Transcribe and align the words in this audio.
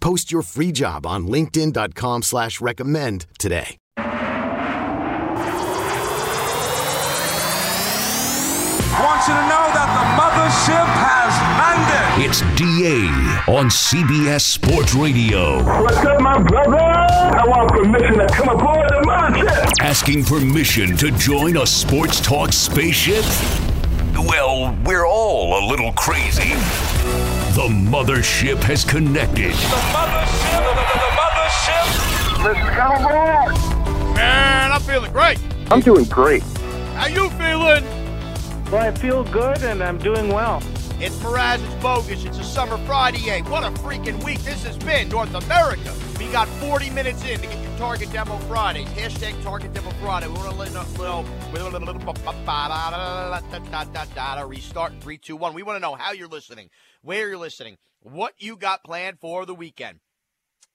Post 0.00 0.32
your 0.32 0.42
free 0.42 0.72
job 0.72 1.06
on 1.06 1.28
linkedin.com 1.28 2.22
slash 2.22 2.60
recommend 2.60 3.26
today. 3.38 3.76
want 9.20 9.28
you 9.28 9.34
to 9.34 9.40
know 9.48 9.66
that 9.76 9.88
the 9.96 10.04
mothership 10.16 10.88
has 10.96 11.32
landed. 11.60 12.24
It's 12.24 12.40
DA 12.56 13.06
on 13.52 13.68
CBS 13.68 14.42
Sports 14.42 14.94
Radio. 14.94 15.62
What's 15.82 15.96
up, 15.98 16.20
my 16.20 16.38
brother? 16.42 16.78
I 16.78 17.44
want 17.46 17.70
permission 17.70 18.18
to 18.18 18.26
come 18.28 18.48
aboard 18.48 18.88
the 18.88 19.02
mothership. 19.06 19.72
Asking 19.80 20.24
permission 20.24 20.96
to 20.98 21.10
join 21.12 21.56
a 21.58 21.66
sports 21.66 22.20
talk 22.20 22.52
spaceship? 22.52 23.24
Well, 24.14 24.76
we're 24.84 25.06
all 25.06 25.64
a 25.64 25.68
little 25.68 25.92
crazy. 25.92 26.52
The 27.54 27.66
mothership 27.66 28.62
has 28.62 28.84
connected. 28.84 29.50
The 29.50 29.82
mothership, 29.90 30.62
the, 30.62 30.72
the, 30.78 30.98
the 31.00 31.10
mothership. 31.18 32.44
Let's 32.44 32.62
come 32.76 33.04
aboard. 33.04 34.14
Man, 34.14 34.70
I'm 34.70 34.80
feeling 34.82 35.12
great. 35.12 35.38
I'm 35.68 35.80
doing 35.80 36.04
great. 36.04 36.44
How 36.94 37.08
you 37.08 37.28
feeling? 37.30 37.84
Well, 38.70 38.86
I 38.86 38.92
feel 38.92 39.24
good 39.24 39.64
and 39.64 39.82
I'm 39.82 39.98
doing 39.98 40.28
well. 40.28 40.62
It's 41.02 41.16
Mraz, 41.16 41.64
it's 41.64 41.82
bogus, 41.82 42.26
it's 42.26 42.36
a 42.36 42.44
summer 42.44 42.76
Friday. 42.84 43.20
Hey, 43.20 43.40
what 43.40 43.64
a 43.64 43.70
freaking 43.80 44.22
week 44.22 44.38
this 44.40 44.64
has 44.64 44.76
been, 44.76 45.08
North 45.08 45.34
America. 45.34 45.94
We 46.18 46.26
got 46.30 46.46
40 46.46 46.90
minutes 46.90 47.24
in 47.24 47.40
to 47.40 47.46
get 47.46 47.58
your 47.62 47.78
Target 47.78 48.12
Demo 48.12 48.36
Fridays. 48.40 48.86
Hashtag 48.88 49.42
Target 49.42 49.72
Demo 49.72 49.92
Friday. 49.92 50.26
We 50.26 50.34
want 50.34 50.50
to 50.50 50.56
let 50.56 50.68
you 50.68 50.74
know, 50.74 50.84
restart 54.46 54.92
in 54.92 55.00
3, 55.00 55.16
2, 55.16 55.36
1. 55.36 55.54
We 55.54 55.62
want 55.62 55.76
to 55.76 55.80
know 55.80 55.94
how 55.94 56.12
you're 56.12 56.28
listening, 56.28 56.68
where 57.00 57.30
you're 57.30 57.38
listening, 57.38 57.78
what 58.02 58.34
you 58.36 58.56
got 58.56 58.84
planned 58.84 59.20
for 59.20 59.46
the 59.46 59.54
weekend. 59.54 60.00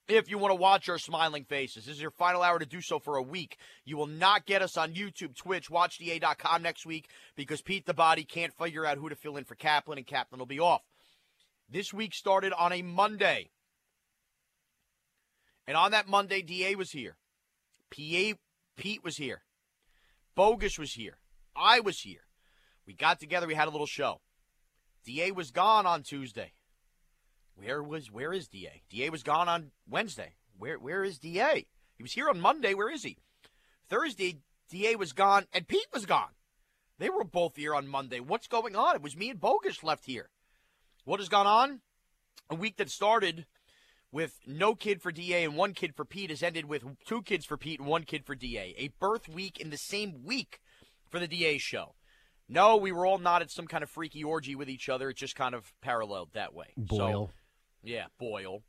If 0.08 0.30
you 0.30 0.38
want 0.38 0.52
to 0.52 0.56
watch 0.60 0.88
our 0.88 0.98
smiling 0.98 1.44
faces, 1.44 1.84
this 1.84 1.96
is 1.96 2.02
your 2.02 2.12
final 2.12 2.42
hour 2.42 2.60
to 2.60 2.66
do 2.66 2.80
so 2.80 3.00
for 3.00 3.16
a 3.16 3.22
week. 3.22 3.56
You 3.84 3.96
will 3.96 4.06
not 4.06 4.46
get 4.46 4.62
us 4.62 4.76
on 4.76 4.94
YouTube, 4.94 5.34
Twitch, 5.34 5.68
WatchDA.com 5.68 6.62
next 6.62 6.86
week 6.86 7.08
because 7.34 7.60
Pete 7.60 7.86
the 7.86 7.94
Body 7.94 8.22
can't 8.22 8.52
figure 8.52 8.86
out 8.86 8.98
who 8.98 9.08
to 9.08 9.16
fill 9.16 9.36
in 9.36 9.42
for 9.42 9.56
Kaplan, 9.56 9.98
and 9.98 10.06
Kaplan 10.06 10.38
will 10.38 10.46
be 10.46 10.60
off. 10.60 10.82
This 11.68 11.92
week 11.92 12.14
started 12.14 12.52
on 12.52 12.72
a 12.72 12.82
Monday. 12.82 13.50
And 15.66 15.76
on 15.76 15.90
that 15.90 16.06
Monday, 16.06 16.40
DA 16.40 16.76
was 16.76 16.92
here. 16.92 17.16
PA, 17.90 18.38
Pete 18.76 19.02
was 19.02 19.16
here. 19.16 19.42
Bogus 20.36 20.78
was 20.78 20.92
here. 20.92 21.18
I 21.56 21.80
was 21.80 22.00
here. 22.00 22.20
We 22.86 22.94
got 22.94 23.18
together, 23.18 23.48
we 23.48 23.54
had 23.54 23.66
a 23.66 23.72
little 23.72 23.86
show. 23.86 24.20
DA 25.04 25.32
was 25.32 25.50
gone 25.50 25.84
on 25.84 26.04
Tuesday. 26.04 26.52
Where 27.56 27.82
was 27.82 28.10
where 28.10 28.32
is 28.32 28.48
DA? 28.48 28.82
DA 28.90 29.10
was 29.10 29.22
gone 29.22 29.48
on 29.48 29.70
Wednesday. 29.88 30.34
Where 30.58 30.78
where 30.78 31.02
is 31.02 31.18
DA? 31.18 31.66
He 31.96 32.02
was 32.02 32.12
here 32.12 32.28
on 32.28 32.40
Monday. 32.40 32.74
Where 32.74 32.92
is 32.92 33.02
he? 33.02 33.16
Thursday, 33.88 34.40
DA 34.70 34.96
was 34.96 35.12
gone 35.12 35.46
and 35.52 35.66
Pete 35.66 35.86
was 35.92 36.06
gone. 36.06 36.34
They 36.98 37.10
were 37.10 37.24
both 37.24 37.56
here 37.56 37.74
on 37.74 37.88
Monday. 37.88 38.20
What's 38.20 38.46
going 38.46 38.76
on? 38.76 38.96
It 38.96 39.02
was 39.02 39.16
me 39.16 39.30
and 39.30 39.40
Bogus 39.40 39.82
left 39.82 40.06
here. 40.06 40.30
What 41.04 41.20
has 41.20 41.28
gone 41.28 41.46
on? 41.46 41.80
A 42.50 42.54
week 42.54 42.76
that 42.76 42.90
started 42.90 43.46
with 44.12 44.38
no 44.46 44.74
kid 44.74 45.02
for 45.02 45.12
DA 45.12 45.44
and 45.44 45.56
one 45.56 45.74
kid 45.74 45.94
for 45.94 46.04
Pete 46.04 46.30
has 46.30 46.42
ended 46.42 46.66
with 46.66 46.84
two 47.06 47.22
kids 47.22 47.44
for 47.44 47.56
Pete 47.56 47.80
and 47.80 47.88
one 47.88 48.04
kid 48.04 48.24
for 48.24 48.34
DA. 48.34 48.74
A 48.78 48.88
birth 49.00 49.28
week 49.28 49.60
in 49.60 49.70
the 49.70 49.76
same 49.76 50.24
week 50.24 50.60
for 51.10 51.18
the 51.18 51.28
DA 51.28 51.58
show. 51.58 51.94
No, 52.48 52.76
we 52.76 52.92
were 52.92 53.04
all 53.04 53.18
not 53.18 53.42
at 53.42 53.50
some 53.50 53.66
kind 53.66 53.82
of 53.82 53.90
freaky 53.90 54.22
orgy 54.22 54.54
with 54.54 54.68
each 54.68 54.88
other. 54.88 55.10
It 55.10 55.16
just 55.16 55.34
kind 55.34 55.54
of 55.54 55.72
paralleled 55.80 56.30
that 56.34 56.54
way. 56.54 56.66
Boyle. 56.76 57.26
So, 57.26 57.30
yeah, 57.82 58.06
Boyle. 58.18 58.62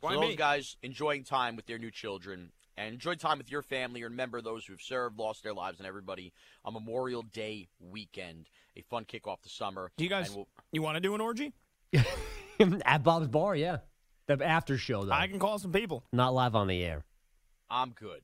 Why 0.00 0.14
so 0.14 0.20
me? 0.20 0.36
guys 0.36 0.76
enjoying 0.82 1.24
time 1.24 1.56
with 1.56 1.66
their 1.66 1.78
new 1.78 1.90
children 1.90 2.52
and 2.76 2.92
enjoy 2.92 3.14
time 3.14 3.38
with 3.38 3.50
your 3.50 3.62
family. 3.62 4.02
Remember 4.02 4.42
those 4.42 4.66
who've 4.66 4.80
served, 4.80 5.18
lost 5.18 5.42
their 5.42 5.54
lives, 5.54 5.78
and 5.78 5.86
everybody 5.86 6.32
on 6.64 6.74
Memorial 6.74 7.22
Day 7.22 7.68
weekend. 7.80 8.48
A 8.76 8.82
fun 8.82 9.04
kickoff 9.04 9.40
to 9.42 9.48
summer. 9.48 9.90
Do 9.96 10.04
you 10.04 10.10
guys 10.10 10.34
we'll- 10.34 10.48
you 10.72 10.82
want 10.82 10.96
to 10.96 11.00
do 11.00 11.14
an 11.14 11.20
orgy? 11.20 11.52
At 12.84 13.02
Bob's 13.02 13.28
Bar, 13.28 13.56
yeah. 13.56 13.78
The 14.26 14.44
after 14.44 14.78
show, 14.78 15.04
though. 15.04 15.12
I 15.12 15.26
can 15.26 15.38
call 15.38 15.58
some 15.58 15.72
people. 15.72 16.04
Not 16.12 16.34
live 16.34 16.54
on 16.54 16.66
the 16.66 16.82
air. 16.82 17.04
I'm 17.70 17.90
good. 17.90 18.20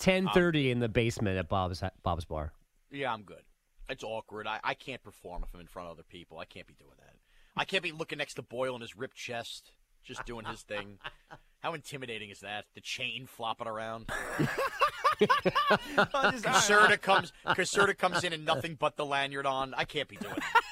10.30 0.00 0.70
in 0.70 0.80
the 0.80 0.88
basement 0.88 1.38
at 1.38 1.48
Bob's 1.48 1.82
Bob's 2.02 2.24
Bar. 2.24 2.52
Yeah, 2.90 3.12
I'm 3.12 3.22
good. 3.22 3.42
It's 3.88 4.02
awkward. 4.02 4.46
I, 4.46 4.58
I 4.64 4.74
can't 4.74 5.02
perform 5.02 5.44
if 5.44 5.54
I'm 5.54 5.60
in 5.60 5.66
front 5.66 5.88
of 5.88 5.92
other 5.92 6.02
people. 6.02 6.38
I 6.38 6.44
can't 6.44 6.66
be 6.66 6.74
doing 6.74 6.94
that. 6.98 7.14
I 7.56 7.64
can't 7.64 7.82
be 7.82 7.92
looking 7.92 8.18
next 8.18 8.34
to 8.34 8.42
Boyle 8.42 8.74
in 8.74 8.80
his 8.80 8.96
ripped 8.96 9.16
chest, 9.16 9.72
just 10.04 10.24
doing 10.24 10.44
his 10.46 10.62
thing. 10.62 10.98
How 11.60 11.74
intimidating 11.74 12.30
is 12.30 12.40
that? 12.40 12.64
The 12.74 12.80
chain 12.80 13.26
flopping 13.26 13.68
around. 13.68 14.06
Caserta 15.20 17.00
comes 17.00 17.32
Caserta 17.46 17.96
comes 17.96 18.24
in 18.24 18.32
and 18.32 18.44
nothing 18.44 18.74
but 18.78 18.96
the 18.96 19.04
lanyard 19.06 19.46
on. 19.46 19.72
I 19.74 19.84
can't 19.84 20.08
be 20.08 20.16
doing 20.16 20.34
that. 20.34 20.62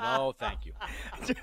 No, 0.00 0.34
thank 0.38 0.66
you. 0.66 0.72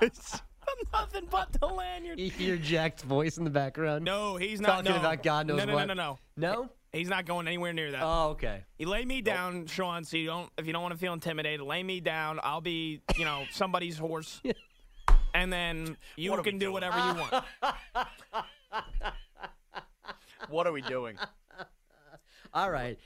Just 0.02 0.44
nothing 0.94 1.28
but 1.30 1.52
the 1.60 1.66
lanyard. 1.68 2.20
You 2.20 2.30
hear 2.30 2.56
Jack's 2.58 3.02
voice 3.04 3.38
in 3.38 3.44
the 3.44 3.50
background? 3.50 4.06
No, 4.06 4.38
he's 4.38 4.62
not 4.62 4.84
Talking 4.86 4.92
no. 4.92 5.00
about 5.00 5.24
God 5.24 5.48
knows 5.48 5.58
no, 5.60 5.66
no, 5.66 5.74
what. 5.74 5.88
No, 5.88 5.94
no, 5.94 6.20
No? 6.38 6.54
no, 6.54 6.70
He's 6.94 7.10
not 7.10 7.26
going 7.26 7.48
anywhere 7.48 7.74
near 7.74 7.92
that. 7.92 8.04
Oh, 8.04 8.30
okay. 8.30 8.64
You 8.78 8.88
lay 8.88 9.04
me 9.04 9.22
down, 9.22 9.66
Sean. 9.66 10.04
So 10.04 10.16
you 10.16 10.28
don't, 10.28 10.50
if 10.60 10.68
you 10.68 10.74
don't 10.74 10.84
want 10.84 10.94
to 10.94 11.00
feel 11.00 11.14
intimidated, 11.14 11.62
lay 11.62 11.82
me 11.82 12.00
down. 12.00 12.40
I'll 12.44 12.62
be, 12.62 13.02
you 13.18 13.26
know, 13.26 13.46
somebody's 13.52 13.98
horse, 13.98 14.40
and 15.34 15.52
then 15.52 15.98
you 16.16 16.30
What 16.32 16.44
can 16.44 16.60
do 16.60 16.66
doing? 16.68 16.74
whatever 16.74 16.98
you 17.00 17.16
want. 17.16 17.46
What 20.50 20.68
are 20.68 20.72
we 20.74 20.82
doing? 20.82 21.18
All 22.54 22.70
right. 22.70 23.00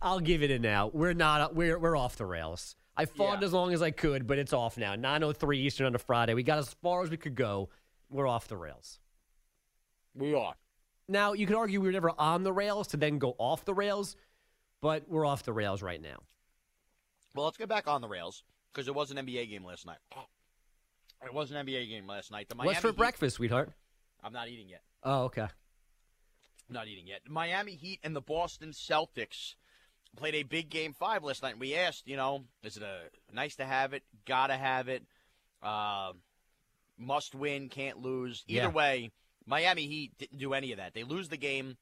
I'll 0.00 0.20
give 0.20 0.42
it 0.42 0.50
a 0.50 0.58
now. 0.58 0.90
We're 0.92 1.12
not 1.12 1.54
we're 1.54 1.78
we're 1.78 1.96
off 1.96 2.16
the 2.16 2.24
rails. 2.24 2.76
I 2.96 3.04
fought 3.06 3.40
Yeah. 3.40 3.46
as 3.46 3.52
long 3.52 3.72
as 3.74 3.82
I 3.82 3.90
could, 3.90 4.26
but 4.26 4.38
it's 4.38 4.52
off 4.52 4.78
now. 4.78 4.94
9:03 4.94 5.56
Eastern 5.56 5.86
on 5.86 5.94
a 5.94 5.98
Friday. 5.98 6.34
We 6.34 6.42
got 6.44 6.58
as 6.58 6.72
far 6.82 7.02
as 7.02 7.10
we 7.10 7.16
could 7.16 7.34
go. 7.34 7.68
We're 8.10 8.28
off 8.28 8.46
the 8.48 8.56
rails. 8.56 9.00
We 10.14 10.34
are. 10.34 10.54
Now, 11.08 11.32
you 11.34 11.46
could 11.46 11.56
argue 11.56 11.80
we 11.80 11.88
were 11.88 11.92
never 11.92 12.12
on 12.18 12.42
the 12.44 12.52
rails 12.52 12.88
to 12.88 12.96
then 12.96 13.18
go 13.18 13.34
off 13.38 13.64
the 13.64 13.74
rails, 13.74 14.16
but 14.80 15.08
we're 15.08 15.26
off 15.26 15.42
the 15.42 15.52
rails 15.52 15.82
right 15.82 16.00
now. 16.00 16.16
Well, 17.34 17.44
let's 17.44 17.56
get 17.58 17.68
back 17.68 17.88
on 17.88 18.00
the 18.00 18.08
rails 18.08 18.42
because 18.72 18.86
there 18.86 18.94
was 18.94 19.10
an 19.10 19.18
NBA 19.18 19.50
game 19.50 19.64
last 19.64 19.86
night. 19.86 19.98
It 21.24 21.32
was 21.34 21.50
an 21.50 21.66
NBA 21.66 21.88
game 21.88 22.06
last 22.06 22.30
night. 22.30 22.48
The 22.48 22.54
Miami 22.54 22.68
What's 22.68 22.80
for 22.80 22.88
Heat- 22.88 22.96
breakfast, 22.96 23.36
sweetheart? 23.36 23.70
I'm 24.22 24.32
not 24.32 24.48
eating 24.48 24.68
yet. 24.68 24.82
Oh, 25.02 25.24
okay. 25.24 25.42
I'm 25.42 26.74
not 26.74 26.88
eating 26.88 27.06
yet. 27.06 27.20
Miami 27.28 27.72
Heat 27.74 28.00
and 28.02 28.16
the 28.16 28.20
Boston 28.22 28.70
Celtics 28.70 29.54
played 30.16 30.34
a 30.34 30.42
big 30.44 30.70
game 30.70 30.94
five 30.94 31.22
last 31.22 31.42
night. 31.42 31.58
We 31.58 31.74
asked, 31.74 32.06
you 32.06 32.16
know, 32.16 32.44
is 32.62 32.76
it 32.78 32.82
a 32.82 33.00
nice 33.34 33.56
to 33.56 33.64
have 33.66 33.92
it, 33.92 34.02
gotta 34.24 34.56
have 34.56 34.88
it, 34.88 35.02
uh, 35.62 36.12
must 36.96 37.34
win, 37.34 37.68
can't 37.68 37.98
lose. 37.98 38.44
Either 38.46 38.62
Yeah. 38.62 38.68
way, 38.68 39.10
Miami 39.46 39.86
Heat 39.86 40.12
didn't 40.18 40.38
do 40.38 40.54
any 40.54 40.72
of 40.72 40.78
that. 40.78 40.94
They 40.94 41.04
lose 41.04 41.28
the 41.28 41.36
game. 41.36 41.76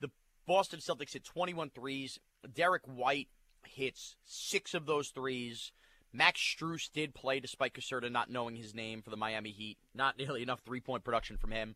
The 0.00 0.10
Boston 0.46 0.80
Celtics 0.80 1.12
hit 1.12 1.24
21 1.24 1.70
threes. 1.70 2.18
Derrick 2.52 2.82
White 2.86 3.28
hits 3.66 4.16
six 4.24 4.74
of 4.74 4.86
those 4.86 5.08
threes. 5.08 5.72
Max 6.12 6.40
Strus 6.40 6.90
did 6.92 7.14
play 7.14 7.40
despite 7.40 7.74
Caserta 7.74 8.10
not 8.10 8.30
knowing 8.30 8.56
his 8.56 8.74
name 8.74 9.02
for 9.02 9.10
the 9.10 9.16
Miami 9.16 9.50
Heat. 9.50 9.78
Not 9.94 10.16
nearly 10.16 10.42
enough 10.42 10.60
three 10.60 10.80
point 10.80 11.04
production 11.04 11.36
from 11.36 11.50
him. 11.50 11.74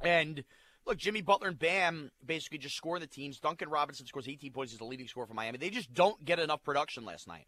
And 0.00 0.44
look, 0.86 0.96
Jimmy 0.96 1.20
Butler 1.20 1.48
and 1.48 1.58
Bam 1.58 2.10
basically 2.24 2.58
just 2.58 2.76
score 2.76 2.98
the 2.98 3.06
teams. 3.06 3.38
Duncan 3.38 3.68
Robinson 3.68 4.06
scores 4.06 4.28
18 4.28 4.52
points 4.52 4.72
as 4.72 4.78
the 4.78 4.84
leading 4.84 5.08
scorer 5.08 5.26
for 5.26 5.34
Miami. 5.34 5.58
They 5.58 5.70
just 5.70 5.92
don't 5.92 6.24
get 6.24 6.38
enough 6.38 6.62
production 6.62 7.04
last 7.04 7.28
night. 7.28 7.46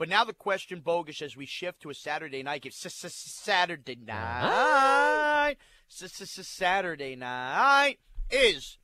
But 0.00 0.08
now 0.08 0.24
the 0.24 0.32
question, 0.32 0.80
bogus, 0.80 1.20
as 1.20 1.36
we 1.36 1.44
shift 1.44 1.82
to 1.82 1.90
a 1.90 1.94
Saturday 1.94 2.42
night 2.42 2.62
game, 2.62 2.72
Saturday 2.72 3.98
uh-huh. 4.08 5.52
night, 5.52 5.58
Saturday 5.88 7.16
night 7.16 7.98
is 8.30 8.78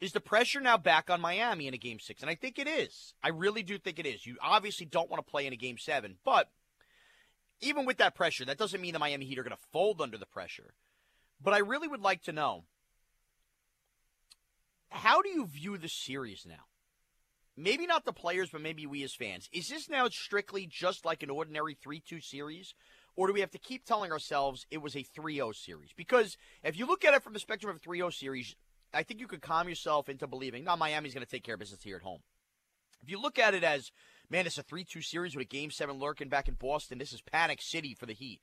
is 0.00 0.12
the 0.12 0.20
pressure 0.20 0.60
now 0.60 0.76
back 0.78 1.10
on 1.10 1.20
Miami 1.20 1.66
in 1.66 1.74
a 1.74 1.76
game 1.76 1.98
six? 1.98 2.20
And 2.20 2.30
I 2.30 2.36
think 2.36 2.56
it 2.60 2.68
is. 2.68 3.14
I 3.20 3.30
really 3.30 3.64
do 3.64 3.78
think 3.78 3.98
it 3.98 4.06
is. 4.06 4.24
You 4.24 4.36
obviously 4.40 4.86
don't 4.86 5.10
want 5.10 5.26
to 5.26 5.28
play 5.28 5.44
in 5.44 5.52
a 5.52 5.56
game 5.56 5.76
seven, 5.76 6.18
but 6.24 6.48
even 7.60 7.84
with 7.84 7.96
that 7.96 8.14
pressure, 8.14 8.44
that 8.44 8.58
doesn't 8.58 8.80
mean 8.80 8.92
the 8.92 9.00
Miami 9.00 9.26
Heat 9.26 9.40
are 9.40 9.42
going 9.42 9.56
to 9.56 9.68
fold 9.72 10.00
under 10.00 10.18
the 10.18 10.24
pressure. 10.24 10.74
But 11.42 11.52
I 11.52 11.58
really 11.58 11.88
would 11.88 12.00
like 12.00 12.22
to 12.22 12.32
know 12.32 12.62
how 14.88 15.20
do 15.20 15.30
you 15.30 15.48
view 15.48 15.78
the 15.78 15.88
series 15.88 16.46
now? 16.46 16.66
Maybe 17.56 17.86
not 17.86 18.04
the 18.04 18.12
players, 18.12 18.48
but 18.50 18.62
maybe 18.62 18.86
we 18.86 19.02
as 19.02 19.14
fans. 19.14 19.48
Is 19.52 19.68
this 19.68 19.88
now 19.88 20.08
strictly 20.08 20.66
just 20.66 21.04
like 21.04 21.22
an 21.22 21.30
ordinary 21.30 21.74
3 21.74 22.00
2 22.00 22.20
series? 22.20 22.74
Or 23.14 23.26
do 23.26 23.34
we 23.34 23.40
have 23.40 23.50
to 23.50 23.58
keep 23.58 23.84
telling 23.84 24.10
ourselves 24.10 24.66
it 24.70 24.80
was 24.80 24.96
a 24.96 25.02
3 25.02 25.34
0 25.34 25.52
series? 25.52 25.90
Because 25.94 26.38
if 26.64 26.78
you 26.78 26.86
look 26.86 27.04
at 27.04 27.14
it 27.14 27.22
from 27.22 27.34
the 27.34 27.38
spectrum 27.38 27.70
of 27.70 27.76
a 27.76 27.80
3 27.80 27.98
0 27.98 28.10
series, 28.10 28.56
I 28.94 29.02
think 29.02 29.20
you 29.20 29.26
could 29.26 29.42
calm 29.42 29.68
yourself 29.68 30.08
into 30.08 30.26
believing, 30.26 30.64
no, 30.64 30.76
Miami's 30.76 31.14
going 31.14 31.24
to 31.24 31.30
take 31.30 31.44
care 31.44 31.54
of 31.54 31.60
business 31.60 31.82
here 31.82 31.96
at 31.96 32.02
home. 32.02 32.20
If 33.02 33.10
you 33.10 33.20
look 33.20 33.38
at 33.38 33.54
it 33.54 33.64
as, 33.64 33.90
man, 34.30 34.46
it's 34.46 34.58
a 34.58 34.62
3 34.62 34.84
2 34.84 35.02
series 35.02 35.34
with 35.34 35.42
a 35.42 35.48
game 35.48 35.70
seven 35.70 35.98
lurking 35.98 36.28
back 36.28 36.48
in 36.48 36.54
Boston, 36.54 36.98
this 36.98 37.12
is 37.12 37.20
panic 37.20 37.60
city 37.60 37.94
for 37.94 38.06
the 38.06 38.14
Heat. 38.14 38.40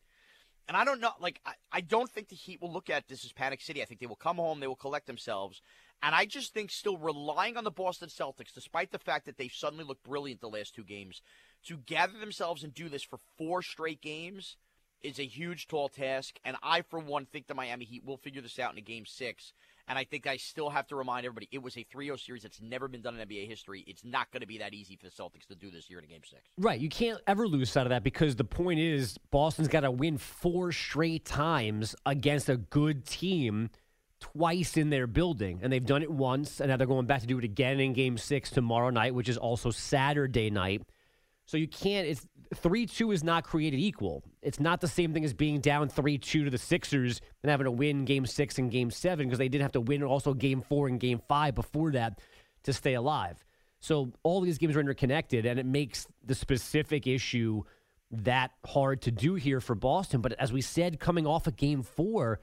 And 0.67 0.77
I 0.77 0.85
don't 0.85 1.01
know, 1.01 1.11
like, 1.19 1.41
I, 1.47 1.53
I 1.71 1.81
don't 1.81 2.11
think 2.11 2.29
the 2.29 2.35
Heat 2.35 2.61
will 2.61 2.71
look 2.71 2.91
at 2.91 3.07
this 3.07 3.25
as 3.25 3.31
panic 3.31 3.59
city. 3.59 3.81
I 3.81 3.85
think 3.85 3.99
they 3.99 4.05
will 4.05 4.15
come 4.15 4.37
home, 4.37 4.59
they 4.59 4.67
will 4.67 4.75
collect 4.75 5.07
themselves. 5.07 5.63
And 6.01 6.15
I 6.15 6.25
just 6.25 6.53
think 6.53 6.71
still 6.71 6.97
relying 6.97 7.57
on 7.57 7.63
the 7.63 7.71
Boston 7.71 8.09
Celtics, 8.09 8.53
despite 8.53 8.91
the 8.91 8.99
fact 8.99 9.25
that 9.25 9.37
they've 9.37 9.51
suddenly 9.51 9.83
looked 9.83 10.03
brilliant 10.03 10.41
the 10.41 10.47
last 10.47 10.73
two 10.73 10.83
games, 10.83 11.21
to 11.65 11.77
gather 11.77 12.17
themselves 12.17 12.63
and 12.63 12.73
do 12.73 12.87
this 12.87 13.03
for 13.03 13.19
four 13.37 13.61
straight 13.61 14.01
games 14.01 14.55
is 15.01 15.19
a 15.19 15.25
huge, 15.25 15.67
tall 15.67 15.89
task. 15.89 16.39
And 16.43 16.57
I, 16.63 16.81
for 16.81 16.99
one, 16.99 17.25
think 17.25 17.47
the 17.47 17.53
Miami 17.53 17.85
Heat 17.85 18.05
will 18.05 18.17
figure 18.17 18.41
this 18.41 18.59
out 18.59 18.71
in 18.71 18.77
a 18.77 18.81
game 18.81 19.05
six. 19.05 19.53
And 19.87 19.97
I 19.97 20.03
think 20.03 20.27
I 20.27 20.37
still 20.37 20.69
have 20.69 20.85
to 20.87 20.95
remind 20.95 21.25
everybody 21.25 21.49
it 21.51 21.63
was 21.63 21.75
a 21.75 21.83
3 21.83 22.05
0 22.05 22.17
series 22.17 22.43
that's 22.43 22.61
never 22.61 22.87
been 22.87 23.01
done 23.01 23.19
in 23.19 23.27
NBA 23.27 23.47
history. 23.47 23.83
It's 23.87 24.05
not 24.05 24.31
going 24.31 24.41
to 24.41 24.47
be 24.47 24.59
that 24.59 24.73
easy 24.73 24.95
for 24.95 25.07
the 25.07 25.11
Celtics 25.11 25.47
to 25.47 25.55
do 25.55 25.71
this 25.71 25.87
here 25.87 25.97
in 25.97 26.05
a 26.05 26.07
game 26.07 26.21
six. 26.23 26.43
Right. 26.57 26.79
You 26.79 26.89
can't 26.89 27.19
ever 27.25 27.47
lose 27.47 27.71
sight 27.71 27.87
of 27.87 27.89
that 27.89 28.03
because 28.03 28.35
the 28.35 28.43
point 28.43 28.79
is 28.79 29.17
Boston's 29.31 29.67
got 29.67 29.81
to 29.81 29.91
win 29.91 30.19
four 30.19 30.71
straight 30.71 31.25
times 31.25 31.95
against 32.05 32.49
a 32.49 32.57
good 32.57 33.05
team 33.05 33.71
twice 34.19 34.77
in 34.77 34.89
their 34.89 35.07
building. 35.07 35.59
And 35.61 35.71
they've 35.71 35.85
done 35.85 36.03
it 36.03 36.11
once, 36.11 36.59
and 36.59 36.69
now 36.69 36.77
they're 36.77 36.87
going 36.87 37.05
back 37.05 37.21
to 37.21 37.27
do 37.27 37.37
it 37.37 37.43
again 37.43 37.79
in 37.79 37.93
game 37.93 38.17
six 38.17 38.49
tomorrow 38.49 38.89
night, 38.89 39.13
which 39.13 39.29
is 39.29 39.37
also 39.37 39.71
Saturday 39.71 40.49
night. 40.49 40.83
So 41.45 41.57
you 41.57 41.67
can't, 41.67 42.07
it's 42.07 42.27
3 42.55 42.85
2 42.85 43.11
is 43.11 43.23
not 43.23 43.43
created 43.43 43.79
equal. 43.79 44.23
It's 44.41 44.59
not 44.59 44.81
the 44.81 44.87
same 44.87 45.13
thing 45.13 45.23
as 45.23 45.33
being 45.33 45.61
down 45.61 45.89
3 45.89 46.17
2 46.17 46.45
to 46.45 46.49
the 46.49 46.57
Sixers 46.57 47.21
and 47.43 47.49
having 47.49 47.65
to 47.65 47.71
win 47.71 48.05
game 48.05 48.25
six 48.25 48.57
and 48.57 48.71
game 48.71 48.91
seven 48.91 49.27
because 49.27 49.39
they 49.39 49.49
didn't 49.49 49.63
have 49.63 49.71
to 49.73 49.81
win 49.81 50.03
also 50.03 50.33
game 50.33 50.61
four 50.61 50.87
and 50.87 50.99
game 50.99 51.21
five 51.27 51.55
before 51.55 51.91
that 51.91 52.19
to 52.63 52.73
stay 52.73 52.93
alive. 52.93 53.43
So 53.79 54.11
all 54.23 54.41
these 54.41 54.57
games 54.57 54.75
are 54.75 54.79
interconnected, 54.79 55.45
and 55.45 55.59
it 55.59 55.65
makes 55.65 56.05
the 56.25 56.35
specific 56.35 57.07
issue 57.07 57.63
that 58.11 58.51
hard 58.65 59.01
to 59.03 59.11
do 59.11 59.35
here 59.35 59.61
for 59.61 59.75
Boston. 59.75 60.21
But 60.21 60.33
as 60.33 60.51
we 60.51 60.61
said, 60.61 60.99
coming 60.99 61.25
off 61.25 61.47
of 61.47 61.55
game 61.55 61.83
four, 61.83 62.39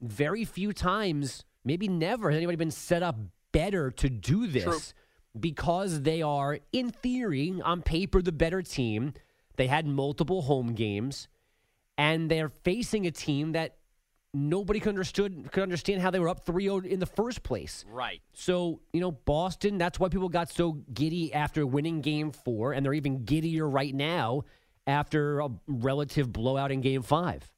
very 0.00 0.44
few 0.44 0.72
times, 0.72 1.44
maybe 1.64 1.88
never, 1.88 2.30
has 2.30 2.36
anybody 2.36 2.56
been 2.56 2.70
set 2.70 3.02
up 3.02 3.16
better 3.52 3.90
to 3.92 4.08
do 4.10 4.46
this 4.46 4.64
True. 4.64 4.78
because 5.38 6.02
they 6.02 6.22
are, 6.22 6.58
in 6.72 6.90
theory, 6.90 7.60
on 7.64 7.82
paper, 7.82 8.20
the 8.20 8.32
better 8.32 8.62
team. 8.62 9.14
They 9.56 9.68
had 9.68 9.86
multiple 9.86 10.42
home 10.42 10.74
games, 10.74 11.28
and 11.96 12.30
they're 12.30 12.48
facing 12.48 13.06
a 13.06 13.10
team 13.12 13.52
that 13.52 13.76
nobody 14.34 14.80
could 14.80 14.88
understood 14.88 15.50
could 15.52 15.62
understand 15.62 16.02
how 16.02 16.10
they 16.10 16.18
were 16.18 16.28
up 16.28 16.44
3-0 16.44 16.84
in 16.84 16.98
the 16.98 17.06
first 17.06 17.42
place. 17.42 17.84
Right. 17.88 18.20
So, 18.32 18.80
you 18.92 19.00
know, 19.00 19.12
Boston, 19.12 19.78
that's 19.78 20.00
why 20.00 20.08
people 20.08 20.28
got 20.28 20.50
so 20.50 20.72
giddy 20.92 21.32
after 21.32 21.64
winning 21.64 22.00
game 22.00 22.32
4 22.32 22.72
and 22.72 22.84
they're 22.84 22.94
even 22.94 23.24
giddier 23.24 23.68
right 23.68 23.94
now 23.94 24.42
after 24.86 25.40
a 25.40 25.50
relative 25.66 26.32
blowout 26.32 26.72
in 26.72 26.80
game 26.80 27.02
5. 27.02 27.50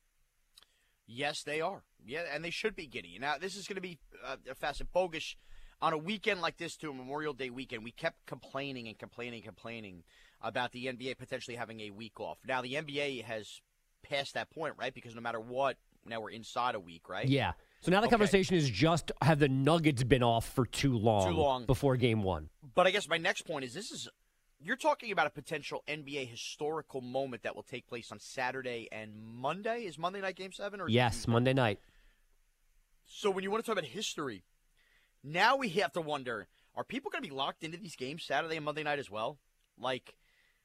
Yes, 1.07 1.43
they 1.43 1.61
are. 1.61 1.83
Yeah, 2.07 2.23
and 2.33 2.45
they 2.45 2.51
should 2.51 2.77
be 2.77 2.87
giddy. 2.87 3.19
Now, 3.21 3.37
this 3.39 3.57
is 3.57 3.67
going 3.67 3.75
to 3.77 3.81
be 3.83 3.99
uh, 4.25 4.37
and 4.81 4.93
bogus. 4.93 5.37
On 5.83 5.93
a 5.93 5.99
weekend 5.99 6.41
like 6.41 6.57
this, 6.57 6.77
to 6.79 6.91
a 6.91 6.95
Memorial 6.95 7.35
Day 7.35 7.51
weekend, 7.51 7.85
we 7.85 7.91
kept 7.91 8.25
complaining 8.25 8.89
and 8.89 8.99
complaining 8.99 9.35
and 9.41 9.45
complaining 9.45 10.05
about 10.41 10.73
the 10.73 10.87
NBA 10.87 11.19
potentially 11.19 11.57
having 11.57 11.81
a 11.81 11.91
week 11.91 12.19
off. 12.19 12.39
Now, 12.47 12.63
the 12.63 12.75
NBA 12.75 13.25
has 13.25 13.61
passed 14.03 14.35
that 14.35 14.49
point, 14.51 14.75
right? 14.79 14.95
Because 14.95 15.15
no 15.15 15.21
matter 15.21 15.41
what, 15.41 15.77
now 16.07 16.21
we're 16.21 16.31
inside 16.31 16.77
a 16.77 16.81
week, 16.81 17.09
right? 17.11 17.29
Yeah. 17.29 17.53
So 17.81 17.91
now 17.91 18.01
the 18.01 18.07
Okay. 18.07 18.13
conversation 18.13 18.57
is 18.57 18.71
just 18.71 19.13
have 19.21 19.39
the 19.39 19.49
Nuggets 19.49 20.03
been 20.03 20.23
off 20.23 20.49
for 20.49 20.65
too 20.65 20.97
long, 20.97 21.29
Too 21.29 21.37
long. 21.37 21.67
before 21.67 21.97
game 21.97 22.23
1. 22.23 22.49
But 22.75 22.87
I 22.87 22.91
guess 22.91 23.07
my 23.09 23.19
next 23.19 23.43
point 23.43 23.65
is 23.65 23.75
this 23.75 23.91
is 23.91 24.09
you're 24.59 24.77
talking 24.77 25.13
about 25.13 25.27
a 25.27 25.31
potential 25.31 25.85
NBA 25.87 26.29
historical 26.31 27.03
moment 27.03 27.43
that 27.43 27.55
will 27.55 27.63
take 27.63 27.87
place 27.87 28.11
on 28.11 28.19
Saturday 28.19 28.89
and 28.91 29.15
Monday. 29.23 29.81
Is 29.85 29.99
Monday 29.99 30.23
night 30.23 30.37
game 30.37 30.53
seven 30.53 30.81
or 30.81 30.89
Yes? 30.89 31.29
Monday 31.29 31.53
night. 31.53 31.81
So 33.07 33.31
when 33.31 33.45
you 33.45 33.51
want 33.51 33.65
to 33.65 33.71
talk 33.71 33.79
about 33.79 33.89
history, 33.89 34.45
now 35.23 35.57
we 35.57 35.69
have 35.71 35.93
to 35.93 36.01
wonder: 36.01 36.49
Are 36.75 36.85
people 36.85 37.11
going 37.11 37.23
to 37.23 37.29
be 37.29 37.35
locked 37.35 37.65
into 37.65 37.79
these 37.79 37.97
games 37.97 38.25
Saturday 38.25 38.57
and 38.57 38.65
Monday 38.65 38.83
night 38.83 38.99
as 38.99 39.11
well? 39.11 39.39
Like, 39.79 40.17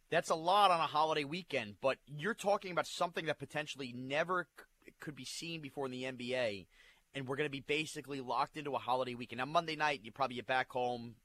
that's 0.10 0.30
a 0.30 0.36
lot 0.36 0.72
on 0.72 0.80
a 0.80 0.88
holiday 0.88 1.24
weekend. 1.24 1.76
But 1.82 1.98
you're 2.06 2.34
talking 2.34 2.72
about 2.72 2.88
something 2.88 3.26
that 3.26 3.40
potentially 3.40 3.94
never 3.96 4.48
c- 4.86 4.92
could 5.00 5.16
be 5.16 5.26
seen 5.26 5.62
before 5.62 5.86
in 5.86 5.92
the 5.92 6.04
NBA, 6.04 6.68
and 7.14 7.28
we're 7.28 7.36
going 7.36 7.48
to 7.48 7.52
be 7.52 7.62
basically 7.62 8.22
locked 8.22 8.58
into 8.58 8.72
a 8.76 8.80
holiday 8.80 9.16
weekend. 9.16 9.40
Now 9.40 9.46
Monday 9.46 9.76
night, 9.76 10.02
you 10.04 10.12
probably 10.12 10.36
get 10.36 10.48
back 10.48 10.70
home. 10.72 11.16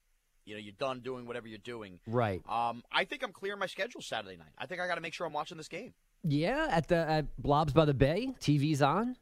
You 0.45 0.55
know, 0.55 0.61
you're 0.61 0.75
done 0.79 1.01
doing 1.01 1.27
whatever 1.27 1.49
you're 1.49 1.59
doing. 1.59 1.99
Right. 2.07 2.41
Um, 2.49 2.85
I 2.93 3.05
think 3.05 3.25
I'm 3.25 3.33
clearing 3.33 3.59
my 3.59 3.67
schedule 3.67 4.01
Saturday 4.01 4.37
night. 4.37 4.53
I 4.57 4.67
think 4.67 4.81
I 4.81 4.87
got 4.87 4.95
to 4.95 5.01
make 5.01 5.13
sure 5.13 5.27
I'm 5.27 5.33
watching 5.33 5.57
this 5.57 5.67
game. 5.67 5.93
Yeah, 6.23 6.69
at 6.71 6.87
the 6.87 6.97
at 6.97 7.37
Blobs 7.37 7.73
by 7.73 7.85
the 7.85 7.95
Bay, 7.95 8.35
TV's 8.41 8.81
on. 8.81 9.17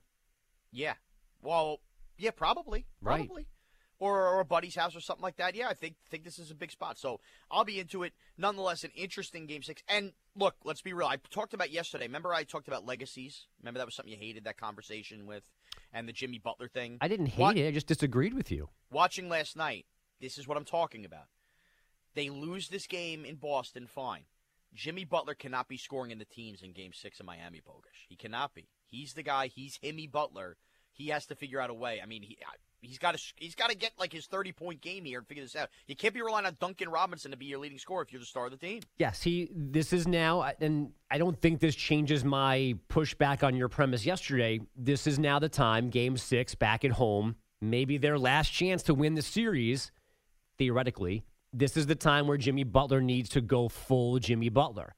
Yeah. 0.70 0.94
Well, 1.40 1.80
yeah, 2.18 2.30
probably. 2.30 2.86
Right. 3.00 3.26
Probably. 3.26 3.46
Or, 4.00 4.26
or 4.26 4.40
a 4.40 4.44
buddy's 4.44 4.74
house 4.74 4.94
or 4.96 5.00
something 5.00 5.22
like 5.22 5.36
that. 5.36 5.54
Yeah, 5.54 5.68
I 5.68 5.74
think 5.74 5.94
think 6.10 6.24
this 6.24 6.38
is 6.38 6.50
a 6.50 6.54
big 6.54 6.72
spot. 6.72 6.98
So 6.98 7.20
I'll 7.50 7.64
be 7.64 7.78
into 7.78 8.02
it. 8.02 8.12
Nonetheless, 8.36 8.82
an 8.84 8.90
interesting 8.94 9.46
game 9.46 9.62
six. 9.62 9.82
And 9.88 10.12
look, 10.36 10.56
let's 10.64 10.82
be 10.82 10.92
real. 10.92 11.06
I 11.06 11.16
talked 11.30 11.54
about 11.54 11.70
yesterday. 11.70 12.06
Remember, 12.06 12.34
I 12.34 12.42
talked 12.42 12.66
about 12.68 12.84
legacies. 12.84 13.46
Remember 13.60 13.78
that 13.78 13.86
was 13.86 13.94
something 13.94 14.12
you 14.12 14.18
hated 14.18 14.44
that 14.44 14.56
conversation 14.58 15.26
with, 15.26 15.44
and 15.92 16.08
the 16.08 16.12
Jimmy 16.12 16.38
Butler 16.38 16.68
thing. 16.68 16.98
I 17.00 17.08
didn't 17.08 17.26
hate 17.26 17.40
What- 17.40 17.56
it. 17.56 17.68
I 17.68 17.70
just 17.70 17.86
disagreed 17.86 18.34
with 18.34 18.50
you. 18.50 18.68
Watching 18.90 19.28
last 19.28 19.56
night, 19.56 19.86
this 20.20 20.38
is 20.38 20.46
what 20.48 20.58
I'm 20.58 20.64
talking 20.64 21.04
about. 21.04 21.28
They 22.14 22.30
lose 22.30 22.68
this 22.68 22.86
game 22.88 23.24
in 23.24 23.36
Boston, 23.36 23.86
fine. 23.86 24.24
Jimmy 24.74 25.04
Butler 25.04 25.34
cannot 25.34 25.68
be 25.68 25.76
scoring 25.76 26.10
in 26.10 26.18
the 26.18 26.24
teams 26.24 26.62
in 26.62 26.72
game 26.72 26.92
six 26.92 27.20
in 27.20 27.26
Miami, 27.26 27.60
Bogus. 27.64 27.92
He 28.08 28.16
cannot 28.16 28.54
be. 28.54 28.68
He's 28.86 29.14
the 29.14 29.22
guy. 29.22 29.46
He's 29.46 29.78
Himmy 29.78 30.10
Butler. 30.10 30.56
He 30.94 31.08
has 31.08 31.26
to 31.26 31.34
figure 31.34 31.60
out 31.60 31.70
a 31.70 31.74
way. 31.74 32.00
I 32.02 32.06
mean, 32.06 32.22
he 32.22 32.38
he's 32.84 32.98
got 32.98 33.16
to 33.16 33.22
he's 33.36 33.54
got 33.54 33.70
to 33.70 33.76
get 33.76 33.92
like 33.98 34.12
his 34.12 34.26
30 34.26 34.52
point 34.52 34.80
game 34.80 35.04
here 35.04 35.18
and 35.18 35.26
figure 35.26 35.42
this 35.42 35.56
out. 35.56 35.68
You 35.86 35.96
can't 35.96 36.14
be 36.14 36.22
relying 36.22 36.46
on 36.46 36.56
Duncan 36.60 36.88
Robinson 36.88 37.30
to 37.30 37.36
be 37.36 37.46
your 37.46 37.58
leading 37.58 37.78
scorer 37.78 38.02
if 38.02 38.12
you're 38.12 38.20
the 38.20 38.26
star 38.26 38.46
of 38.46 38.52
the 38.52 38.56
team. 38.56 38.80
Yes, 38.98 39.22
he. 39.22 39.50
This 39.54 39.92
is 39.92 40.06
now, 40.06 40.50
and 40.60 40.92
I 41.10 41.18
don't 41.18 41.40
think 41.40 41.60
this 41.60 41.74
changes 41.74 42.24
my 42.24 42.76
pushback 42.88 43.42
on 43.42 43.56
your 43.56 43.68
premise 43.68 44.06
yesterday. 44.06 44.60
This 44.76 45.06
is 45.06 45.18
now 45.18 45.38
the 45.38 45.48
time, 45.48 45.90
Game 45.90 46.16
Six, 46.16 46.54
back 46.54 46.84
at 46.84 46.92
home, 46.92 47.36
maybe 47.60 47.98
their 47.98 48.18
last 48.18 48.50
chance 48.50 48.82
to 48.84 48.94
win 48.94 49.14
the 49.14 49.22
series. 49.22 49.90
Theoretically, 50.56 51.24
this 51.52 51.76
is 51.76 51.86
the 51.86 51.96
time 51.96 52.28
where 52.28 52.36
Jimmy 52.36 52.64
Butler 52.64 53.00
needs 53.00 53.28
to 53.30 53.40
go 53.40 53.68
full 53.68 54.18
Jimmy 54.18 54.48
Butler. 54.48 54.94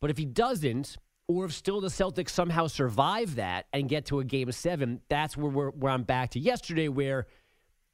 But 0.00 0.10
if 0.10 0.18
he 0.18 0.24
doesn't, 0.24 0.96
or 1.28 1.46
if 1.46 1.52
still 1.52 1.80
the 1.80 1.88
Celtics 1.88 2.30
somehow 2.30 2.66
survive 2.66 3.36
that 3.36 3.66
and 3.72 3.88
get 3.88 4.06
to 4.06 4.20
a 4.20 4.24
Game 4.24 4.50
Seven, 4.52 5.00
that's 5.08 5.36
where 5.36 5.50
we're, 5.50 5.70
where 5.70 5.92
I'm 5.92 6.02
back 6.02 6.30
to 6.30 6.40
yesterday, 6.40 6.88
where 6.88 7.26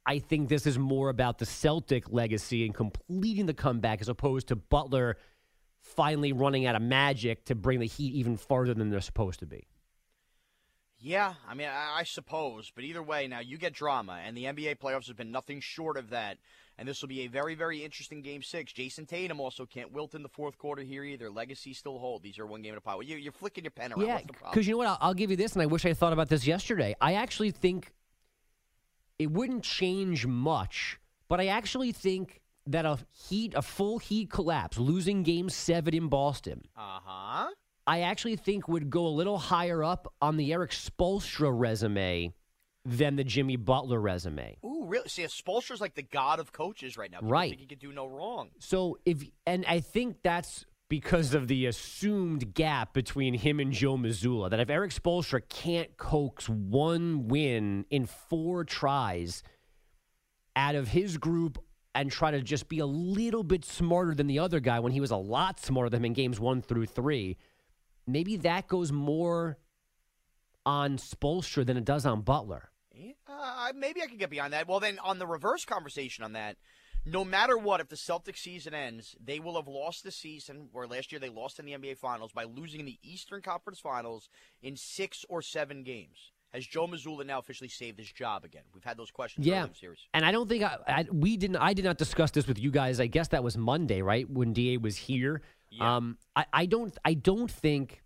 I 0.05 0.19
think 0.19 0.49
this 0.49 0.65
is 0.65 0.77
more 0.77 1.09
about 1.09 1.37
the 1.37 1.45
Celtic 1.45 2.11
legacy 2.11 2.65
and 2.65 2.73
completing 2.73 3.45
the 3.45 3.53
comeback 3.53 4.01
as 4.01 4.09
opposed 4.09 4.47
to 4.49 4.55
Butler 4.55 5.17
finally 5.81 6.33
running 6.33 6.65
out 6.65 6.75
of 6.75 6.81
magic 6.81 7.45
to 7.45 7.55
bring 7.55 7.79
the 7.79 7.87
Heat 7.87 8.13
even 8.13 8.37
farther 8.37 8.73
than 8.73 8.89
they're 8.89 9.01
supposed 9.01 9.39
to 9.39 9.45
be. 9.45 9.67
Yeah, 11.01 11.33
I 11.49 11.55
mean, 11.55 11.67
I, 11.67 11.99
I 11.99 12.03
suppose, 12.03 12.71
but 12.73 12.83
either 12.83 13.01
way, 13.01 13.27
now 13.27 13.39
you 13.39 13.57
get 13.57 13.73
drama, 13.73 14.19
and 14.23 14.37
the 14.37 14.45
NBA 14.45 14.77
playoffs 14.77 15.07
have 15.07 15.17
been 15.17 15.31
nothing 15.31 15.59
short 15.59 15.97
of 15.97 16.11
that. 16.11 16.37
And 16.77 16.87
this 16.87 17.01
will 17.01 17.09
be 17.09 17.21
a 17.21 17.27
very, 17.27 17.53
very 17.53 17.83
interesting 17.83 18.21
game 18.21 18.41
six. 18.41 18.71
Jayson 18.71 19.05
Tatum 19.05 19.39
also 19.39 19.65
can't 19.65 19.91
wilt 19.91 20.15
in 20.15 20.23
the 20.23 20.29
fourth 20.29 20.57
quarter 20.57 20.81
here 20.81 21.03
either. 21.03 21.29
Legacy 21.29 21.73
still 21.73 21.99
hold. 21.99 22.23
These 22.23 22.39
are 22.39 22.45
one 22.47 22.61
game 22.61 22.71
at 22.71 22.77
a 22.77 22.81
pile. 22.81 23.03
You, 23.03 23.17
you're 23.17 23.31
flicking 23.33 23.63
your 23.63 23.71
pen 23.71 23.91
around. 23.91 24.07
Yeah, 24.07 24.13
What's 24.15 24.27
the 24.27 24.33
problem? 24.33 24.51
because 24.53 24.67
you 24.67 24.73
know 24.73 24.77
what? 24.79 24.87
I'll, 24.87 24.97
I'll 25.01 25.13
give 25.13 25.29
you 25.29 25.37
this, 25.37 25.53
and 25.53 25.61
I 25.61 25.65
wish 25.67 25.85
I 25.85 25.93
thought 25.93 26.13
about 26.13 26.29
this 26.29 26.47
yesterday. 26.47 26.95
I 27.01 27.13
actually 27.15 27.51
think 27.51 27.93
it 29.19 29.29
wouldn't 29.31 29.63
change 29.63 30.25
much, 30.25 30.99
but 31.27 31.39
I 31.39 31.47
actually 31.47 31.91
think 31.91 32.41
that 32.67 32.85
a 32.85 32.99
heat, 33.11 33.53
a 33.55 33.61
full 33.61 33.99
heat 33.99 34.29
collapse, 34.31 34.77
losing 34.77 35.23
Game 35.23 35.49
Seven 35.49 35.93
in 35.93 36.07
Boston, 36.07 36.63
Uh 36.77 36.99
huh. 37.03 37.47
I 37.87 38.01
actually 38.01 38.35
think 38.35 38.67
would 38.67 38.89
go 38.89 39.05
a 39.05 39.09
little 39.09 39.37
higher 39.37 39.83
up 39.83 40.11
on 40.21 40.37
the 40.37 40.53
Erik 40.53 40.71
Spoelstra 40.71 41.51
resume 41.53 42.33
than 42.85 43.15
the 43.15 43.23
Jimmy 43.23 43.55
Butler 43.57 43.99
resume. 43.99 44.57
Ooh, 44.65 44.85
really? 44.85 45.09
See, 45.09 45.23
Spoelstra's 45.23 45.81
like 45.81 45.95
the 45.95 46.03
god 46.03 46.39
of 46.39 46.51
coaches 46.51 46.97
right 46.97 47.11
now. 47.11 47.19
People 47.19 47.29
Right. 47.29 47.59
He 47.59 47.65
could 47.65 47.79
do 47.79 47.91
no 47.91 48.05
wrong. 48.07 48.49
So 48.59 48.97
if 49.05 49.23
and 49.45 49.65
I 49.67 49.79
think 49.79 50.17
that's 50.23 50.65
because 50.91 51.33
of 51.33 51.47
the 51.47 51.67
assumed 51.67 52.53
gap 52.53 52.93
between 52.93 53.33
him 53.33 53.61
and 53.61 53.71
Joe 53.71 53.95
Mazzulla. 53.95 54.49
That 54.49 54.59
if 54.59 54.69
Erik 54.69 54.91
Spoelstra 54.91 55.41
can't 55.47 55.95
coax 55.95 56.49
one 56.49 57.29
win 57.29 57.85
in 57.89 58.05
four 58.05 58.65
tries 58.65 59.41
out 60.53 60.75
of 60.75 60.89
his 60.89 61.17
group 61.17 61.63
and 61.95 62.11
try 62.11 62.31
to 62.31 62.41
just 62.41 62.67
be 62.67 62.79
a 62.79 62.85
little 62.85 63.43
bit 63.43 63.63
smarter 63.63 64.13
than 64.13 64.27
the 64.27 64.39
other 64.39 64.59
guy 64.59 64.81
when 64.81 64.91
he 64.91 64.99
was 64.99 65.11
a 65.11 65.17
lot 65.17 65.61
smarter 65.61 65.89
than 65.89 66.01
him 66.01 66.05
in 66.07 66.13
games 66.13 66.41
one 66.41 66.61
through 66.61 66.87
three, 66.87 67.37
maybe 68.07 68.37
that 68.37 68.67
goes 68.67 68.91
more 68.91 69.57
on 70.65 70.97
Spoelstra 70.97 71.65
than 71.65 71.77
it 71.77 71.85
does 71.85 72.05
on 72.05 72.21
Butler. 72.21 72.69
Uh, 73.27 73.71
maybe 73.75 74.01
I 74.01 74.05
could 74.07 74.19
get 74.19 74.29
behind 74.29 74.53
that. 74.53 74.67
Well, 74.67 74.79
then 74.79 74.99
on 74.99 75.17
the 75.17 75.25
reverse 75.25 75.65
conversation 75.65 76.23
on 76.23 76.33
that, 76.33 76.57
no 77.05 77.25
matter 77.25 77.57
what, 77.57 77.79
if 77.79 77.87
the 77.89 77.95
Celtics 77.95 78.37
season 78.39 78.73
ends, 78.75 79.15
they 79.23 79.39
will 79.39 79.55
have 79.55 79.67
lost 79.67 80.03
the 80.03 80.11
season, 80.11 80.69
where 80.71 80.85
last 80.85 81.11
year 81.11 81.17
they 81.19 81.29
lost 81.29 81.57
in 81.57 81.65
the 81.65 81.71
NBA 81.71 81.97
Finals 81.97 82.31
by 82.31 82.43
losing 82.43 82.79
in 82.81 82.85
the 82.85 82.99
Eastern 83.01 83.41
Conference 83.41 83.79
Finals 83.79 84.29
in 84.61 84.75
six 84.75 85.25
or 85.29 85.41
seven 85.41 85.81
games. 85.83 86.31
Has 86.53 86.67
Joe 86.67 86.85
Mazzulla 86.85 87.25
now 87.25 87.39
officially 87.39 87.69
saved 87.69 87.97
his 87.97 88.11
job 88.11 88.43
again? 88.43 88.63
We've 88.73 88.83
had 88.83 88.97
those 88.97 89.09
questions 89.09 89.47
Yeah, 89.47 89.53
early 89.59 89.63
in 89.63 89.69
the 89.69 89.75
series. 89.79 89.99
and 90.13 90.25
I 90.25 90.31
don't 90.31 90.49
think 90.49 90.63
I, 90.63 90.77
I 90.85 91.05
we 91.11 91.37
didn't. 91.37 91.55
I 91.55 91.73
did 91.73 91.85
not 91.85 91.97
discuss 91.97 92.29
this 92.31 92.45
with 92.45 92.59
you 92.59 92.69
guys. 92.69 92.99
I 92.99 93.07
guess 93.07 93.29
that 93.29 93.43
was 93.43 93.57
Monday, 93.57 94.01
right, 94.01 94.29
when 94.29 94.51
Da 94.53 94.77
was 94.77 94.97
here. 94.97 95.41
Yeah. 95.71 95.95
Um, 95.95 96.17
I, 96.35 96.45
I 96.53 96.65
don't. 96.65 96.95
I 97.03 97.13
don't 97.13 97.49
think. 97.49 98.03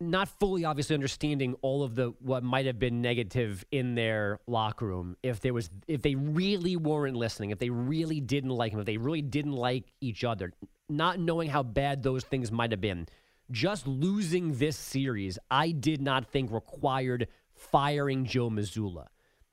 Not 0.00 0.28
fully, 0.40 0.64
obviously, 0.64 0.94
understanding 0.94 1.54
all 1.62 1.84
of 1.84 1.94
the 1.94 2.12
what 2.18 2.42
might 2.42 2.66
have 2.66 2.76
been 2.76 3.02
negative 3.02 3.64
in 3.70 3.94
their 3.94 4.40
locker 4.48 4.84
room. 4.84 5.16
If 5.22 5.38
there 5.38 5.54
was, 5.54 5.70
if 5.86 6.02
they 6.02 6.16
really 6.16 6.74
weren't 6.74 7.14
listening, 7.14 7.50
if 7.50 7.60
they 7.60 7.70
really 7.70 8.20
didn't 8.20 8.50
like 8.50 8.72
him, 8.72 8.80
if 8.80 8.86
they 8.86 8.96
really 8.96 9.22
didn't 9.22 9.52
like 9.52 9.84
each 10.00 10.24
other, 10.24 10.54
not 10.88 11.20
knowing 11.20 11.48
how 11.48 11.62
bad 11.62 12.02
those 12.02 12.24
things 12.24 12.50
might 12.50 12.72
have 12.72 12.80
been, 12.80 13.06
just 13.52 13.86
losing 13.86 14.54
this 14.54 14.76
series, 14.76 15.38
I 15.52 15.70
did 15.70 16.02
not 16.02 16.26
think 16.32 16.50
required 16.50 17.28
firing 17.54 18.24
Joe 18.24 18.50
Mazzulla 18.50 19.06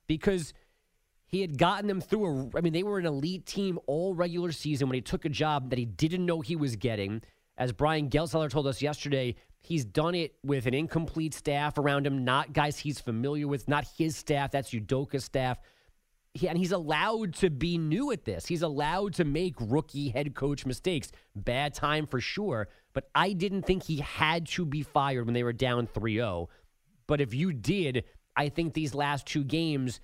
because 0.08 0.52
he 1.30 1.40
had 1.40 1.56
gotten 1.56 1.86
them 1.86 2.00
through 2.00 2.26
a 2.26 2.58
I 2.58 2.60
mean 2.60 2.72
they 2.72 2.82
were 2.82 2.98
an 2.98 3.06
elite 3.06 3.46
team 3.46 3.78
all 3.86 4.14
regular 4.14 4.52
season 4.52 4.88
when 4.88 4.94
he 4.94 5.00
took 5.00 5.24
a 5.24 5.28
job 5.28 5.70
that 5.70 5.78
he 5.78 5.84
didn't 5.84 6.26
know 6.26 6.40
he 6.40 6.56
was 6.56 6.76
getting. 6.76 7.22
As 7.56 7.72
Brian 7.72 8.08
Geltzeiler 8.08 8.50
told 8.50 8.66
us 8.66 8.80
yesterday, 8.80 9.36
he's 9.60 9.84
done 9.84 10.14
it 10.14 10.34
with 10.42 10.66
an 10.66 10.74
incomplete 10.74 11.34
staff 11.34 11.76
around 11.78 12.06
him, 12.06 12.24
not 12.24 12.52
guys 12.52 12.78
he's 12.78 13.00
familiar 13.00 13.46
with, 13.46 13.68
not 13.68 13.86
his 13.98 14.16
staff, 14.16 14.50
that's 14.50 14.70
Udoka's 14.70 15.24
staff. 15.24 15.58
He, 16.32 16.48
and 16.48 16.56
he's 16.56 16.72
allowed 16.72 17.34
to 17.34 17.50
be 17.50 17.76
new 17.76 18.12
at 18.12 18.24
this. 18.24 18.46
He's 18.46 18.62
allowed 18.62 19.14
to 19.14 19.24
make 19.24 19.54
rookie 19.58 20.08
head 20.08 20.34
coach 20.34 20.64
mistakes. 20.64 21.12
Bad 21.34 21.74
time 21.74 22.06
for 22.06 22.20
sure, 22.20 22.68
but 22.94 23.08
I 23.14 23.32
didn't 23.32 23.62
think 23.62 23.82
he 23.82 23.98
had 23.98 24.46
to 24.48 24.64
be 24.64 24.82
fired 24.82 25.26
when 25.26 25.34
they 25.34 25.42
were 25.42 25.52
down 25.52 25.86
3-0. 25.86 26.46
But 27.06 27.20
if 27.20 27.34
you 27.34 27.52
did, 27.52 28.04
I 28.36 28.48
think 28.48 28.72
these 28.72 28.94
last 28.94 29.26
two 29.26 29.44
games 29.44 30.00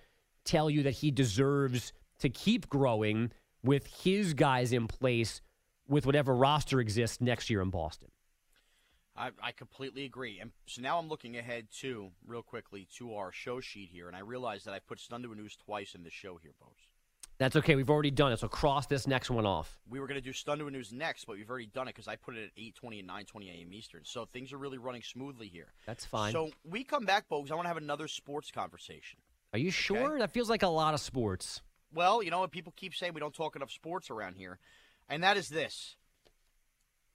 tell 0.47 0.71
you 0.71 0.83
that 0.85 0.93
he 0.93 1.11
deserves 1.11 1.93
to 2.21 2.29
keep 2.29 2.69
growing 2.69 3.31
with 3.63 3.87
his 3.87 4.35
guys 4.35 4.73
in 4.73 4.87
place 4.87 5.41
with 5.89 6.07
whatever 6.07 6.35
roster 6.35 6.81
exists 6.81 7.21
next 7.21 7.51
year 7.51 7.61
in 7.61 7.71
Boston. 7.71 8.09
I, 9.17 9.31
I 9.43 9.53
completely 9.53 10.05
agree. 10.05 10.41
And 10.41 10.51
so 10.67 10.83
now 10.83 10.99
I'm 10.99 11.09
looking 11.09 11.37
ahead 11.37 11.69
to 11.81 12.11
real 12.27 12.43
quickly 12.43 12.87
to 12.99 13.15
our 13.15 13.33
show 13.33 13.61
sheet 13.61 13.89
here, 13.91 14.09
and 14.09 14.17
I 14.17 14.21
realize 14.21 14.65
that 14.65 14.75
I 14.75 14.79
put 14.79 15.01
Thunder 15.01 15.35
News 15.35 15.57
twice 15.57 15.95
in 15.95 16.03
the 16.03 16.11
show 16.11 16.39
here, 16.43 16.53
folks. 16.61 16.83
That's 17.39 17.57
okay. 17.57 17.75
We've 17.75 17.91
already 17.91 18.11
done 18.11 18.33
it. 18.33 18.39
So 18.39 18.49
cross 18.49 18.87
this 18.87 19.07
next 19.07 19.31
one 19.31 19.45
off. 19.45 19.79
We 19.89 20.01
were 20.01 20.07
going 20.07 20.21
to 20.21 20.25
do 20.25 20.33
Thunder 20.33 20.71
News 20.71 20.93
next, 20.93 21.27
but 21.27 21.37
we've 21.37 21.49
already 21.49 21.67
done 21.67 21.87
it 21.87 21.95
because 21.95 22.09
I 22.09 22.17
put 22.17 22.35
it 22.35 22.45
at 22.45 22.63
8:20 22.63 23.01
and 23.01 23.09
9:20 23.09 23.49
a.m. 23.51 23.73
Eastern. 23.75 24.01
So 24.05 24.25
things 24.25 24.53
are 24.53 24.59
really 24.59 24.79
running 24.79 25.03
smoothly 25.03 25.49
here. 25.49 25.69
That's 25.87 26.07
fine. 26.07 26.33
So 26.33 26.51
we 26.65 26.83
come 26.83 27.05
back, 27.05 27.29
folks. 27.29 27.51
I 27.51 27.55
want 27.55 27.65
to 27.67 27.69
have 27.69 27.77
another 27.77 28.09
sports 28.09 28.51
conversation. 28.51 29.19
Are 29.57 29.59
you 29.59 29.71
sure? 29.71 30.19
That 30.19 30.33
feels 30.33 30.51
like 30.51 30.63
a 30.63 30.69
lot 30.69 30.93
of 30.93 31.01
sports. 31.01 31.63
Well, 31.95 32.23
you 32.23 32.31
know 32.31 32.41
what 32.41 32.51
people 32.51 32.75
keep 32.77 32.95
saying 32.95 33.15
we 33.15 33.21
don't 33.21 33.33
talk 33.33 33.57
enough 33.57 33.71
sports 33.71 34.11
around 34.11 34.35
here, 34.37 34.59
and 35.09 35.23
that 35.23 35.39
is 35.39 35.49
this. 35.49 35.97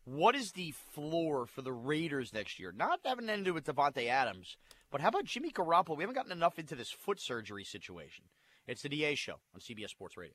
What 0.05 0.33
is 0.33 0.53
the 0.53 0.71
floor 0.71 1.45
for 1.45 1.61
the 1.61 1.71
Raiders 1.71 2.33
next 2.33 2.57
year? 2.57 2.73
Not 2.75 3.01
having 3.05 3.29
anything 3.29 3.43
to 3.43 3.49
do 3.51 3.53
with 3.53 3.65
Davante 3.65 4.07
Adams, 4.07 4.57
but 4.89 5.01
how 5.01 5.09
about 5.09 5.25
Jimmy 5.25 5.51
Garoppolo? 5.51 5.95
We 5.95 6.01
haven't 6.01 6.15
gotten 6.15 6.31
enough 6.31 6.57
into 6.57 6.73
this 6.73 6.89
foot 6.89 7.19
surgery 7.19 7.63
situation. 7.63 8.25
It's 8.65 8.81
the 8.81 8.89
DA 8.89 9.13
show 9.13 9.35
on 9.53 9.61
CBS 9.61 9.89
Sports 9.89 10.17
Radio. 10.17 10.33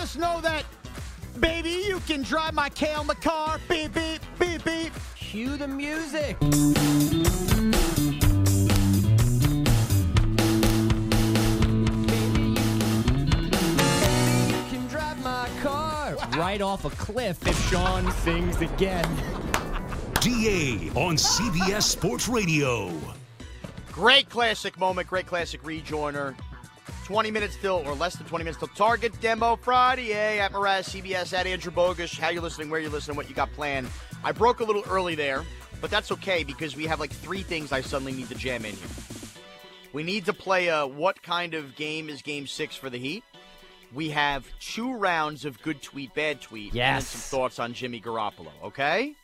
Let 0.00 0.04
us 0.04 0.16
know 0.16 0.40
that, 0.40 0.64
baby, 1.40 1.84
you 1.86 2.00
can 2.06 2.22
drive 2.22 2.54
my 2.54 2.70
Kale 2.70 3.04
car. 3.20 3.58
Beep 3.68 3.92
beep 3.92 4.22
beep 4.38 4.64
beep. 4.64 4.92
Cue 5.14 5.58
the 5.58 5.68
music. 5.68 6.40
can 14.70 14.86
drive 14.88 15.22
my 15.22 15.50
car 15.60 16.16
right 16.38 16.62
off 16.62 16.86
a 16.86 16.90
cliff 16.90 17.46
if 17.46 17.68
Sean 17.68 18.10
sings 18.12 18.58
again. 18.62 19.04
DA 20.22 20.88
on 20.94 21.16
CBS 21.16 21.82
Sports 21.82 22.26
Radio. 22.26 22.90
Great 23.92 24.30
classic 24.30 24.78
moment, 24.78 25.08
great 25.08 25.26
classic 25.26 25.62
rejoiner. 25.62 26.34
20 27.10 27.32
minutes 27.32 27.56
till, 27.60 27.82
or 27.86 27.94
less 27.94 28.14
than 28.14 28.24
20 28.28 28.44
minutes 28.44 28.60
till 28.60 28.68
Target 28.68 29.20
Demo 29.20 29.56
Friday 29.56 30.38
at 30.38 30.52
Mraz, 30.52 30.88
CBS, 30.88 31.36
at 31.36 31.44
Andrew 31.44 31.72
Bogusch. 31.72 32.16
How 32.16 32.28
you 32.28 32.40
listening, 32.40 32.70
where 32.70 32.78
you 32.78 32.88
listening, 32.88 33.16
what 33.16 33.28
you 33.28 33.34
got 33.34 33.52
planned. 33.52 33.88
I 34.22 34.30
broke 34.30 34.60
a 34.60 34.64
little 34.64 34.84
early 34.88 35.16
there, 35.16 35.42
but 35.80 35.90
that's 35.90 36.12
okay 36.12 36.44
because 36.44 36.76
we 36.76 36.86
have 36.86 37.00
like 37.00 37.10
three 37.10 37.42
things 37.42 37.72
I 37.72 37.80
suddenly 37.80 38.12
need 38.12 38.28
to 38.28 38.36
jam 38.36 38.64
in 38.64 38.76
here. 38.76 38.88
We 39.92 40.04
need 40.04 40.24
to 40.26 40.32
play 40.32 40.68
a 40.68 40.86
what 40.86 41.20
kind 41.20 41.54
of 41.54 41.74
game 41.74 42.08
is 42.08 42.22
game 42.22 42.46
six 42.46 42.76
for 42.76 42.88
the 42.88 42.98
Heat. 42.98 43.24
We 43.92 44.10
have 44.10 44.46
two 44.60 44.94
rounds 44.94 45.44
of 45.44 45.60
good 45.62 45.82
tweet, 45.82 46.14
bad 46.14 46.40
tweet, 46.40 46.76
and 46.76 47.02
some 47.02 47.40
thoughts 47.40 47.58
on 47.58 47.74
Jimmy 47.74 48.00
Garoppolo, 48.00 48.52
okay? 48.62 49.16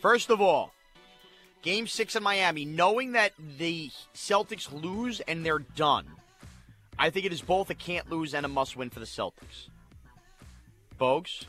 First 0.00 0.28
of 0.28 0.40
all, 0.40 0.72
Game 1.62 1.86
six 1.86 2.14
in 2.14 2.22
Miami, 2.22 2.66
knowing 2.66 3.12
that 3.12 3.32
the 3.38 3.90
Celtics 4.14 4.70
lose 4.70 5.20
and 5.20 5.46
they're 5.46 5.60
done, 5.60 6.04
I 6.98 7.10
think 7.10 7.26
it 7.26 7.32
is 7.32 7.42
both 7.42 7.70
a 7.70 7.74
can't 7.74 8.10
lose 8.10 8.34
and 8.34 8.46
a 8.46 8.48
must 8.48 8.76
win 8.76 8.90
for 8.90 9.00
the 9.00 9.06
Celtics. 9.06 9.68
Bogues? 10.98 11.44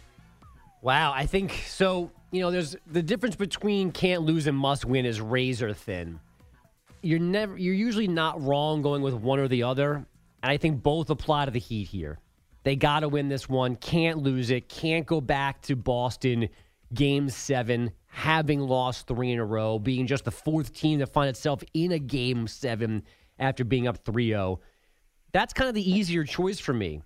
Wow, 0.82 1.14
I 1.16 1.26
think 1.26 1.52
so. 1.68 2.12
You 2.32 2.42
know, 2.42 2.52
there's 2.52 2.76
the 2.88 3.02
difference 3.02 3.36
between 3.36 3.92
can't 3.92 4.24
lose 4.24 4.48
and 4.48 4.58
must 4.58 4.86
win 4.86 5.06
is 5.06 5.22
razor 5.22 5.74
thin. 5.74 6.20
You're 7.02 7.20
never, 7.20 7.58
you're 7.58 7.74
usually 7.74 8.08
not 8.08 8.42
wrong 8.42 8.82
going 8.82 9.02
with 9.02 9.14
one 9.14 9.40
or 9.40 9.48
the 9.48 9.64
other, 9.64 9.94
and 9.94 10.06
I 10.52 10.58
think 10.58 10.82
both 10.82 11.10
apply 11.10 11.46
to 11.46 11.52
the 11.52 11.60
Heat 11.60 11.88
here. 11.88 12.20
They 12.64 12.76
got 12.76 13.02
to 13.02 13.10
win 13.10 13.30
this 13.30 13.48
one. 13.48 13.76
Can't 13.76 14.18
lose 14.18 14.50
it. 14.50 14.70
Can't 14.70 15.06
go 15.06 15.22
back 15.22 15.62
to 15.64 15.76
Boston, 15.76 16.50
Game 16.94 17.30
Seven, 17.30 17.92
having 18.08 18.60
lost 18.60 19.08
three 19.08 19.32
in 19.32 19.40
a 19.40 19.46
row, 19.46 19.78
being 19.78 20.08
just 20.08 20.26
the 20.26 20.32
fourth 20.32 20.74
team 20.74 21.00
to 21.00 21.06
find 21.06 21.30
itself 21.30 21.64
in 21.76 21.92
a 21.92 22.00
Game 22.00 22.48
Seven 22.48 23.04
after 23.38 23.64
being 23.64 23.88
up 23.88 24.04
3-0. 24.04 24.60
That's 25.36 25.52
kind 25.52 25.68
of 25.68 25.76
the 25.76 25.92
easier 25.92 26.24
choice 26.24 26.62
for 26.62 26.72
me. 26.72 27.02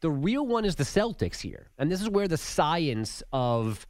The 0.00 0.10
real 0.10 0.46
one 0.46 0.64
is 0.64 0.76
the 0.76 0.84
Celtics 0.84 1.40
here. 1.40 1.70
And 1.76 1.90
this 1.90 2.00
is 2.00 2.08
where 2.08 2.28
the 2.28 2.36
science 2.36 3.20
of 3.32 3.84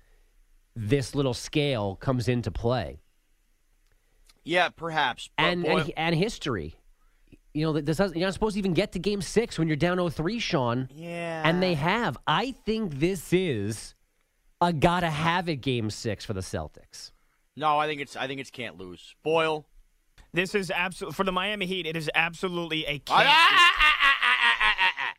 this 0.75 1.15
little 1.15 1.35
scale 1.35 1.95
comes 1.97 2.29
into 2.29 2.51
play. 2.51 3.03
Yeah, 4.43 4.71
perhaps. 4.71 5.29
And, 5.37 5.65
boy- 5.65 5.81
and 5.81 5.93
and 5.99 6.15
history. 6.15 6.77
You 7.53 7.67
know, 7.67 7.79
this 7.79 7.99
doesn't, 7.99 8.17
you're 8.17 8.27
not 8.27 8.33
supposed 8.33 8.55
to 8.55 8.59
even 8.59 8.73
get 8.73 8.93
to 8.93 8.99
game 8.99 9.21
six 9.21 9.59
when 9.59 9.69
you're 9.69 9.77
down 9.77 9.99
0-3, 9.99 10.41
Sean. 10.41 10.89
yeah. 10.95 11.43
And 11.45 11.63
they 11.63 11.75
have. 11.75 12.17
I 12.27 12.53
think 12.65 12.99
this 12.99 13.35
is 13.35 13.95
a 14.63 14.73
gotta 14.73 15.11
have 15.11 15.47
it 15.51 15.57
game 15.57 15.91
six 15.91 16.25
for 16.25 16.33
the 16.33 16.41
Celtics. 16.41 17.11
No, 17.55 17.77
I 17.77 17.87
think 17.87 18.01
it's 18.01 18.17
I 18.17 18.29
think 18.29 18.41
it's 18.41 18.51
can't 18.51 18.79
lose. 18.79 19.15
Boyle. 19.23 19.67
This 20.33 20.55
is 20.55 20.71
absolutely 20.71 21.15
for 21.15 21.25
the 21.25 21.33
Miami 21.33 21.67
Heat. 21.67 21.87
It 21.87 21.97
is 21.97 22.11
absolutely 22.15 22.85
a 22.87 23.03
Ah, 23.09 23.19
can't. 23.23 23.29
ah, 23.29 23.75
ah, 23.79 23.97
ah, 24.01 24.17
ah, 24.23 24.37
ah, 24.43 24.57
ah, 24.61 24.75
ah, 24.81 24.93
ah. 25.11 25.15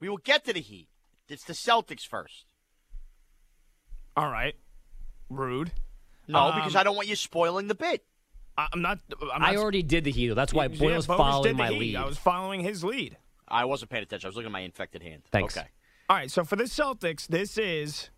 We 0.00 0.08
will 0.08 0.16
get 0.18 0.44
to 0.46 0.52
the 0.52 0.60
Heat. 0.60 0.88
It's 1.28 1.44
the 1.44 1.52
Celtics 1.52 2.06
first. 2.06 2.46
All 4.16 4.30
right, 4.30 4.54
rude. 5.30 5.72
No, 6.26 6.38
Um, 6.48 6.56
because 6.56 6.74
I 6.76 6.82
don't 6.82 6.96
want 6.96 7.08
you 7.08 7.16
spoiling 7.16 7.68
the 7.68 7.74
bit. 7.74 8.04
I- 8.56 8.68
I'm 8.72 8.82
not. 8.82 8.98
I'm 9.32 9.42
I 9.44 9.56
already 9.56 9.82
did 9.84 10.04
the 10.04 10.10
Heat. 10.10 10.34
That's 10.34 10.52
why 10.52 10.64
Yeah, 10.66 10.78
Boyle's 10.78 11.06
Bogus 11.06 11.18
following 11.18 11.56
my 11.56 11.68
Heat. 11.68 11.78
lead. 11.78 11.96
I 11.96 12.04
was 12.04 12.18
following 12.18 12.60
his 12.60 12.82
lead. 12.82 13.16
I 13.46 13.64
wasn't 13.64 13.90
paying 13.90 14.02
attention. 14.02 14.26
I 14.26 14.30
was 14.30 14.36
looking 14.36 14.48
at 14.48 14.52
my 14.52 14.60
infected 14.60 15.02
hand. 15.02 15.22
Thanks. 15.30 15.56
Okay. 15.56 15.68
All 16.10 16.16
right, 16.16 16.30
so 16.30 16.42
for 16.44 16.56
the 16.56 16.64
Celtics, 16.64 17.26
this 17.26 17.56
is 17.56 18.10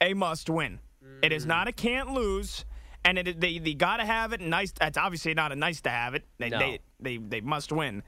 a 0.00 0.12
must 0.14 0.50
win. 0.50 0.80
It 1.22 1.32
is 1.32 1.46
not 1.46 1.68
a 1.68 1.72
can't 1.72 2.10
lose, 2.12 2.64
and 3.06 3.18
it 3.18 3.40
they 3.40 3.58
they 3.58 3.74
got 3.74 3.98
to 3.98 4.04
have 4.04 4.32
it. 4.32 4.40
and 4.40 4.50
Nice. 4.50 4.72
That's 4.72 4.98
obviously 4.98 5.32
not 5.32 5.52
a 5.52 5.56
nice 5.56 5.80
to 5.82 5.90
have 5.90 6.14
it. 6.14 6.24
They 6.38 6.50
No. 6.50 6.58
they, 6.58 6.80
they 7.00 7.16
they 7.16 7.40
must 7.40 7.72
win, 7.72 8.02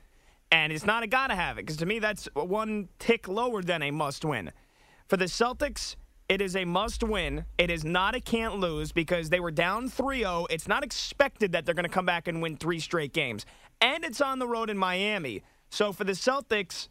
and 0.50 0.72
it's 0.72 0.84
not 0.84 1.02
a 1.02 1.06
gotta 1.06 1.34
have 1.34 1.56
it 1.56 1.62
because 1.62 1.76
to 1.78 1.86
me 1.86 1.98
that's 2.00 2.28
one 2.34 2.88
tick 2.98 3.28
lower 3.28 3.62
than 3.62 3.82
a 3.82 3.90
must 3.90 4.24
win. 4.24 4.50
For 5.06 5.16
the 5.16 5.26
Celtics, 5.26 5.96
it 6.28 6.42
is 6.42 6.54
a 6.56 6.64
must 6.64 7.02
win. 7.02 7.46
It 7.56 7.70
is 7.70 7.84
not 7.84 8.14
a 8.14 8.20
can't 8.20 8.56
lose 8.58 8.92
because 8.92 9.30
they 9.30 9.40
were 9.40 9.50
down 9.50 9.88
3-0. 9.88 10.46
It's 10.50 10.68
not 10.68 10.84
expected 10.84 11.52
that 11.52 11.64
they're 11.64 11.74
going 11.74 11.84
to 11.84 11.88
come 11.88 12.04
back 12.04 12.28
and 12.28 12.42
win 12.42 12.58
three 12.58 12.80
straight 12.80 13.14
games, 13.14 13.46
and 13.80 14.04
it's 14.04 14.20
on 14.20 14.38
the 14.38 14.46
road 14.46 14.68
in 14.68 14.76
Miami. 14.76 15.42
So 15.70 15.92
for 15.92 16.04
the 16.04 16.12
Celtics, 16.12 16.88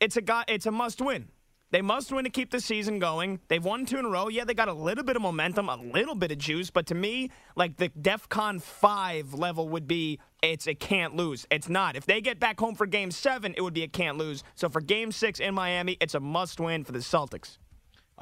it's 0.00 0.16
a 0.18 0.20
got, 0.20 0.50
it's 0.50 0.66
a 0.66 0.70
must 0.70 1.00
win. 1.00 1.28
They 1.76 1.82
must 1.82 2.10
win 2.10 2.24
to 2.24 2.30
keep 2.30 2.52
the 2.52 2.60
season 2.62 2.98
going. 2.98 3.38
They've 3.48 3.62
won 3.62 3.84
two 3.84 3.98
in 3.98 4.06
a 4.06 4.08
row. 4.08 4.28
Yeah, 4.28 4.44
they 4.44 4.54
got 4.54 4.68
a 4.68 4.72
little 4.72 5.04
bit 5.04 5.14
of 5.14 5.20
momentum, 5.20 5.68
a 5.68 5.76
little 5.76 6.14
bit 6.14 6.32
of 6.32 6.38
juice, 6.38 6.70
but 6.70 6.86
to 6.86 6.94
me, 6.94 7.30
like 7.54 7.76
the 7.76 7.90
DEFCON 7.90 8.62
5 8.62 9.34
level 9.34 9.68
would 9.68 9.86
be 9.86 10.18
it's 10.40 10.66
a 10.66 10.74
can't 10.74 11.14
lose. 11.14 11.46
It's 11.50 11.68
not. 11.68 11.94
If 11.94 12.06
they 12.06 12.22
get 12.22 12.40
back 12.40 12.58
home 12.58 12.76
for 12.76 12.86
game 12.86 13.10
7, 13.10 13.52
it 13.54 13.60
would 13.60 13.74
be 13.74 13.82
a 13.82 13.88
can't 13.88 14.16
lose. 14.16 14.42
So 14.54 14.70
for 14.70 14.80
game 14.80 15.12
6 15.12 15.38
in 15.38 15.54
Miami, 15.54 15.98
it's 16.00 16.14
a 16.14 16.20
must 16.20 16.58
win 16.60 16.82
for 16.82 16.92
the 16.92 17.00
Celtics. 17.00 17.58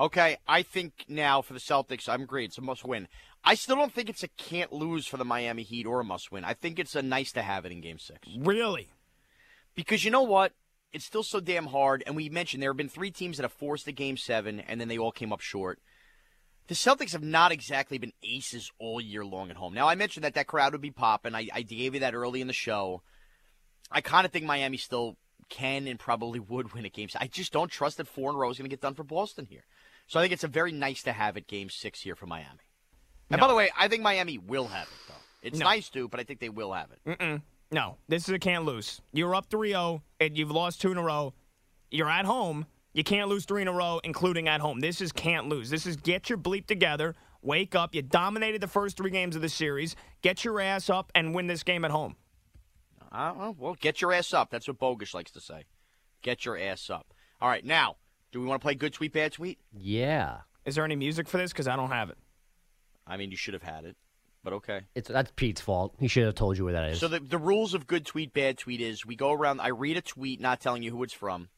Okay, 0.01 0.37
I 0.49 0.63
think 0.63 1.05
now 1.07 1.41
for 1.41 1.53
the 1.53 1.61
Celtics, 1.61 2.09
I'm 2.09 2.23
agreed. 2.23 2.47
It's 2.47 2.59
a 2.59 2.61
must 2.61 2.85
win. 2.85 3.07
I 3.45 3.55
still 3.55 3.77
don't 3.77 3.95
think 3.95 4.11
it's 4.11 4.25
a 4.25 4.29
can't 4.37 4.73
lose 4.73 5.07
for 5.07 5.17
the 5.17 5.25
Miami 5.25 5.63
Heat 5.63 5.87
or 5.87 6.01
a 6.01 6.05
must 6.05 6.33
win. 6.33 6.45
I 6.45 6.55
think 6.55 6.81
it's 6.81 6.97
a 6.97 7.03
nice 7.03 7.31
to 7.31 7.43
have 7.43 7.65
it 7.65 7.71
in 7.71 7.81
game 7.81 8.01
six. 8.01 8.19
Really? 8.37 8.89
Because 9.77 10.05
you 10.05 10.11
know 10.11 10.25
what? 10.25 10.55
It's 10.95 11.05
still 11.05 11.23
so 11.25 11.41
damn 11.41 11.67
hard. 11.67 12.03
And 12.07 12.17
we 12.17 12.29
mentioned 12.31 12.63
there 12.63 12.71
have 12.71 12.77
been 12.77 12.89
three 12.89 13.11
teams 13.11 13.37
that 13.37 13.43
have 13.43 13.53
forced 13.53 13.87
a 13.89 13.93
game 13.93 14.17
seven, 14.17 14.61
and 14.61 14.81
then 14.81 14.89
they 14.89 14.97
all 14.97 15.13
came 15.13 15.33
up 15.33 15.41
short. 15.41 15.79
The 16.69 16.75
Celtics 16.75 17.13
have 17.13 17.23
not 17.23 17.53
exactly 17.53 17.99
been 17.99 18.13
aces 18.23 18.71
all 18.79 18.99
year 19.01 19.25
long 19.25 19.51
at 19.51 19.57
home. 19.57 19.75
Now, 19.75 19.87
I 19.89 19.97
mentioned 19.97 20.25
that 20.25 20.33
that 20.35 20.47
crowd 20.47 20.73
would 20.73 20.81
be 20.81 20.91
popping. 20.91 21.35
I, 21.35 21.49
I 21.53 21.61
gave 21.61 21.93
you 21.93 22.01
that 22.01 22.15
early 22.15 22.41
in 22.41 22.47
the 22.47 22.55
show. 22.55 23.03
I 23.91 24.01
kind 24.01 24.25
of 24.25 24.33
think 24.33 24.47
Miami 24.47 24.79
still 24.79 25.19
can 25.51 25.87
and 25.87 25.99
probably 25.99 26.41
would 26.41 26.73
win 26.73 26.87
a 26.87 26.89
game. 26.89 27.09
I 27.21 27.27
just 27.27 27.53
don't 27.53 27.71
trust 27.71 27.99
that 27.99 28.09
four 28.09 28.31
in 28.31 28.37
a 28.37 28.39
row 28.39 28.51
is 28.51 28.57
going 28.57 28.65
to 28.71 28.75
get 28.75 28.81
done 28.81 28.95
for 28.95 29.05
Boston 29.05 29.45
here. 29.45 29.65
So 30.07 30.19
I 30.19 30.23
think 30.23 30.33
it's 30.33 30.45
a 30.45 30.49
very 30.49 30.73
nice 30.73 31.03
to 31.03 31.13
have 31.13 31.37
it 31.37 31.47
game 31.47 31.69
six 31.69 32.01
here 32.01 32.15
for 32.17 32.27
Miami. 32.27 32.61
And 33.31 33.41
by 33.41 33.49
the 33.49 33.55
way, 33.55 33.71
I 33.79 33.89
think 33.89 34.03
Miami 34.03 34.39
will 34.39 34.69
have 34.69 34.87
it, 34.87 34.95
though. 35.09 35.15
It's 35.43 35.59
No. 35.59 35.65
nice 35.67 35.91
to, 35.91 36.09
but 36.09 36.19
I 36.21 36.25
think 36.25 36.41
they 36.41 36.49
will 36.49 36.73
have 36.73 36.89
it. 36.93 37.19
Mm-mm. 37.19 37.43
No, 37.75 37.97
this 38.07 38.29
is 38.29 38.33
a 38.33 38.39
can't 38.39 38.65
lose. 38.65 39.03
You're 39.13 39.35
up 39.35 39.47
3 39.51 39.71
0, 39.71 40.01
and 40.21 40.39
you've 40.39 40.53
lost 40.53 40.81
two 40.81 40.93
in 40.93 40.97
a 40.97 41.03
row. 41.03 41.35
You're 41.91 42.09
at 42.09 42.25
home. 42.25 42.67
You 42.93 43.03
can't 43.03 43.29
lose 43.29 43.47
three 43.47 43.63
in 43.63 43.67
a 43.67 43.73
row, 43.73 44.01
including 44.05 44.47
at 44.47 44.61
home. 44.61 44.79
This 44.79 45.01
is 45.01 45.11
can't 45.11 45.49
lose. 45.49 45.71
This 45.71 45.85
is 45.85 45.97
get 45.97 46.31
your 46.31 46.39
bleep 46.39 46.67
together, 46.67 47.17
wake 47.43 47.75
up. 47.75 47.93
You 47.93 48.03
dominated 48.03 48.61
the 48.61 48.69
first 48.69 48.97
three 48.97 49.11
games 49.11 49.35
of 49.35 49.43
the 49.43 49.49
series. 49.49 49.97
Get 50.23 50.45
your 50.45 50.61
ass 50.61 50.89
up 50.89 51.11
and 51.17 51.35
win 51.35 51.49
this 51.49 51.65
game 51.65 51.85
at 51.85 51.91
home. 51.91 52.15
Uh, 53.11 53.53
well, 53.59 53.75
get 53.81 54.01
your 54.01 54.13
ass 54.13 54.33
up. 54.33 54.51
That's 54.51 54.69
what 54.69 54.79
Bogus 54.79 55.13
likes 55.13 55.33
to 55.33 55.41
say. 55.41 55.65
Get 56.23 56.45
your 56.45 56.57
ass 56.57 56.91
up. 56.91 57.13
All 57.41 57.49
right, 57.49 57.65
now, 57.65 57.97
do 58.31 58.41
we 58.41 58.47
want 58.47 58.61
to 58.61 58.65
play 58.65 58.77
good 58.77 58.93
tweet, 58.93 59.13
bad 59.13 59.33
tweet? 59.33 59.59
Yeah. 59.77 60.43
Is 60.65 60.77
there 60.77 60.85
any 60.85 60.95
music 60.95 61.27
for 61.27 61.39
this? 61.39 61.51
Because 61.51 61.67
I 61.67 61.75
don't 61.75 61.91
have 61.91 62.09
it. 62.09 62.19
I 63.05 63.17
mean, 63.17 63.33
you 63.33 63.37
should 63.37 63.55
have 63.55 63.65
had 63.65 63.85
it, 63.85 63.97
but 64.45 64.53
okay. 64.53 64.83
It's 64.95 65.09
that's 65.09 65.33
Pete's 65.35 65.61
fault. 65.61 65.95
He 65.99 66.07
should 66.07 66.25
have 66.25 66.35
told 66.35 66.59
you 66.59 66.65
where 66.65 66.75
that 66.75 66.91
is. 66.91 67.01
So 67.01 67.09
the 67.09 67.19
the 67.19 67.39
rules 67.39 67.75
of 67.75 67.87
good 67.87 68.07
tweet, 68.07 68.33
bad 68.33 68.59
tweet 68.59 68.81
is 68.81 69.05
we 69.05 69.17
go 69.17 69.33
around. 69.33 69.61
I 69.61 69.69
read 69.69 69.97
a 69.97 70.03
tweet, 70.03 70.41
not 70.41 70.61
telling 70.61 70.83
you 70.83 70.91
who 70.91 71.03
it's 71.03 71.15
from. 71.15 71.49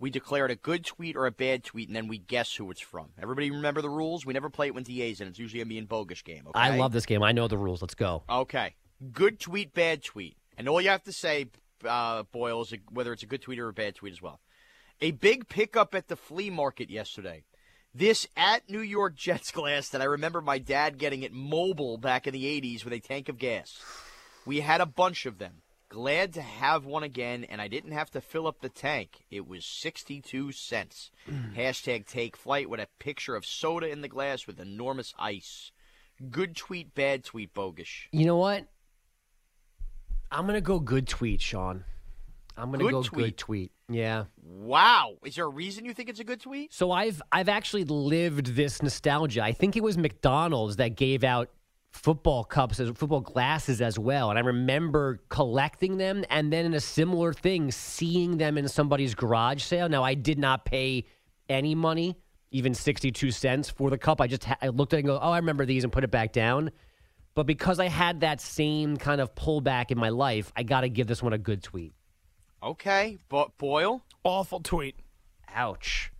We 0.00 0.08
declare 0.08 0.46
it 0.46 0.50
a 0.50 0.56
good 0.56 0.86
tweet 0.86 1.14
or 1.14 1.26
a 1.26 1.30
bad 1.30 1.62
tweet, 1.62 1.88
and 1.88 1.94
then 1.94 2.08
we 2.08 2.16
guess 2.16 2.54
who 2.54 2.70
it's 2.70 2.80
from. 2.80 3.10
Everybody 3.20 3.50
remember 3.50 3.82
the 3.82 3.90
rules? 3.90 4.24
We 4.24 4.32
never 4.32 4.48
play 4.48 4.68
it 4.68 4.74
when 4.74 4.82
DA's 4.82 5.20
in. 5.20 5.28
It's 5.28 5.38
usually 5.38 5.60
a 5.60 5.66
me 5.66 5.76
and 5.76 5.86
Bogus 5.86 6.22
game. 6.22 6.44
Okay? 6.46 6.58
I 6.58 6.76
love 6.76 6.92
this 6.92 7.04
game. 7.04 7.22
I 7.22 7.32
know 7.32 7.48
the 7.48 7.58
rules. 7.58 7.82
Let's 7.82 7.94
go. 7.94 8.22
Okay. 8.28 8.74
Good 9.12 9.38
tweet, 9.38 9.74
bad 9.74 10.02
tweet. 10.02 10.38
And 10.56 10.70
all 10.70 10.80
you 10.80 10.88
have 10.88 11.02
to 11.02 11.12
say, 11.12 11.48
uh, 11.84 12.22
Boyle, 12.32 12.62
is 12.62 12.72
whether 12.90 13.12
it's 13.12 13.22
a 13.22 13.26
good 13.26 13.42
tweet 13.42 13.58
or 13.58 13.68
a 13.68 13.74
bad 13.74 13.94
tweet 13.94 14.14
as 14.14 14.22
well. 14.22 14.40
A 15.02 15.10
big 15.10 15.48
pickup 15.48 15.94
at 15.94 16.08
the 16.08 16.16
flea 16.16 16.48
market 16.48 16.88
yesterday. 16.88 17.44
This 17.94 18.26
at 18.36 18.70
New 18.70 18.80
York 18.80 19.16
Jets 19.16 19.50
glass 19.52 19.88
that 19.88 20.00
I 20.00 20.04
remember 20.04 20.40
my 20.40 20.58
dad 20.58 20.98
getting 20.98 21.24
at 21.24 21.32
Mobil 21.32 22.00
back 22.00 22.26
in 22.26 22.32
the 22.32 22.44
80s 22.44 22.84
with 22.84 22.92
a 22.92 23.00
tank 23.00 23.28
of 23.28 23.38
gas. 23.38 23.78
We 24.46 24.60
had 24.60 24.80
a 24.80 24.86
bunch 24.86 25.26
of 25.26 25.38
them. 25.38 25.62
Glad 25.88 26.34
to 26.34 26.42
have 26.42 26.84
one 26.84 27.02
again, 27.02 27.42
and 27.42 27.60
I 27.60 27.66
didn't 27.66 27.90
have 27.90 28.10
to 28.12 28.20
fill 28.20 28.46
up 28.46 28.60
the 28.60 28.68
tank. 28.68 29.24
It 29.28 29.48
was 29.48 29.66
62 29.66 30.52
cents. 30.52 31.10
Mm. 31.28 31.56
Hashtag 31.56 32.06
take 32.06 32.36
flight 32.36 32.70
with 32.70 32.78
a 32.78 32.86
picture 33.00 33.34
of 33.34 33.44
soda 33.44 33.88
in 33.88 34.00
the 34.00 34.08
glass 34.08 34.46
with 34.46 34.60
enormous 34.60 35.12
ice. 35.18 35.72
Good 36.30 36.54
tweet, 36.54 36.94
bad 36.94 37.24
tweet, 37.24 37.52
bogus. 37.54 37.88
You 38.12 38.24
know 38.24 38.36
what? 38.36 38.68
I'm 40.30 40.46
gonna 40.46 40.60
go 40.60 40.78
good 40.78 41.08
tweet, 41.08 41.40
Sean. 41.40 41.84
I'm 42.60 42.70
gonna 42.70 42.84
Good 42.84 42.90
go 42.92 43.02
tweet. 43.02 43.24
good 43.24 43.36
tweet. 43.38 43.72
Yeah. 43.88 44.24
Wow. 44.42 45.14
Is 45.24 45.36
there 45.36 45.44
a 45.46 45.48
reason 45.48 45.84
you 45.84 45.94
think 45.94 46.08
it's 46.08 46.20
a 46.20 46.24
good 46.24 46.40
tweet? 46.40 46.72
So 46.72 46.92
I've 46.92 47.20
I've 47.32 47.48
actually 47.48 47.84
lived 47.84 48.54
this 48.54 48.82
nostalgia. 48.82 49.42
I 49.42 49.52
think 49.52 49.76
it 49.76 49.82
was 49.82 49.98
McDonald's 49.98 50.76
that 50.76 50.96
gave 50.96 51.24
out 51.24 51.50
football 51.90 52.44
cups 52.44 52.78
as 52.78 52.88
football 52.90 53.20
glasses 53.20 53.80
as 53.80 53.98
well. 53.98 54.30
And 54.30 54.38
I 54.38 54.42
remember 54.42 55.20
collecting 55.28 55.96
them 55.98 56.24
and 56.30 56.52
then 56.52 56.64
in 56.64 56.74
a 56.74 56.80
similar 56.80 57.32
thing, 57.32 57.72
seeing 57.72 58.36
them 58.36 58.56
in 58.56 58.68
somebody's 58.68 59.14
garage 59.14 59.62
sale. 59.62 59.88
Now 59.88 60.04
I 60.04 60.14
did 60.14 60.38
not 60.38 60.64
pay 60.64 61.06
any 61.48 61.74
money, 61.74 62.16
even 62.52 62.74
62 62.74 63.32
cents 63.32 63.70
for 63.70 63.90
the 63.90 63.98
cup. 63.98 64.20
I 64.20 64.28
just 64.28 64.44
ha- 64.44 64.58
I 64.62 64.68
looked 64.68 64.92
at 64.92 64.98
it 64.98 65.00
and 65.00 65.06
go, 65.08 65.18
oh, 65.20 65.32
I 65.32 65.38
remember 65.38 65.64
these 65.64 65.82
and 65.82 65.92
put 65.92 66.04
it 66.04 66.10
back 66.12 66.32
down. 66.32 66.70
But 67.34 67.46
because 67.46 67.80
I 67.80 67.88
had 67.88 68.20
that 68.20 68.40
same 68.40 68.96
kind 68.96 69.20
of 69.20 69.34
pullback 69.34 69.90
in 69.90 69.98
my 69.98 70.08
life, 70.10 70.52
I 70.56 70.62
got 70.62 70.82
to 70.82 70.88
give 70.88 71.06
this 71.06 71.22
one 71.22 71.32
a 71.32 71.38
good 71.38 71.62
tweet. 71.62 71.92
Okay. 72.62 73.18
But 73.28 73.56
Boyle? 73.58 74.02
Awful 74.24 74.60
tweet. 74.60 74.96
Ouch. 75.54 76.12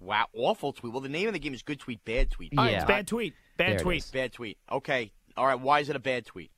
Wow. 0.00 0.26
Awful 0.34 0.72
tweet. 0.72 0.92
Well, 0.92 1.00
the 1.02 1.08
name 1.08 1.26
of 1.28 1.32
the 1.34 1.38
game 1.38 1.54
is 1.54 1.62
good 1.62 1.80
tweet, 1.80 2.04
bad 2.04 2.30
tweet. 2.30 2.52
All 2.56 2.64
right, 2.64 2.72
Yeah. 2.72 2.76
it's 2.78 2.86
bad 2.86 3.06
tweet. 3.06 3.34
Bad 3.56 3.72
There 3.72 3.78
tweet. 3.80 4.10
Bad 4.12 4.32
tweet. 4.32 4.58
Okay. 4.70 5.12
All 5.36 5.46
right. 5.46 5.58
Why 5.58 5.80
is 5.80 5.88
it 5.88 5.96
a 5.96 6.00
bad 6.00 6.26
tweet? 6.26 6.50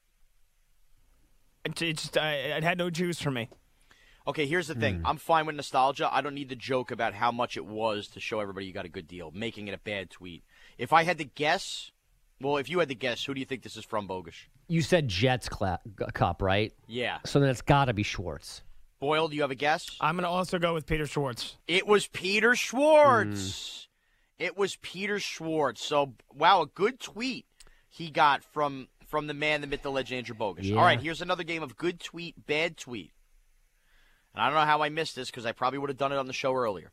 It, 1.64 1.80
it 1.82 1.98
just, 1.98 2.16
I, 2.16 2.32
it 2.34 2.62
had 2.64 2.78
no 2.78 2.90
juice 2.90 3.20
for 3.20 3.30
me. 3.30 3.48
Okay, 4.26 4.46
here's 4.46 4.68
the 4.68 4.74
thing. 4.74 5.00
Hmm. 5.00 5.06
I'm 5.06 5.16
fine 5.16 5.46
with 5.46 5.56
nostalgia. 5.56 6.08
I 6.12 6.20
don't 6.20 6.34
need 6.34 6.50
the 6.50 6.54
joke 6.56 6.90
about 6.90 7.14
how 7.14 7.32
much 7.32 7.56
it 7.56 7.64
was 7.64 8.06
to 8.08 8.20
show 8.20 8.40
everybody 8.40 8.66
you 8.66 8.72
got 8.72 8.84
a 8.84 8.90
good 8.90 9.08
deal, 9.08 9.30
making 9.34 9.68
it 9.68 9.74
a 9.74 9.78
bad 9.78 10.10
tweet. 10.10 10.44
If 10.78 10.92
I 10.92 11.02
had 11.04 11.18
to 11.18 11.24
guess, 11.24 11.90
well, 12.40 12.56
if 12.56 12.68
you 12.70 12.78
had 12.78 12.88
to 12.88 12.94
guess, 12.94 13.24
who 13.24 13.34
do 13.34 13.40
you 13.40 13.46
think 13.46 13.62
this 13.62 13.76
is 13.76 13.84
from, 13.84 14.06
Bogus? 14.06 14.34
You 14.68 14.82
said 14.82 15.08
Jets 15.08 15.48
cla- 15.48 15.80
g- 15.84 16.04
cup, 16.14 16.42
right? 16.42 16.72
Yeah. 16.86 17.18
So 17.26 17.40
then 17.40 17.50
it's 17.50 17.62
got 17.62 17.86
to 17.86 17.92
be 17.92 18.02
Schwartz. 18.02 18.62
Boyle, 19.00 19.28
do 19.28 19.36
you 19.36 19.42
have 19.42 19.50
a 19.50 19.54
guess? 19.56 19.96
I'm 20.00 20.16
going 20.16 20.24
to 20.24 20.28
also 20.28 20.58
go 20.58 20.74
with 20.74 20.86
Peter 20.86 21.06
Schwartz. 21.06 21.56
It 21.66 21.86
was 21.86 22.06
Peter 22.06 22.54
Schwartz. 22.54 23.88
Mm. 24.38 24.44
It 24.46 24.56
was 24.56 24.76
Peter 24.76 25.18
Schwartz. 25.18 25.82
So, 25.84 26.14
wow, 26.34 26.62
a 26.62 26.66
good 26.66 27.00
tweet 27.00 27.46
he 27.88 28.10
got 28.10 28.44
from 28.44 28.88
from 29.06 29.26
the 29.26 29.34
man, 29.34 29.60
the 29.60 29.66
myth, 29.66 29.82
the 29.82 29.90
legend, 29.90 30.18
Andrew 30.18 30.36
Bogus. 30.36 30.66
Yeah. 30.66 30.76
All 30.76 30.84
right, 30.84 31.00
here's 31.00 31.20
another 31.20 31.42
game 31.42 31.64
of 31.64 31.76
good 31.76 31.98
tweet, 31.98 32.46
bad 32.46 32.76
tweet. 32.76 33.10
And 34.32 34.42
I 34.42 34.46
don't 34.46 34.54
know 34.54 34.64
how 34.64 34.82
I 34.82 34.88
missed 34.88 35.16
this 35.16 35.30
because 35.30 35.44
I 35.44 35.52
probably 35.52 35.80
would 35.80 35.90
have 35.90 35.96
done 35.96 36.12
it 36.12 36.16
on 36.16 36.26
the 36.26 36.32
show 36.32 36.54
earlier. 36.54 36.92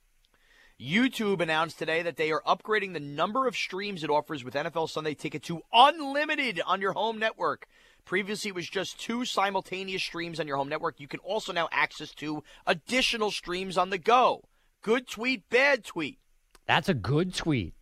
YouTube 0.80 1.42
announced 1.42 1.80
today 1.80 2.04
that 2.04 2.18
they 2.18 2.32
are 2.32 2.44
upgrading 2.46 2.94
the 2.94 3.00
number 3.00 3.48
of 3.48 3.56
streams 3.56 4.04
it 4.04 4.12
offers 4.12 4.44
with 4.44 4.54
NFL 4.54 4.90
Sunday 4.90 5.16
Ticket 5.16 5.42
to 5.44 5.62
unlimited 5.74 6.62
on 6.68 6.82
your 6.82 6.94
home 6.94 7.18
network. 7.18 7.66
Previously, 8.06 8.50
it 8.50 8.56
was 8.56 8.70
just 8.70 9.00
two 9.00 9.26
simultaneous 9.26 10.04
streams 10.04 10.40
on 10.40 10.48
your 10.48 10.58
home 10.58 10.70
network. 10.70 11.00
You 11.00 11.08
can 11.08 11.20
also 11.22 11.52
now 11.52 11.68
access 11.72 12.12
two 12.12 12.44
additional 12.68 13.32
streams 13.32 13.76
on 13.76 13.90
the 13.90 13.98
go. 13.98 14.44
Good 14.84 15.08
tweet, 15.08 15.50
bad 15.50 15.84
tweet. 15.84 16.20
That's 16.68 16.90
a 16.90 16.94
good 16.94 17.34
tweet. 17.34 17.74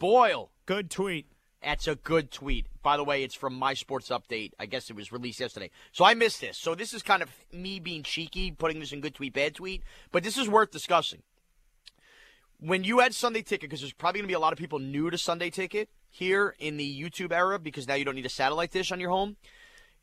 Boyle. 0.00 0.50
Good 0.66 0.90
tweet. 0.90 1.26
That's 1.62 1.86
a 1.86 1.94
good 1.94 2.32
tweet. 2.32 2.66
By 2.82 2.96
the 2.96 3.04
way, 3.04 3.22
it's 3.22 3.34
from 3.34 3.54
My 3.54 3.74
Sports 3.74 4.08
Update. 4.08 4.52
I 4.58 4.66
guess 4.66 4.90
it 4.90 4.96
was 4.96 5.12
released 5.12 5.38
yesterday. 5.38 5.70
So 5.92 6.04
I 6.04 6.14
missed 6.14 6.40
this. 6.40 6.58
So 6.58 6.74
this 6.74 6.92
is 6.92 7.04
kind 7.04 7.22
of 7.22 7.30
me 7.52 7.78
being 7.78 8.02
cheeky, 8.02 8.50
putting 8.50 8.80
this 8.80 8.92
in 8.92 9.00
good 9.00 9.14
tweet, 9.14 9.34
bad 9.34 9.54
tweet. 9.54 9.84
But 10.10 10.24
this 10.24 10.36
is 10.36 10.48
worth 10.48 10.72
discussing. 10.72 11.22
When 12.58 12.84
you 12.84 13.00
had 13.00 13.14
Sunday 13.14 13.42
Ticket, 13.42 13.68
because 13.68 13.80
there's 13.80 13.92
probably 13.92 14.20
going 14.20 14.28
to 14.28 14.32
be 14.32 14.34
a 14.34 14.38
lot 14.40 14.54
of 14.54 14.58
people 14.58 14.78
new 14.78 15.10
to 15.10 15.18
Sunday 15.18 15.50
Ticket 15.50 15.90
here 16.08 16.54
in 16.58 16.78
the 16.78 17.02
YouTube 17.02 17.30
era, 17.30 17.58
because 17.58 17.86
now 17.86 17.94
you 17.94 18.04
don't 18.04 18.14
need 18.14 18.24
a 18.24 18.30
satellite 18.30 18.70
dish 18.70 18.90
on 18.90 18.98
your 18.98 19.10
home. 19.10 19.36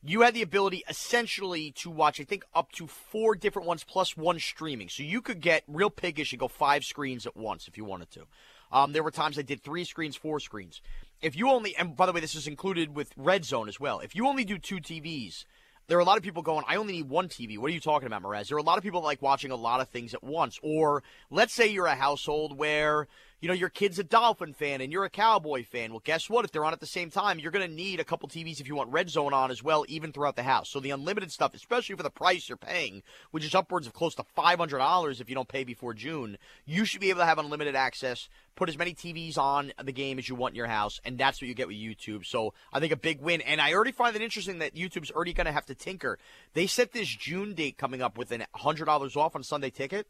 You 0.06 0.22
had 0.22 0.36
the 0.36 0.44
ability 0.44 0.84
essentially 0.88 1.72
to 1.78 1.90
watch, 1.90 2.20
I 2.20 2.26
think, 2.26 2.44
up 2.54 2.72
to 2.74 2.86
four 2.86 3.36
different 3.36 3.68
ones 3.68 3.84
plus 3.84 4.16
one 4.16 4.38
streaming. 4.38 4.90
So 4.90 5.02
you 5.02 5.22
could 5.22 5.40
get 5.40 5.64
real 5.68 5.90
piggish 5.90 6.32
and 6.32 6.40
go 6.40 6.48
five 6.48 6.84
screens 6.84 7.26
at 7.26 7.36
once 7.36 7.68
if 7.68 7.78
you 7.78 7.86
wanted 7.86 8.12
to. 8.12 8.26
Um, 8.72 8.92
there 8.92 9.02
were 9.02 9.12
times 9.12 9.40
I 9.40 9.44
did 9.44 9.64
three 9.64 9.86
screens, 9.86 10.16
four 10.16 10.40
screens. 10.40 10.82
If 11.22 11.36
you 11.36 11.50
only, 11.50 11.76
and 11.78 11.96
by 11.96 12.06
the 12.06 12.12
way, 12.12 12.20
this 12.20 12.36
is 12.36 12.48
included 12.48 12.96
with 12.96 13.14
Red 13.16 13.46
Zone 13.46 13.70
as 13.70 13.80
well. 13.80 14.00
If 14.00 14.14
you 14.14 14.28
only 14.28 14.44
do 14.44 14.60
two 14.60 14.78
TVs, 14.78 15.46
there 15.88 15.98
are 15.98 16.02
a 16.02 16.06
lot 16.06 16.18
of 16.18 16.24
people 16.24 16.42
going, 16.42 16.64
I 16.68 16.78
only 16.78 16.94
need 16.94 17.10
one 17.10 17.28
TV. 17.28 17.58
What 17.58 17.70
are 17.70 17.74
you 17.74 17.80
talking 17.80 18.08
about, 18.08 18.24
Mraz? 18.24 18.48
There 18.48 18.58
are 18.58 18.60
a 18.60 18.64
lot 18.64 18.78
of 18.78 18.84
people 18.84 19.02
like 19.02 19.22
watching 19.22 19.52
a 19.52 19.56
lot 19.56 19.82
of 19.82 19.90
things 19.90 20.14
at 20.14 20.24
once. 20.24 20.60
Or 20.64 21.04
let's 21.30 21.54
say 21.54 21.68
you're 21.68 21.86
a 21.86 21.96
household 21.96 22.58
where 22.58 23.08
you 23.44 23.50
know, 23.50 23.54
your 23.54 23.68
kid's 23.68 24.00
a 24.00 24.06
Dolphin 24.06 24.54
fan 24.54 24.80
and 24.80 24.90
you're 24.90 25.04
a 25.04 25.10
Cowboy 25.10 25.66
fan. 25.66 25.92
Well, 25.92 26.02
guess 26.02 26.30
what? 26.30 26.46
If 26.46 26.54
they're 26.54 26.64
on 26.64 26.72
at 26.72 26.80
the 26.80 26.86
same 26.86 27.10
time, 27.10 27.40
you're 27.40 27.52
going 27.52 27.68
to 27.68 27.76
need 27.76 28.00
a 28.00 28.06
couple 28.06 28.30
TVs 28.30 28.62
if 28.62 28.70
you 28.70 28.76
want 28.76 28.94
Red 28.94 29.10
Zone 29.10 29.34
on 29.34 29.52
as 29.52 29.62
well, 29.62 29.84
even 29.90 30.14
throughout 30.14 30.38
the 30.38 30.44
house. 30.44 30.70
So 30.70 30.80
the 30.80 30.92
unlimited 30.92 31.30
stuff, 31.30 31.54
especially 31.54 31.98
for 31.98 32.04
the 32.04 32.10
price 32.10 32.48
you're 32.48 32.58
paying, 32.58 33.04
which 33.32 33.44
is 33.44 33.54
upwards 33.54 33.86
of 33.86 33.92
close 33.92 34.16
to 34.16 34.24
$500 34.38 35.20
if 35.20 35.28
you 35.28 35.36
don't 35.36 35.50
pay 35.50 35.66
before 35.66 35.94
June, 35.94 36.38
you 36.66 36.86
should 36.86 37.02
be 37.02 37.10
able 37.10 37.20
to 37.20 37.26
have 37.26 37.38
unlimited 37.38 37.76
access, 37.76 38.30
put 38.56 38.70
as 38.70 38.78
many 38.78 38.94
TVs 38.94 39.38
on 39.38 39.74
the 39.84 39.92
game 39.92 40.20
as 40.20 40.30
you 40.30 40.36
want 40.36 40.54
in 40.54 40.58
your 40.58 40.68
house, 40.68 41.02
and 41.04 41.18
that's 41.18 41.42
what 41.42 41.50
you 41.50 41.54
get 41.54 41.68
with 41.68 41.76
YouTube. 41.76 42.26
So 42.26 42.54
I 42.72 42.80
think 42.80 42.94
a 42.94 42.96
big 42.96 43.20
win. 43.20 43.42
And 43.42 43.60
I 43.60 43.74
already 43.74 43.92
find 43.92 44.16
it 44.16 44.22
interesting 44.22 44.60
that 44.60 44.74
YouTube's 44.74 45.12
already 45.12 45.34
going 45.34 45.48
to 45.48 45.52
have 45.52 45.66
to 45.66 45.76
tinker. 45.76 46.18
They 46.54 46.66
set 46.66 46.94
this 46.94 47.10
June 47.10 47.56
date 47.56 47.78
coming 47.78 48.02
up 48.02 48.18
with 48.18 48.32
an 48.32 48.46
$100 48.56 49.18
off 49.18 49.36
on 49.36 49.44
Sunday 49.44 49.70
Ticket. 49.70 50.08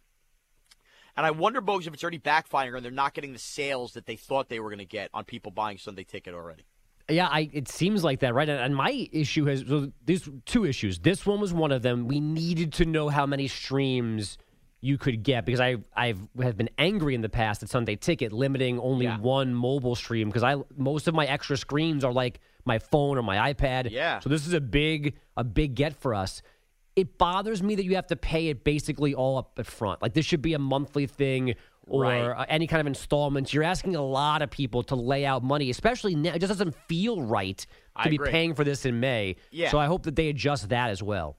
And 1.16 1.26
I 1.26 1.32
wonder, 1.32 1.62
Bogues, 1.62 1.86
if 1.88 1.94
it's 1.94 2.04
already 2.04 2.20
backfiring 2.20 2.76
and 2.76 2.84
they're 2.84 2.92
not 2.92 3.14
getting 3.14 3.34
the 3.34 3.40
sales 3.40 3.94
that 3.94 4.06
they 4.06 4.16
thought 4.16 4.50
they 4.50 4.60
were 4.60 4.70
going 4.70 4.80
to 4.80 4.86
get 4.86 5.10
on 5.14 5.26
people 5.26 5.52
buying 5.52 5.78
Sunday 5.78 6.04
ticket 6.04 6.34
already. 6.34 6.64
Yeah, 7.10 7.28
I, 7.28 7.50
it 7.52 7.68
seems 7.68 8.04
like 8.04 8.22
that, 8.22 8.34
right? 8.34 8.48
And, 8.48 8.60
and 8.60 8.76
my 8.76 9.10
issue 9.12 9.46
has 9.46 9.66
so 9.68 9.92
there's 10.06 10.28
two 10.46 10.66
issues. 10.66 11.00
This 11.00 11.26
one 11.26 11.42
was 11.42 11.54
one 11.54 11.72
of 11.72 11.82
them. 11.82 12.08
We 12.08 12.20
needed 12.22 12.74
to 12.74 12.86
know 12.86 13.10
how 13.10 13.26
many 13.26 13.48
streams 13.48 14.38
you 14.80 14.98
could 14.98 15.22
get 15.24 15.46
because 15.46 15.60
I 15.60 15.78
I've 15.96 16.20
have 16.42 16.58
been 16.58 16.70
angry 16.78 17.14
in 17.14 17.22
the 17.22 17.30
past 17.30 17.62
at 17.62 17.70
Sunday 17.70 17.96
Ticket 17.98 18.32
limiting 18.34 18.80
only 18.80 19.06
Yeah. 19.06 19.18
one 19.20 19.54
mobile 19.54 19.96
stream 19.96 20.30
because 20.30 20.44
I 20.44 20.56
most 20.78 21.08
of 21.10 21.14
my 21.14 21.26
extra 21.26 21.58
screens 21.58 22.04
are 22.06 22.12
like 22.14 22.40
my 22.66 22.80
phone 22.80 23.18
or 23.18 23.22
my 23.22 23.54
iPad. 23.54 23.92
Yeah. 23.92 24.20
So 24.20 24.30
this 24.30 24.48
is 24.48 24.54
a 24.54 24.62
big 24.62 25.16
a 25.38 25.44
big 25.44 25.76
get 25.76 25.96
for 25.96 26.14
us. 26.16 26.42
It 26.96 27.18
bothers 27.18 27.64
me 27.64 27.76
that 27.76 27.84
you 27.86 27.96
have 27.96 28.08
to 28.08 28.16
pay 28.16 28.50
it 28.50 28.64
basically 28.64 29.16
all 29.16 29.38
up 29.38 29.58
at 29.58 29.66
front. 29.66 30.02
Like 30.02 30.14
this 30.14 30.26
should 30.26 30.42
be 30.42 30.54
a 30.54 30.60
monthly 30.60 31.08
thing 31.08 31.56
or 31.88 32.04
Right. 32.04 32.22
uh, 32.22 32.46
any 32.48 32.68
kind 32.68 32.80
of 32.82 32.88
installments. 32.88 33.54
You're 33.54 33.64
asking 33.64 33.96
a 33.96 34.02
lot 34.02 34.42
of 34.42 34.50
people 34.52 34.84
to 34.84 34.96
lay 34.96 35.26
out 35.26 35.44
money, 35.44 35.70
especially 35.70 36.16
now. 36.16 36.34
It 36.34 36.40
just 36.40 36.50
doesn't 36.52 36.76
feel 36.88 37.22
right 37.22 37.58
to 37.58 37.68
I 37.96 38.10
be 38.10 38.16
agree. 38.16 38.30
paying 38.32 38.54
for 38.56 38.64
this 38.64 38.86
in 38.86 39.00
May. 39.00 39.36
Yeah. 39.52 39.70
So 39.72 39.80
I 39.80 39.88
hope 39.88 40.04
that 40.04 40.16
they 40.16 40.30
adjust 40.30 40.70
that 40.70 40.90
as 40.92 41.02
well. 41.02 41.36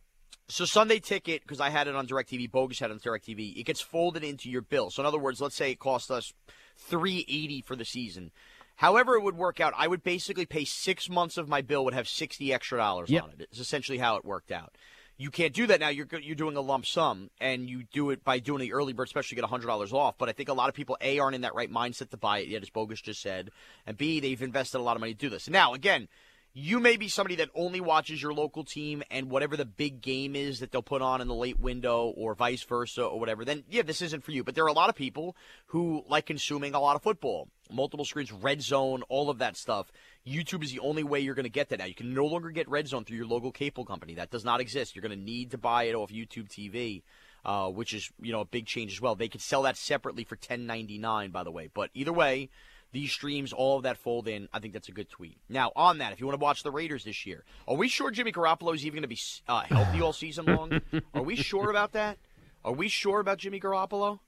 So 0.48 0.66
Sunday 0.66 0.98
ticket, 0.98 1.40
because 1.42 1.60
I 1.60 1.70
had 1.70 1.88
it 1.88 1.94
on 1.94 2.06
DirecTV, 2.06 2.50
Bogus 2.50 2.78
had 2.80 2.90
it 2.90 2.94
on 2.94 3.00
DirecTV, 3.00 3.56
it 3.58 3.62
gets 3.62 3.80
folded 3.80 4.22
into 4.22 4.50
your 4.50 4.60
bill. 4.60 4.90
So 4.90 5.02
in 5.02 5.06
other 5.06 5.18
words, 5.18 5.40
let's 5.40 5.54
say 5.54 5.70
it 5.70 5.78
cost 5.78 6.10
us 6.10 6.34
three 6.76 7.24
eighty 7.28 7.62
for 7.62 7.76
the 7.76 7.84
season. 7.84 8.30
However, 8.76 9.14
it 9.14 9.22
would 9.22 9.36
work 9.36 9.60
out, 9.60 9.72
I 9.76 9.86
would 9.86 10.02
basically 10.02 10.44
pay 10.46 10.64
six 10.64 11.08
months 11.08 11.38
of 11.38 11.48
my 11.48 11.62
bill 11.62 11.84
would 11.84 11.94
have 11.94 12.08
sixty 12.08 12.52
extra 12.52 12.76
dollars 12.76 13.08
Yep. 13.08 13.22
on 13.22 13.30
it. 13.30 13.40
It's 13.50 13.60
essentially 13.60 13.98
how 13.98 14.16
it 14.16 14.24
worked 14.24 14.50
out. 14.52 14.76
You 15.16 15.30
can't 15.30 15.54
do 15.54 15.66
that 15.68 15.78
now. 15.78 15.88
You're 15.88 16.08
you're 16.20 16.34
doing 16.34 16.56
a 16.56 16.60
lump 16.60 16.86
sum, 16.86 17.30
and 17.40 17.70
you 17.70 17.84
do 17.92 18.10
it 18.10 18.24
by 18.24 18.40
doing 18.40 18.60
the 18.60 18.72
early 18.72 18.92
bird 18.92 19.08
special. 19.08 19.34
You 19.34 19.40
get 19.40 19.48
hundred 19.48 19.68
dollars 19.68 19.92
off. 19.92 20.18
But 20.18 20.28
I 20.28 20.32
think 20.32 20.48
a 20.48 20.54
lot 20.54 20.68
of 20.68 20.74
people 20.74 20.96
a 21.00 21.18
aren't 21.18 21.36
in 21.36 21.42
that 21.42 21.54
right 21.54 21.70
mindset 21.70 22.10
to 22.10 22.16
buy 22.16 22.38
it 22.38 22.48
yet, 22.48 22.62
as 22.62 22.70
Bogus 22.70 23.00
just 23.00 23.22
said, 23.22 23.50
and 23.86 23.96
b 23.96 24.18
they've 24.20 24.42
invested 24.42 24.78
a 24.78 24.82
lot 24.82 24.96
of 24.96 25.00
money 25.00 25.14
to 25.14 25.18
do 25.18 25.28
this. 25.28 25.48
Now 25.48 25.72
again, 25.72 26.08
you 26.56 26.78
may 26.78 26.96
be 26.96 27.08
somebody 27.08 27.34
that 27.36 27.50
only 27.56 27.80
watches 27.80 28.22
your 28.22 28.32
local 28.32 28.62
team 28.62 29.02
and 29.10 29.28
whatever 29.28 29.56
the 29.56 29.64
big 29.64 30.00
game 30.00 30.36
is 30.36 30.60
that 30.60 30.70
they'll 30.70 30.82
put 30.82 31.02
on 31.02 31.20
in 31.20 31.26
the 31.26 31.34
late 31.34 31.58
window 31.58 32.12
or 32.16 32.36
vice 32.36 32.62
versa 32.62 33.02
or 33.02 33.18
whatever, 33.18 33.44
then 33.44 33.64
yeah, 33.68 33.82
this 33.82 34.00
isn't 34.00 34.22
for 34.22 34.30
you. 34.30 34.44
But 34.44 34.54
there 34.54 34.64
are 34.64 34.68
a 34.68 34.72
lot 34.72 34.88
of 34.88 34.94
people 34.94 35.36
who 35.66 36.04
like 36.08 36.26
consuming 36.26 36.72
a 36.72 36.80
lot 36.80 36.94
of 36.94 37.02
football, 37.02 37.48
multiple 37.72 38.04
screens, 38.04 38.30
red 38.30 38.62
zone, 38.62 39.02
all 39.08 39.30
of 39.30 39.38
that 39.38 39.56
stuff. 39.56 39.90
YouTube 40.26 40.64
is 40.64 40.72
the 40.72 40.80
only 40.80 41.04
way 41.04 41.20
you're 41.20 41.34
going 41.34 41.44
to 41.44 41.50
get 41.50 41.68
that 41.68 41.78
now. 41.78 41.84
You 41.84 41.94
can 41.94 42.14
no 42.14 42.24
longer 42.26 42.50
get 42.50 42.68
red 42.68 42.88
zone 42.88 43.04
through 43.04 43.18
your 43.18 43.26
local 43.26 43.52
cable 43.52 43.84
company. 43.84 44.14
That 44.14 44.30
does 44.30 44.44
not 44.44 44.60
exist. 44.60 44.94
You're 44.94 45.02
going 45.02 45.18
to 45.18 45.22
need 45.24 45.50
to 45.50 45.58
buy 45.58 45.84
it 45.84 45.94
off 45.94 46.10
YouTube 46.10 46.48
TV. 46.48 47.02
Uh, 47.46 47.68
which 47.68 47.92
is 47.92 48.10
you 48.22 48.32
know 48.32 48.40
a 48.40 48.44
big 48.46 48.64
change 48.64 48.90
as 48.90 49.02
well. 49.02 49.14
They 49.14 49.28
could 49.28 49.42
sell 49.42 49.60
that 49.64 49.76
separately 49.76 50.24
for 50.24 50.34
ten 50.34 50.66
ninety 50.66 50.96
nine, 50.96 51.30
by 51.30 51.44
the 51.44 51.50
way. 51.50 51.68
But 51.74 51.90
either 51.92 52.10
way, 52.10 52.48
these 52.94 53.12
streams, 53.12 53.52
all 53.52 53.76
of 53.76 53.82
that 53.82 53.98
fold 53.98 54.28
in. 54.28 54.48
I 54.50 54.60
think 54.60 54.72
that's 54.72 54.88
a 54.88 54.92
good 54.92 55.10
tweet. 55.10 55.36
Now, 55.50 55.70
on 55.76 55.98
that, 55.98 56.14
if 56.14 56.20
you 56.20 56.26
want 56.26 56.40
to 56.40 56.42
watch 56.42 56.62
the 56.62 56.70
Raiders 56.70 57.04
this 57.04 57.26
year, 57.26 57.44
are 57.68 57.74
we 57.74 57.88
sure 57.88 58.10
Jimmy 58.10 58.32
Garoppolo 58.32 58.74
is 58.74 58.86
even 58.86 58.94
going 58.94 59.02
to 59.02 59.08
be 59.08 59.18
uh, 59.46 59.60
healthy 59.62 60.00
all 60.00 60.14
season 60.14 60.46
long? 60.46 60.80
Are 61.14 61.22
we 61.22 61.36
sure 61.36 61.68
about 61.68 61.92
that? 61.92 62.16
Are 62.64 62.72
we 62.72 62.88
sure 62.88 63.20
about 63.20 63.38
Jimmy 63.38 63.60
Garoppolo? 63.60 64.20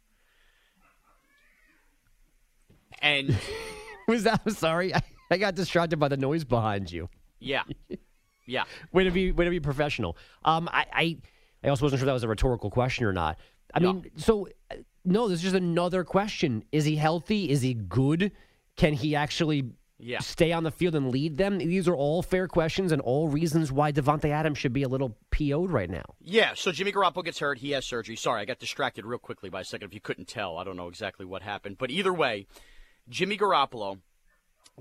And 3.00 3.35
Was 4.09 4.24
that? 4.24 4.42
I'm 4.44 4.52
sorry, 4.52 4.94
I, 4.94 5.00
I 5.30 5.36
got 5.38 5.54
distracted 5.54 5.98
by 5.98 6.08
the 6.08 6.16
noise 6.16 6.44
behind 6.44 6.90
you. 6.90 7.08
yeah, 7.40 7.62
yeah, 8.46 8.64
Way 8.92 9.04
to 9.04 9.10
be, 9.10 9.32
way 9.32 9.44
to 9.44 9.50
be 9.50 9.60
professional. 9.60 10.16
Um, 10.44 10.68
I, 10.72 10.86
I, 10.92 11.16
I 11.64 11.68
also 11.68 11.84
wasn't 11.84 12.00
sure 12.00 12.06
that 12.06 12.12
was 12.12 12.22
a 12.22 12.28
rhetorical 12.28 12.70
question 12.70 13.04
or 13.06 13.12
not. 13.12 13.38
I 13.74 13.80
No. 13.80 13.94
mean, 13.94 14.10
so 14.16 14.48
uh, 14.70 14.76
no, 15.04 15.28
this 15.28 15.38
is 15.38 15.42
just 15.42 15.56
another 15.56 16.04
question. 16.04 16.64
Is 16.72 16.84
he 16.84 16.96
healthy? 16.96 17.50
Is 17.50 17.62
he 17.62 17.74
good? 17.74 18.32
Can 18.76 18.92
he 18.92 19.16
actually 19.16 19.64
Yeah. 19.98 20.20
stay 20.20 20.52
on 20.52 20.62
the 20.62 20.70
field 20.70 20.94
and 20.94 21.10
lead 21.10 21.36
them? 21.38 21.58
These 21.58 21.88
are 21.88 21.96
all 21.96 22.22
fair 22.22 22.46
questions 22.46 22.92
and 22.92 23.02
all 23.02 23.28
reasons 23.28 23.72
why 23.72 23.90
Davante 23.92 24.30
Adams 24.30 24.58
should 24.58 24.72
be 24.72 24.82
a 24.84 24.88
little 24.88 25.16
PO'd 25.30 25.70
right 25.70 25.90
now. 25.90 26.04
yeah. 26.20 26.52
So 26.54 26.70
Jimmy 26.70 26.92
Garoppolo 26.92 27.24
gets 27.24 27.40
hurt. 27.40 27.58
He 27.58 27.72
has 27.72 27.84
surgery. 27.84 28.14
Sorry, 28.16 28.42
I 28.42 28.44
got 28.44 28.58
distracted 28.60 29.04
real 29.04 29.18
quickly 29.18 29.48
by 29.50 29.62
a 29.62 29.64
second. 29.64 29.88
If 29.88 29.94
you 29.94 30.00
couldn't 30.00 30.28
tell, 30.28 30.56
I 30.58 30.64
don't 30.64 30.76
know 30.76 30.88
exactly 30.88 31.26
what 31.26 31.42
happened. 31.42 31.78
But 31.78 31.90
either 31.90 32.12
way, 32.12 32.46
Jimmy 33.08 33.36
Garoppolo 33.36 33.98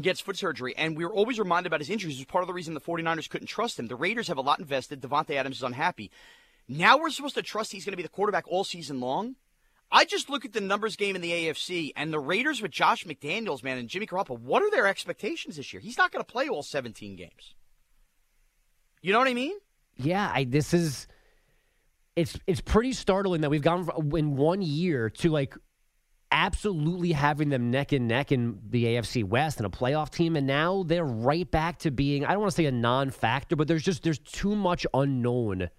gets 0.02 0.20
foot 0.20 0.38
surgery, 0.38 0.76
and 0.78 0.98
we 0.98 1.06
were 1.06 1.14
always 1.14 1.40
reminded 1.40 1.68
about 1.68 1.80
his 1.80 1.90
injuries. 1.90 2.16
It 2.16 2.22
was 2.22 2.26
part 2.26 2.44
of 2.44 2.48
the 2.48 2.54
reason 2.54 2.74
the 2.74 2.82
49ers 2.82 3.30
couldn't 3.30 3.48
trust 3.48 3.80
him. 3.80 3.88
The 3.88 3.96
Raiders 3.96 4.28
have 4.28 4.38
a 4.38 4.42
lot 4.42 4.60
invested. 4.60 5.02
Davante 5.02 5.36
Adams 5.36 5.58
is 5.58 5.64
unhappy. 5.64 6.12
Now 6.68 6.98
we're 6.98 7.10
supposed 7.10 7.36
to 7.36 7.42
trust 7.42 7.72
he's 7.72 7.86
going 7.86 7.94
to 7.94 7.98
be 7.98 8.04
the 8.04 8.10
quarterback 8.10 8.46
all 8.48 8.64
season 8.64 9.00
long? 9.00 9.36
I 9.92 10.04
just 10.04 10.30
look 10.30 10.46
at 10.46 10.54
the 10.54 10.62
numbers 10.62 10.96
game 10.96 11.16
in 11.16 11.22
the 11.22 11.32
AFC, 11.32 11.92
and 11.96 12.12
the 12.12 12.20
Raiders 12.20 12.62
with 12.62 12.72
Josh 12.72 13.06
McDaniels, 13.06 13.64
man, 13.64 13.78
and 13.78 13.88
Jimmy 13.88 14.08
Garoppolo, 14.08 14.40
what 14.40 14.64
are 14.64 14.72
their 14.72 14.88
expectations 14.88 15.58
this 15.58 15.72
year? 15.72 15.80
He's 15.80 15.98
not 15.98 16.12
going 16.12 16.24
to 16.24 16.32
play 16.32 16.50
all 16.50 16.64
17 16.64 17.16
games. 17.16 17.54
You 19.02 19.14
know 19.14 19.20
what 19.20 19.28
I 19.28 19.36
mean? 19.36 19.54
Yeah, 19.98 20.30
I, 20.34 20.44
this 20.44 20.74
is 20.74 21.08
it's 22.16 22.40
it's 22.48 22.62
pretty 22.62 22.94
startling 22.94 23.42
that 23.42 23.50
we've 23.50 23.62
gone 23.62 23.88
in 24.16 24.36
one 24.36 24.62
year 24.62 25.10
to 25.10 25.30
like 25.30 25.56
absolutely 26.36 27.14
having 27.14 27.48
them 27.48 27.72
neck 27.72 27.94
and 27.94 28.08
neck 28.10 28.32
in 28.32 28.60
the 28.70 28.84
AFC 28.84 29.24
West 29.24 29.58
and 29.58 29.66
a 29.66 29.70
playoff 29.70 30.12
team, 30.12 30.36
and 30.36 30.46
now 30.46 30.84
they're 30.84 31.06
right 31.06 31.50
back 31.50 31.80
to 31.80 31.92
being 31.92 32.26
I 32.26 32.32
don't 32.32 32.42
want 32.42 32.52
to 32.52 32.56
say 32.56 32.66
a 32.66 32.72
non-factor, 32.72 33.56
but 33.56 33.68
there's 33.68 33.82
just 33.82 34.04
there's 34.04 34.20
too 34.20 34.56
much 34.56 34.86
unknown 34.94 35.70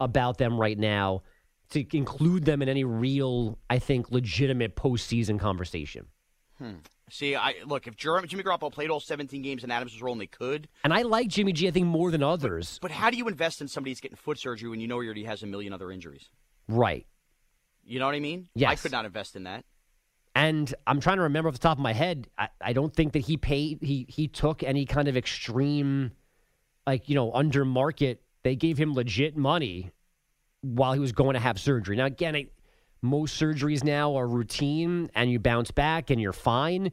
about 0.00 0.38
them 0.38 0.58
right 0.58 0.78
now 0.78 1.22
to 1.70 1.84
include 1.96 2.46
them 2.46 2.62
in 2.62 2.68
any 2.68 2.84
real, 2.84 3.58
I 3.68 3.78
think, 3.78 4.10
legitimate 4.10 4.74
postseason 4.74 5.38
conversation. 5.38 6.06
Hmm. 6.56 6.76
See, 7.10 7.36
I 7.36 7.56
look 7.66 7.86
if 7.86 7.96
Jimmy 7.96 8.42
Garoppolo 8.42 8.72
played 8.72 8.90
all 8.90 9.00
17 9.00 9.42
games 9.42 9.62
and 9.62 9.72
Adams 9.72 9.92
was 9.92 10.02
rolling, 10.02 10.18
they 10.18 10.26
could. 10.26 10.68
And 10.84 10.92
I 10.92 11.02
like 11.02 11.28
Jimmy 11.28 11.52
G, 11.52 11.68
I 11.68 11.70
think, 11.70 11.86
more 11.86 12.10
than 12.10 12.22
others. 12.22 12.78
But 12.80 12.90
how 12.90 13.10
do 13.10 13.16
you 13.18 13.28
invest 13.28 13.60
in 13.60 13.68
somebody 13.68 13.90
who's 13.90 14.00
getting 14.00 14.16
foot 14.16 14.38
surgery 14.38 14.70
when 14.70 14.80
you 14.80 14.88
know 14.88 15.00
he 15.00 15.06
already 15.06 15.24
has 15.24 15.42
a 15.42 15.46
million 15.46 15.72
other 15.72 15.92
injuries? 15.92 16.30
Right. 16.66 17.06
You 17.84 17.98
know 17.98 18.06
what 18.06 18.14
I 18.14 18.20
mean? 18.20 18.48
Yes. 18.54 18.70
I 18.70 18.74
could 18.74 18.92
not 18.92 19.04
invest 19.04 19.36
in 19.36 19.44
that. 19.44 19.64
And 20.38 20.72
I'm 20.86 21.00
trying 21.00 21.16
to 21.16 21.24
remember 21.24 21.48
off 21.48 21.54
the 21.56 21.58
top 21.58 21.78
of 21.78 21.82
my 21.82 21.92
head. 21.92 22.28
I, 22.38 22.48
I 22.60 22.72
don't 22.72 22.94
think 22.94 23.14
that 23.14 23.18
he 23.26 23.36
paid. 23.36 23.82
He 23.82 24.06
he 24.08 24.28
took 24.28 24.62
any 24.62 24.86
kind 24.86 25.08
of 25.08 25.16
extreme, 25.16 26.12
like 26.86 27.08
you 27.08 27.16
know, 27.16 27.32
under 27.32 27.64
market. 27.64 28.22
They 28.44 28.54
gave 28.54 28.78
him 28.78 28.94
legit 28.94 29.36
money 29.36 29.90
while 30.60 30.92
he 30.92 31.00
was 31.00 31.10
going 31.10 31.34
to 31.34 31.40
have 31.40 31.58
surgery. 31.58 31.96
Now 31.96 32.04
again, 32.04 32.36
I, 32.36 32.46
most 33.02 33.40
surgeries 33.40 33.82
now 33.82 34.14
are 34.14 34.28
routine, 34.28 35.10
and 35.16 35.28
you 35.28 35.40
bounce 35.40 35.72
back 35.72 36.08
and 36.10 36.20
you're 36.20 36.32
fine. 36.32 36.92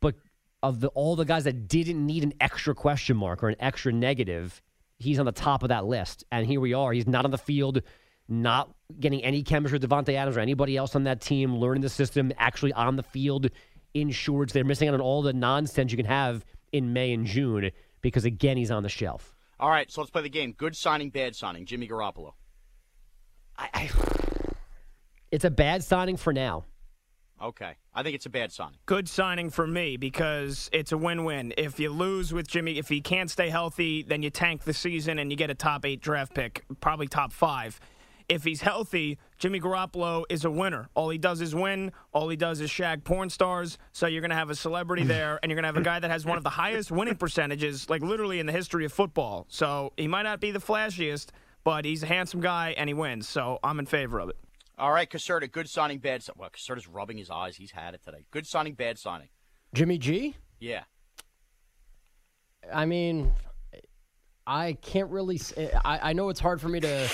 But 0.00 0.14
of 0.62 0.78
the 0.78 0.90
all 0.90 1.16
the 1.16 1.24
guys 1.24 1.42
that 1.44 1.66
didn't 1.66 2.06
need 2.06 2.22
an 2.22 2.34
extra 2.40 2.72
question 2.72 3.16
mark 3.16 3.42
or 3.42 3.48
an 3.48 3.56
extra 3.58 3.92
negative, 3.92 4.62
he's 5.00 5.18
on 5.18 5.26
the 5.26 5.32
top 5.32 5.64
of 5.64 5.70
that 5.70 5.86
list. 5.86 6.22
And 6.30 6.46
here 6.46 6.60
we 6.60 6.72
are. 6.72 6.92
He's 6.92 7.08
not 7.08 7.24
on 7.24 7.32
the 7.32 7.38
field, 7.38 7.82
not 8.30 8.70
getting 8.98 9.22
any 9.22 9.42
chemistry 9.42 9.78
with 9.78 9.88
Davante 9.88 10.14
Adams 10.14 10.36
or 10.36 10.40
anybody 10.40 10.76
else 10.76 10.94
on 10.94 11.04
that 11.04 11.20
team, 11.20 11.56
learning 11.56 11.82
the 11.82 11.88
system, 11.88 12.32
actually 12.38 12.72
on 12.72 12.96
the 12.96 13.02
field 13.02 13.48
in 13.94 14.10
shorts. 14.10 14.52
They're 14.52 14.64
missing 14.64 14.88
out 14.88 14.94
on 14.94 15.00
all 15.00 15.22
the 15.22 15.32
nonsense 15.32 15.92
you 15.92 15.96
can 15.96 16.06
have 16.06 16.44
in 16.72 16.92
May 16.92 17.12
and 17.12 17.26
June 17.26 17.70
because 18.00 18.24
again 18.24 18.56
he's 18.56 18.70
on 18.70 18.82
the 18.82 18.88
shelf. 18.88 19.36
All 19.58 19.70
right, 19.70 19.90
so 19.90 20.00
let's 20.00 20.10
play 20.10 20.22
the 20.22 20.30
game. 20.30 20.54
Good 20.56 20.76
signing, 20.76 21.10
bad 21.10 21.36
signing. 21.36 21.66
Jimmy 21.66 21.86
Garoppolo. 21.86 22.32
I, 23.58 23.68
I 23.74 23.90
it's 25.30 25.44
a 25.44 25.50
bad 25.50 25.84
signing 25.84 26.16
for 26.16 26.32
now. 26.32 26.64
Okay. 27.42 27.74
I 27.94 28.02
think 28.02 28.14
it's 28.14 28.26
a 28.26 28.30
bad 28.30 28.52
signing. 28.52 28.78
Good 28.86 29.08
signing 29.08 29.50
for 29.50 29.66
me 29.66 29.96
because 29.96 30.68
it's 30.72 30.92
a 30.92 30.98
win-win. 30.98 31.54
If 31.56 31.80
you 31.80 31.90
lose 31.90 32.32
with 32.32 32.46
Jimmy, 32.46 32.78
if 32.78 32.88
he 32.88 33.00
can't 33.00 33.30
stay 33.30 33.48
healthy, 33.48 34.02
then 34.02 34.22
you 34.22 34.30
tank 34.30 34.64
the 34.64 34.74
season 34.74 35.18
and 35.18 35.30
you 35.30 35.36
get 35.36 35.50
a 35.50 35.54
top 35.54 35.84
eight 35.86 36.00
draft 36.00 36.34
pick, 36.34 36.64
probably 36.80 37.08
top 37.08 37.32
five. 37.32 37.80
If 38.30 38.44
he's 38.44 38.60
healthy, 38.60 39.18
Jimmy 39.38 39.60
Garoppolo 39.60 40.22
is 40.30 40.44
a 40.44 40.50
winner. 40.50 40.88
All 40.94 41.10
he 41.10 41.18
does 41.18 41.40
is 41.40 41.52
win. 41.52 41.90
All 42.12 42.28
he 42.28 42.36
does 42.36 42.60
is 42.60 42.70
shag 42.70 43.02
porn 43.02 43.28
stars. 43.28 43.76
So 43.90 44.06
you're 44.06 44.20
going 44.20 44.30
to 44.30 44.36
have 44.36 44.50
a 44.50 44.54
celebrity 44.54 45.02
there, 45.16 45.40
and 45.42 45.50
you're 45.50 45.56
going 45.56 45.64
to 45.64 45.68
have 45.68 45.76
a 45.76 45.82
guy 45.82 45.98
that 45.98 46.12
has 46.12 46.24
one 46.24 46.38
of 46.38 46.44
the 46.44 46.50
highest 46.50 46.92
winning 46.92 47.16
percentages, 47.16 47.90
like 47.90 48.02
literally 48.02 48.38
in 48.38 48.46
the 48.46 48.52
history 48.52 48.84
of 48.84 48.92
football. 48.92 49.46
So 49.48 49.92
he 49.96 50.06
might 50.06 50.22
not 50.22 50.40
be 50.40 50.52
the 50.52 50.60
flashiest, 50.60 51.30
but 51.64 51.84
he's 51.84 52.04
a 52.04 52.06
handsome 52.06 52.40
guy 52.40 52.72
and 52.78 52.88
he 52.88 52.94
wins. 52.94 53.28
So 53.28 53.58
I'm 53.64 53.80
in 53.80 53.86
favor 53.86 54.20
of 54.20 54.28
it. 54.28 54.36
All 54.78 54.92
right, 54.92 55.10
Caserta, 55.10 55.50
good 55.50 55.68
signing, 55.68 55.98
bad 55.98 56.22
signing. 56.22 56.38
Well, 56.38 56.50
Caserta's 56.50 56.86
rubbing 56.86 57.18
his 57.18 57.30
eyes. 57.30 57.56
He's 57.56 57.72
had 57.72 57.94
it 57.94 58.00
today. 58.04 58.26
Good 58.30 58.46
signing, 58.46 58.74
bad 58.74 58.96
signing. 58.96 59.28
Jimmy 59.74 59.98
G? 59.98 60.36
Yeah. 60.60 60.84
I 62.72 62.86
mean, 62.86 63.32
I 64.46 64.74
can't 64.80 65.10
really. 65.10 65.40
I 65.84 66.12
know 66.12 66.28
it's 66.28 66.40
hard 66.40 66.60
for 66.60 66.68
me 66.68 66.78
to. 66.80 67.08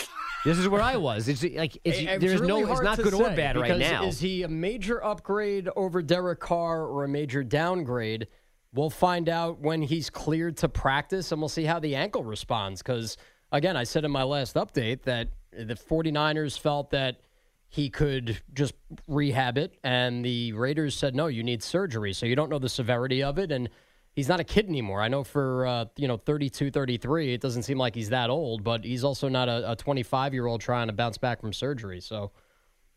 This 0.47 0.59
is 0.59 0.69
where 0.69 0.81
I 0.81 0.97
was. 0.97 1.27
It's 1.27 1.43
like 1.43 1.77
it's, 1.83 1.99
It's 1.99 2.21
there's 2.21 2.41
really 2.41 2.63
no. 2.63 2.73
It's 2.73 2.81
not 2.81 2.99
good 2.99 3.15
or 3.15 3.31
bad 3.31 3.57
right 3.57 3.77
now. 3.77 4.05
Is 4.05 4.21
he 4.21 4.45
a 4.45 4.49
major 4.49 5.05
upgrade 5.05 5.69
over 5.75 6.03
Derek 6.03 6.39
Carr 6.39 6.87
or 6.87 7.03
a 7.03 7.09
major 7.09 7.43
downgrade? 7.43 8.29
We'll 8.73 8.91
find 8.91 9.29
out 9.29 9.59
when 9.61 9.83
he's 9.83 10.09
cleared 10.09 10.59
to 10.59 10.69
practice, 10.69 11.33
and 11.33 11.41
we'll 11.41 11.49
see 11.49 11.65
how 11.65 11.81
the 11.81 11.97
ankle 11.97 12.23
responds. 12.23 12.81
Because, 12.81 13.17
again, 13.51 13.77
I 13.77 13.83
said 13.83 14.05
in 14.05 14.13
my 14.13 14.23
last 14.23 14.55
update 14.55 15.03
that 15.03 15.31
the 15.51 15.75
49ers 15.75 16.59
felt 16.59 16.91
that 16.91 17.21
he 17.69 17.91
could 17.91 18.41
just 18.55 18.75
rehab 19.09 19.59
it, 19.59 19.79
and 19.83 20.25
the 20.25 20.53
Raiders 20.53 20.95
said, 20.95 21.15
no, 21.17 21.27
you 21.27 21.43
need 21.43 21.63
surgery. 21.63 22.13
So 22.13 22.25
you 22.27 22.37
don't 22.37 22.51
know 22.51 22.61
the 22.61 22.69
severity 22.69 23.23
of 23.23 23.39
it. 23.39 23.51
And 23.51 23.69
he's 24.17 24.29
not 24.29 24.41
a 24.41 24.45
kid 24.45 24.69
anymore. 24.69 25.01
I 25.01 25.09
know 25.09 25.23
for, 25.23 25.67
uh, 25.67 25.85
you 25.97 26.09
know, 26.09 26.17
32, 26.17 26.73
33, 26.73 27.35
it 27.35 27.41
doesn't 27.41 27.63
seem 27.63 27.79
like 27.79 27.95
he's 27.95 28.09
that 28.09 28.31
old, 28.31 28.65
but 28.65 28.83
he's 28.83 29.05
also 29.05 29.29
not 29.29 29.49
a 29.49 29.77
25 29.79 30.35
year 30.35 30.47
old 30.47 30.61
trying 30.61 30.89
to 30.89 30.93
bounce 30.93 31.19
back 31.19 31.41
from 31.41 31.53
surgery. 31.53 32.01
So, 32.01 32.33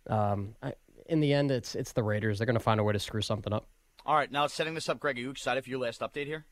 um, 0.10 0.56
I, 0.64 0.74
in 1.06 1.20
the 1.20 1.34
end, 1.34 1.52
it's 1.52 1.76
it's 1.76 1.92
the 1.92 2.04
Raiders. 2.04 2.40
They're 2.40 2.46
going 2.46 2.56
to 2.56 2.60
find 2.62 2.80
a 2.80 2.84
way 2.84 2.94
to 2.94 3.00
screw 3.00 3.22
something 3.22 3.54
up. 3.54 3.68
All 4.06 4.16
right, 4.16 4.32
now 4.32 4.48
setting 4.48 4.74
this 4.74 4.90
up, 4.90 5.00
Greg, 5.00 5.18
are 5.18 5.22
you 5.22 5.30
excited 5.30 5.64
for 5.64 5.70
your 5.70 5.80
last 5.80 6.00
update 6.02 6.26
here? 6.26 6.46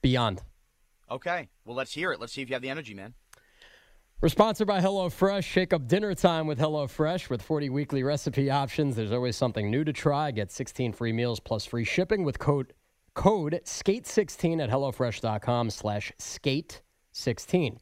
Beyond. 0.00 0.42
Okay. 1.10 1.48
Well, 1.64 1.76
let's 1.76 1.92
hear 1.92 2.10
it. 2.10 2.20
Let's 2.20 2.32
see 2.32 2.42
if 2.42 2.48
you 2.48 2.54
have 2.54 2.62
the 2.62 2.70
energy, 2.70 2.94
man. 2.94 3.14
We're 4.20 4.30
sponsored 4.30 4.66
by 4.66 4.80
HelloFresh. 4.80 5.44
Shake 5.44 5.72
up 5.72 5.86
dinner 5.86 6.14
time 6.14 6.46
with 6.46 6.58
HelloFresh 6.58 7.28
with 7.28 7.42
40 7.42 7.68
weekly 7.68 8.02
recipe 8.02 8.50
options. 8.50 8.96
There's 8.96 9.12
always 9.12 9.36
something 9.36 9.70
new 9.70 9.84
to 9.84 9.92
try. 9.92 10.30
Get 10.30 10.50
16 10.50 10.94
free 10.94 11.12
meals 11.12 11.38
plus 11.38 11.66
free 11.66 11.84
shipping 11.84 12.24
with 12.24 12.38
code 12.38 12.72
code 13.16 13.60
skate16 13.64 14.62
at 14.62 14.70
hellofresh.com 14.70 15.70
slash 15.70 16.12
skate16. 16.20 17.78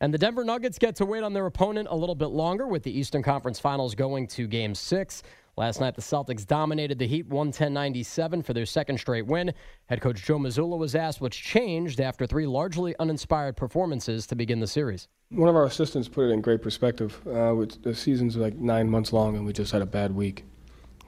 And 0.00 0.14
the 0.14 0.18
Denver 0.18 0.42
Nuggets 0.42 0.78
get 0.78 0.96
to 0.96 1.04
wait 1.04 1.22
on 1.22 1.34
their 1.34 1.44
opponent 1.44 1.86
a 1.90 1.94
little 1.94 2.14
bit 2.14 2.28
longer 2.28 2.66
with 2.66 2.82
the 2.82 2.98
Eastern 2.98 3.22
Conference 3.22 3.60
Finals 3.60 3.94
going 3.94 4.26
to 4.28 4.48
game 4.48 4.74
six. 4.74 5.22
Last 5.58 5.78
night, 5.78 5.94
the 5.94 6.00
Celtics 6.00 6.46
dominated 6.46 6.98
the 6.98 7.06
Heat 7.06 7.26
110 7.26 7.74
97 7.74 8.42
for 8.42 8.54
their 8.54 8.64
second 8.64 8.98
straight 8.98 9.26
win. 9.26 9.52
Head 9.86 10.00
coach 10.00 10.24
Joe 10.24 10.38
Mazzulla 10.38 10.78
was 10.78 10.94
asked 10.94 11.20
what's 11.20 11.36
changed 11.36 12.00
after 12.00 12.26
three 12.26 12.46
largely 12.46 12.94
uninspired 12.98 13.58
performances 13.58 14.26
to 14.28 14.34
begin 14.34 14.60
the 14.60 14.66
series. 14.66 15.08
One 15.28 15.50
of 15.50 15.56
our 15.56 15.66
assistants 15.66 16.08
put 16.08 16.30
it 16.30 16.32
in 16.32 16.40
great 16.40 16.62
perspective. 16.62 17.20
Uh, 17.28 17.66
the 17.82 17.94
season's 17.94 18.36
like 18.36 18.56
nine 18.56 18.88
months 18.88 19.12
long, 19.12 19.36
and 19.36 19.44
we 19.44 19.52
just 19.52 19.72
had 19.72 19.82
a 19.82 19.86
bad 19.86 20.14
week. 20.14 20.44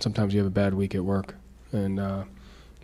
Sometimes 0.00 0.34
you 0.34 0.40
have 0.40 0.46
a 0.46 0.50
bad 0.50 0.74
week 0.74 0.94
at 0.94 1.02
work, 1.02 1.34
and 1.72 1.98
uh, 1.98 2.24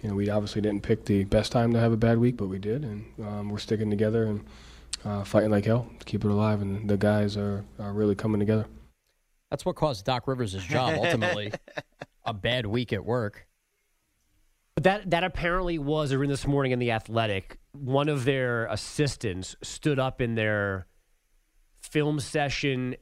you 0.02 0.08
know 0.08 0.14
we 0.14 0.30
obviously 0.30 0.60
didn't 0.60 0.82
pick 0.82 1.04
the 1.04 1.24
best 1.24 1.52
time 1.52 1.72
to 1.72 1.78
have 1.78 1.92
a 1.92 1.96
bad 1.96 2.18
week, 2.18 2.36
but 2.36 2.48
we 2.48 2.58
did, 2.58 2.84
and 2.84 3.04
um, 3.24 3.50
we're 3.50 3.58
sticking 3.58 3.90
together 3.90 4.24
and 4.24 4.44
uh, 5.04 5.24
fighting 5.24 5.50
like 5.50 5.64
hell 5.64 5.88
to 5.98 6.04
keep 6.04 6.24
it 6.24 6.30
alive. 6.30 6.62
And 6.62 6.88
the 6.88 6.96
guys 6.96 7.36
are, 7.36 7.64
are 7.78 7.92
really 7.92 8.14
coming 8.14 8.40
together. 8.40 8.66
That's 9.50 9.64
what 9.64 9.76
caused 9.76 10.04
Doc 10.04 10.28
Rivers' 10.28 10.54
job 10.64 10.94
ultimately. 10.96 11.52
a 12.24 12.34
bad 12.34 12.66
week 12.66 12.92
at 12.92 13.04
work. 13.04 13.46
But 14.74 14.84
that 14.84 15.10
that 15.10 15.24
apparently 15.24 15.78
was 15.78 16.12
a 16.12 16.18
this 16.18 16.46
morning 16.46 16.72
in 16.72 16.78
the 16.78 16.92
Athletic. 16.92 17.58
One 17.72 18.08
of 18.08 18.24
their 18.24 18.66
assistants 18.66 19.56
stood 19.62 19.98
up 19.98 20.20
in 20.20 20.34
their 20.34 20.86
film 21.80 22.20
session 22.20 22.96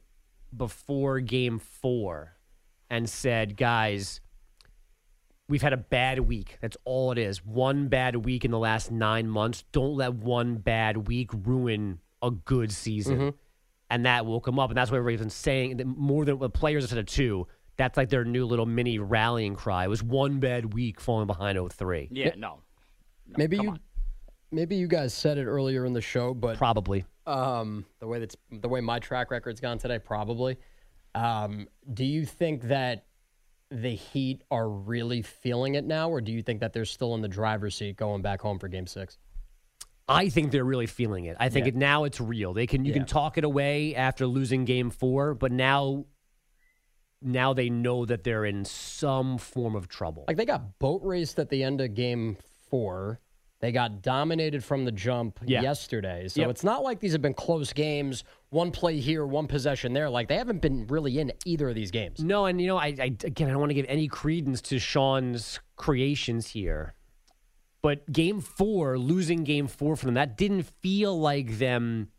before 0.55 1.19
Game 1.19 1.59
Four 1.59 2.37
and 2.89 3.07
said, 3.07 3.57
"Guys, 3.57 4.21
we've 5.49 5.61
had 5.61 5.73
a 5.73 5.77
bad 5.77 6.19
week. 6.19 6.57
That's 6.61 6.77
all 6.85 7.11
it 7.11 7.17
is. 7.17 7.45
One 7.45 7.87
bad 7.87 8.25
week 8.25 8.45
in 8.45 8.51
the 8.51 8.59
last 8.59 8.91
nine 8.91 9.27
months. 9.29 9.63
Don't 9.71 9.95
let 9.95 10.13
one 10.13 10.55
bad 10.57 11.07
week 11.07 11.31
ruin 11.33 11.99
a 12.21 12.31
good 12.31 12.71
season." 12.71 13.17
Mhm. 13.19 13.33
And 13.89 14.05
that 14.05 14.25
woke 14.25 14.45
them 14.45 14.59
up, 14.59 14.69
and 14.69 14.77
that's 14.77 14.91
what 14.91 14.97
everybody's 14.97 15.21
been 15.21 15.29
saying. 15.29 15.77
That 15.77 15.85
more 15.87 16.25
than 16.25 16.39
the 16.39 16.49
players 16.49 16.83
instead 16.83 16.99
of 16.99 17.05
two. 17.05 17.47
That's 17.77 17.95
like 17.95 18.09
their 18.09 18.25
new 18.25 18.45
little 18.45 18.65
mini 18.65 18.97
rallying 18.99 19.55
cry. 19.55 19.85
It 19.85 19.87
was 19.87 20.01
one 20.01 20.39
bad 20.39 20.73
week 20.73 20.99
falling 20.99 21.27
behind 21.27 21.57
03. 21.57 22.09
Yeah, 22.11 22.33
no. 22.35 22.61
maybe 23.37 23.57
you, 23.57 23.77
maybe 24.51 24.75
you 24.75 24.87
guys 24.87 25.13
said 25.13 25.37
it 25.37 25.45
earlier 25.45 25.85
in 25.85 25.93
the 25.93 26.01
show, 26.01 26.33
but 26.33 26.57
probably 26.57 27.05
um, 27.27 27.85
the 27.99 28.07
way 28.07 28.19
that's 28.19 28.35
the 28.51 28.67
way 28.67 28.81
my 28.81 28.97
track 28.99 29.29
record's 29.31 29.59
gone 29.59 29.77
today. 29.77 29.99
Probably. 29.99 30.57
Um, 31.13 31.67
do 31.93 32.03
you 32.05 32.25
think 32.25 32.63
that 32.63 33.05
the 33.69 33.95
Heat 33.95 34.43
are 34.49 34.69
really 34.69 35.21
feeling 35.21 35.75
it 35.75 35.83
now, 35.85 36.09
or 36.09 36.21
do 36.21 36.31
you 36.31 36.41
think 36.41 36.61
that 36.61 36.73
they're 36.73 36.85
still 36.85 37.15
in 37.15 37.21
the 37.21 37.27
driver's 37.27 37.75
seat 37.75 37.97
going 37.97 38.21
back 38.21 38.41
home 38.41 38.59
for 38.59 38.67
Game 38.67 38.87
Six? 38.87 39.17
I 40.09 40.29
think 40.29 40.51
they're 40.51 40.63
really 40.63 40.85
feeling 40.87 41.25
it. 41.25 41.35
I 41.37 41.49
think 41.49 41.65
Yeah. 41.65 41.69
it, 41.69 41.75
now 41.75 42.03
it's 42.05 42.21
real. 42.21 42.53
They 42.53 42.65
can 42.65 42.85
you 42.85 42.91
Yeah. 42.93 42.99
can 42.99 43.07
talk 43.07 43.37
it 43.37 43.43
away 43.43 43.93
after 43.93 44.25
losing 44.25 44.63
game 44.63 44.89
4, 44.89 45.33
but 45.33 45.51
now 45.51 46.05
now 47.21 47.51
they 47.51 47.67
know 47.69 48.05
that 48.05 48.23
they're 48.23 48.45
in 48.45 48.63
some 48.63 49.37
form 49.39 49.75
of 49.75 49.87
trouble. 49.87 50.23
Like 50.27 50.37
they 50.37 50.45
got 50.45 50.77
boat 50.79 51.01
raced 51.03 51.39
at 51.39 51.49
the 51.49 51.63
end 51.63 51.81
of 51.81 51.93
Game 51.95 52.37
Four. 52.69 53.19
They 53.59 53.71
got 53.71 54.01
dominated 54.03 54.63
from 54.63 54.85
the 54.85 54.91
jump 54.91 55.39
Yeah. 55.45 55.61
yesterday. 55.63 56.27
So 56.27 56.41
Yep. 56.41 56.49
it's 56.51 56.63
not 56.63 56.83
like 56.83 56.99
these 56.99 57.13
have 57.13 57.21
been 57.23 57.33
close 57.33 57.73
games, 57.73 58.23
one 58.49 58.71
play 58.71 58.99
here, 58.99 59.25
one 59.25 59.47
possession 59.47 59.93
there. 59.93 60.09
Like 60.09 60.27
they 60.27 60.35
haven't 60.37 60.61
been 60.61 60.85
really 60.87 61.17
in 61.19 61.31
either 61.45 61.69
of 61.69 61.75
these 61.75 61.89
games. 61.89 62.19
No, 62.23 62.45
and 62.45 62.61
you 62.61 62.67
know, 62.67 62.77
I, 62.77 62.87
I 62.99 63.05
again, 63.23 63.47
I 63.47 63.51
don't 63.51 63.59
want 63.59 63.71
to 63.71 63.73
give 63.75 63.87
any 63.89 64.07
credence 64.07 64.61
to 64.63 64.77
Sean's 64.79 65.59
creations 65.75 66.49
here, 66.49 66.93
but 67.81 68.11
Game 68.11 68.41
Four, 68.41 68.99
losing 68.99 69.43
Game 69.43 69.65
Four 69.67 69.95
for 69.95 70.05
them, 70.05 70.13
that 70.15 70.37
didn't 70.37 70.63
feel 70.81 71.19
like 71.19 71.57
them 71.57 72.09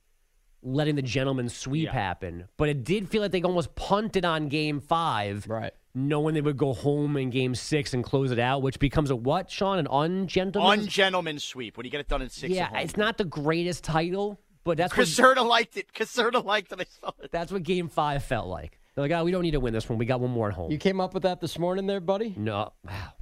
letting 0.61 0.96
the 0.96 1.03
gentleman 1.03 1.48
sweep 1.48 1.88
happen, 1.88 2.48
but 2.57 2.68
it 2.68 2.83
did 2.83 3.09
feel 3.09 3.22
like 3.22 3.31
they 3.31 3.42
almost 3.42 3.77
punted 3.77 4.24
on 4.24 4.48
Game 4.48 4.81
Five, 4.81 5.46
right? 5.48 5.72
Knowing 5.99 6.35
they 6.35 6.41
would 6.41 6.57
go 6.57 6.73
home 6.73 7.17
in 7.17 7.29
Game 7.31 7.55
Six 7.55 7.93
and 7.93 8.05
close 8.05 8.31
it 8.31 8.39
out, 8.39 8.63
which 8.63 8.79
becomes 8.79 9.11
a 9.11 9.17
what, 9.17 9.51
Sean? 9.51 9.79
An 9.79 9.89
ungentleman's 9.91 10.85
Ungentleman's 10.85 11.43
sweep 11.43 11.77
when 11.77 11.85
you 11.85 11.91
get 11.91 12.01
it 12.01 12.09
done 12.09 12.23
in 12.23 12.29
six. 12.29 12.55
yeah, 12.55 12.79
it's 12.79 12.97
not 12.97 13.19
the 13.19 13.25
greatest 13.25 13.83
title, 13.83 14.39
but 14.63 14.77
that's 14.77 14.97
what 14.97 15.07
Caserta 15.07 15.45
liked 15.45 15.77
it. 15.77 15.93
Caserta 15.93 16.45
liked 16.45 16.71
it. 16.73 16.81
I 16.81 16.85
saw 17.01 17.11
it. 17.21 17.33
that's 17.33 17.51
what 17.51 17.65
Game 17.65 17.89
Five 17.89 18.23
felt 18.23 18.47
like. 18.47 18.79
They're 18.95 19.05
like, 19.09 19.13
oh, 19.13 19.25
we 19.25 19.33
don't 19.33 19.43
need 19.43 19.53
to 19.53 19.61
win 19.61 19.73
this 19.73 19.89
one. 19.89 19.99
We 19.99 20.07
got 20.07 20.21
one 20.21 20.31
more 20.31 20.49
at 20.49 20.55
home. 20.55 20.71
You 20.71 20.79
came 20.79 21.01
up 21.01 21.15
with 21.15 21.25
that 21.25 21.41
this 21.41 21.59
morning, 21.59 21.87
there, 21.87 22.01
buddy. 22.01 22.35
No, 22.37 22.73
wow. 22.85 23.13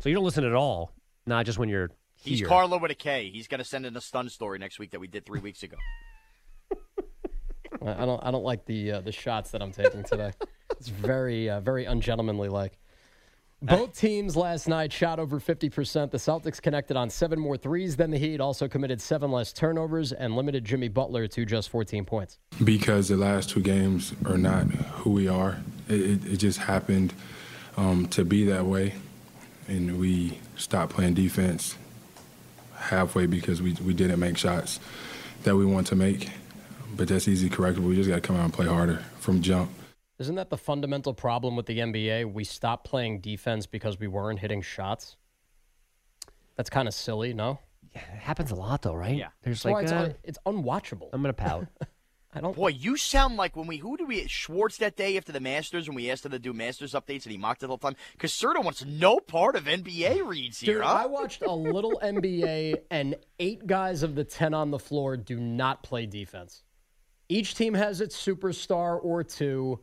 So 0.00 0.08
you 0.08 0.14
don't 0.14 0.24
listen 0.24 0.44
at 0.44 0.54
all, 0.54 0.92
not 1.26 1.46
just 1.46 1.58
when 1.58 1.68
you're 1.68 1.90
He's 2.22 2.40
here. 2.40 2.48
Carlo 2.48 2.78
with 2.78 2.90
a 2.90 2.94
K. 2.94 3.30
He's 3.32 3.46
going 3.46 3.58
to 3.58 3.64
send 3.64 3.86
in 3.86 3.96
a 3.96 4.00
stun 4.00 4.28
story 4.28 4.58
next 4.58 4.78
week 4.78 4.90
that 4.90 5.00
we 5.00 5.06
did 5.06 5.24
three 5.24 5.40
weeks 5.40 5.62
ago. 5.62 5.76
I 7.82 8.02
I 8.02 8.06
don't. 8.06 8.22
I 8.24 8.30
don't 8.30 8.44
like 8.44 8.64
the 8.66 8.92
uh, 8.92 9.00
the 9.00 9.12
shots 9.12 9.50
that 9.52 9.62
I'm 9.62 9.72
taking 9.72 10.02
today. 10.04 10.32
it's 10.78 10.88
very 10.88 11.48
uh, 11.50 11.60
very 11.60 11.84
ungentlemanly 11.84 12.48
like. 12.48 12.78
Both 13.62 13.98
teams 13.98 14.36
last 14.36 14.68
night 14.68 14.92
shot 14.92 15.18
over 15.18 15.40
50%. 15.40 16.10
The 16.10 16.18
Celtics 16.18 16.60
connected 16.60 16.94
on 16.94 17.08
seven 17.08 17.40
more 17.40 17.56
threes 17.56 17.96
than 17.96 18.10
the 18.10 18.18
Heat, 18.18 18.38
also 18.38 18.68
committed 18.68 19.00
seven 19.00 19.30
less 19.30 19.50
turnovers 19.50 20.12
and 20.12 20.36
limited 20.36 20.62
Jimmy 20.62 20.88
Butler 20.88 21.26
to 21.28 21.46
just 21.46 21.70
14 21.70 22.04
points. 22.04 22.38
because 22.62 23.08
the 23.08 23.16
last 23.16 23.48
two 23.48 23.60
games 23.60 24.12
are 24.26 24.36
not 24.36 24.66
who 24.66 25.10
we 25.10 25.26
are. 25.26 25.58
It, 25.88 26.00
it, 26.00 26.26
it 26.34 26.36
just 26.36 26.58
happened 26.58 27.14
um, 27.78 28.06
to 28.08 28.26
be 28.26 28.44
that 28.44 28.66
way, 28.66 28.94
and 29.68 29.98
we 29.98 30.38
stopped 30.56 30.92
playing 30.92 31.14
defense 31.14 31.76
halfway 32.74 33.24
because 33.24 33.62
we, 33.62 33.72
we 33.84 33.94
didn't 33.94 34.20
make 34.20 34.36
shots 34.36 34.80
that 35.44 35.56
we 35.56 35.64
want 35.64 35.86
to 35.86 35.96
make. 35.96 36.28
But 36.94 37.08
that's 37.08 37.26
easy 37.26 37.48
correctable. 37.48 37.88
We 37.88 37.96
just 37.96 38.08
got 38.08 38.16
to 38.16 38.20
come 38.20 38.36
out 38.36 38.44
and 38.44 38.52
play 38.52 38.66
harder 38.66 39.02
from 39.18 39.40
jump. 39.40 39.70
Isn't 40.18 40.36
that 40.36 40.50
the 40.50 40.56
fundamental 40.56 41.12
problem 41.12 41.56
with 41.56 41.66
the 41.66 41.78
NBA? 41.78 42.32
We 42.32 42.44
stopped 42.44 42.86
playing 42.86 43.20
defense 43.20 43.66
because 43.66 43.98
we 43.98 44.06
weren't 44.06 44.38
hitting 44.38 44.62
shots. 44.62 45.16
That's 46.56 46.70
kind 46.70 46.88
of 46.88 46.94
silly, 46.94 47.34
no? 47.34 47.58
Yeah, 47.94 48.00
it 48.14 48.20
happens 48.20 48.50
a 48.50 48.54
lot 48.54 48.82
though, 48.82 48.94
right? 48.94 49.16
Yeah. 49.16 49.28
There's 49.42 49.62
That's 49.62 49.72
like 49.72 49.82
it's, 49.84 49.92
uh, 49.92 49.96
un- 49.96 50.14
it's 50.24 50.38
unwatchable. 50.46 51.10
I'm 51.12 51.20
gonna 51.20 51.34
pout. 51.34 51.66
I 52.36 52.40
don't. 52.40 52.54
Boy, 52.54 52.68
you 52.68 52.98
sound 52.98 53.36
like 53.36 53.56
when 53.56 53.66
we 53.66 53.78
who 53.78 53.96
did 53.96 54.08
we 54.08 54.26
Schwartz 54.28 54.76
that 54.78 54.94
day 54.94 55.16
after 55.16 55.32
the 55.32 55.40
Masters 55.40 55.88
when 55.88 55.96
we 55.96 56.10
asked 56.10 56.26
him 56.26 56.32
to 56.32 56.38
do 56.38 56.52
Masters 56.52 56.92
updates 56.92 57.22
and 57.24 57.32
he 57.32 57.38
mocked 57.38 57.62
it 57.62 57.70
all 57.70 57.78
the 57.78 57.86
time 57.86 57.96
because 58.12 58.30
Serta 58.30 58.62
wants 58.62 58.84
no 58.84 59.18
part 59.20 59.56
of 59.56 59.64
NBA 59.64 60.22
reads 60.26 60.60
here. 60.60 60.74
Dude, 60.74 60.84
huh? 60.84 60.98
I 61.02 61.06
watched 61.06 61.40
a 61.40 61.52
little 61.52 61.98
NBA, 62.02 62.82
and 62.90 63.16
eight 63.38 63.66
guys 63.66 64.02
of 64.02 64.14
the 64.14 64.24
10 64.24 64.52
on 64.52 64.70
the 64.70 64.78
floor 64.78 65.16
do 65.16 65.40
not 65.40 65.82
play 65.82 66.04
defense. 66.04 66.62
Each 67.30 67.54
team 67.54 67.72
has 67.72 68.02
its 68.02 68.22
superstar 68.22 69.02
or 69.02 69.24
two, 69.24 69.80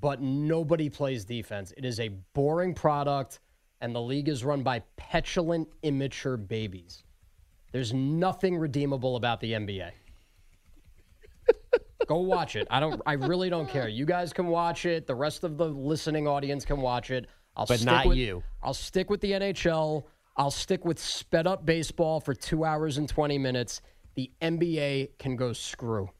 but 0.00 0.20
nobody 0.20 0.88
plays 0.88 1.24
defense. 1.24 1.72
It 1.76 1.84
is 1.84 2.00
a 2.00 2.08
boring 2.34 2.74
product, 2.74 3.40
and 3.80 3.94
the 3.94 4.00
league 4.00 4.28
is 4.28 4.44
run 4.44 4.62
by 4.62 4.80
petulant, 4.96 5.68
immature 5.82 6.36
babies. 6.36 7.04
There's 7.72 7.92
nothing 7.92 8.56
redeemable 8.56 9.16
about 9.16 9.40
the 9.40 9.52
NBA. 9.52 9.90
Go 12.06 12.18
watch 12.18 12.56
it. 12.56 12.66
I 12.70 12.80
don't. 12.80 13.00
I 13.06 13.14
really 13.14 13.48
don't 13.48 13.68
care. 13.68 13.88
You 13.88 14.04
guys 14.04 14.32
can 14.32 14.48
watch 14.48 14.86
it. 14.86 15.06
The 15.06 15.14
rest 15.14 15.44
of 15.44 15.56
the 15.56 15.66
listening 15.66 16.26
audience 16.26 16.64
can 16.64 16.80
watch 16.80 17.10
it. 17.10 17.26
I'll 17.56 17.66
But 17.66 17.78
stick 17.78 17.86
not 17.86 18.06
with, 18.06 18.18
you. 18.18 18.42
I'll 18.62 18.74
stick 18.74 19.08
with 19.08 19.20
the 19.20 19.32
NHL. 19.32 20.04
I'll 20.36 20.50
stick 20.50 20.84
with 20.84 20.98
sped 20.98 21.46
up 21.46 21.64
baseball 21.64 22.20
for 22.20 22.34
two 22.34 22.64
hours 22.64 22.98
and 22.98 23.08
twenty 23.08 23.38
minutes. 23.38 23.82
The 24.14 24.30
NBA 24.42 25.10
can 25.18 25.36
go 25.36 25.52
screw. 25.52 26.10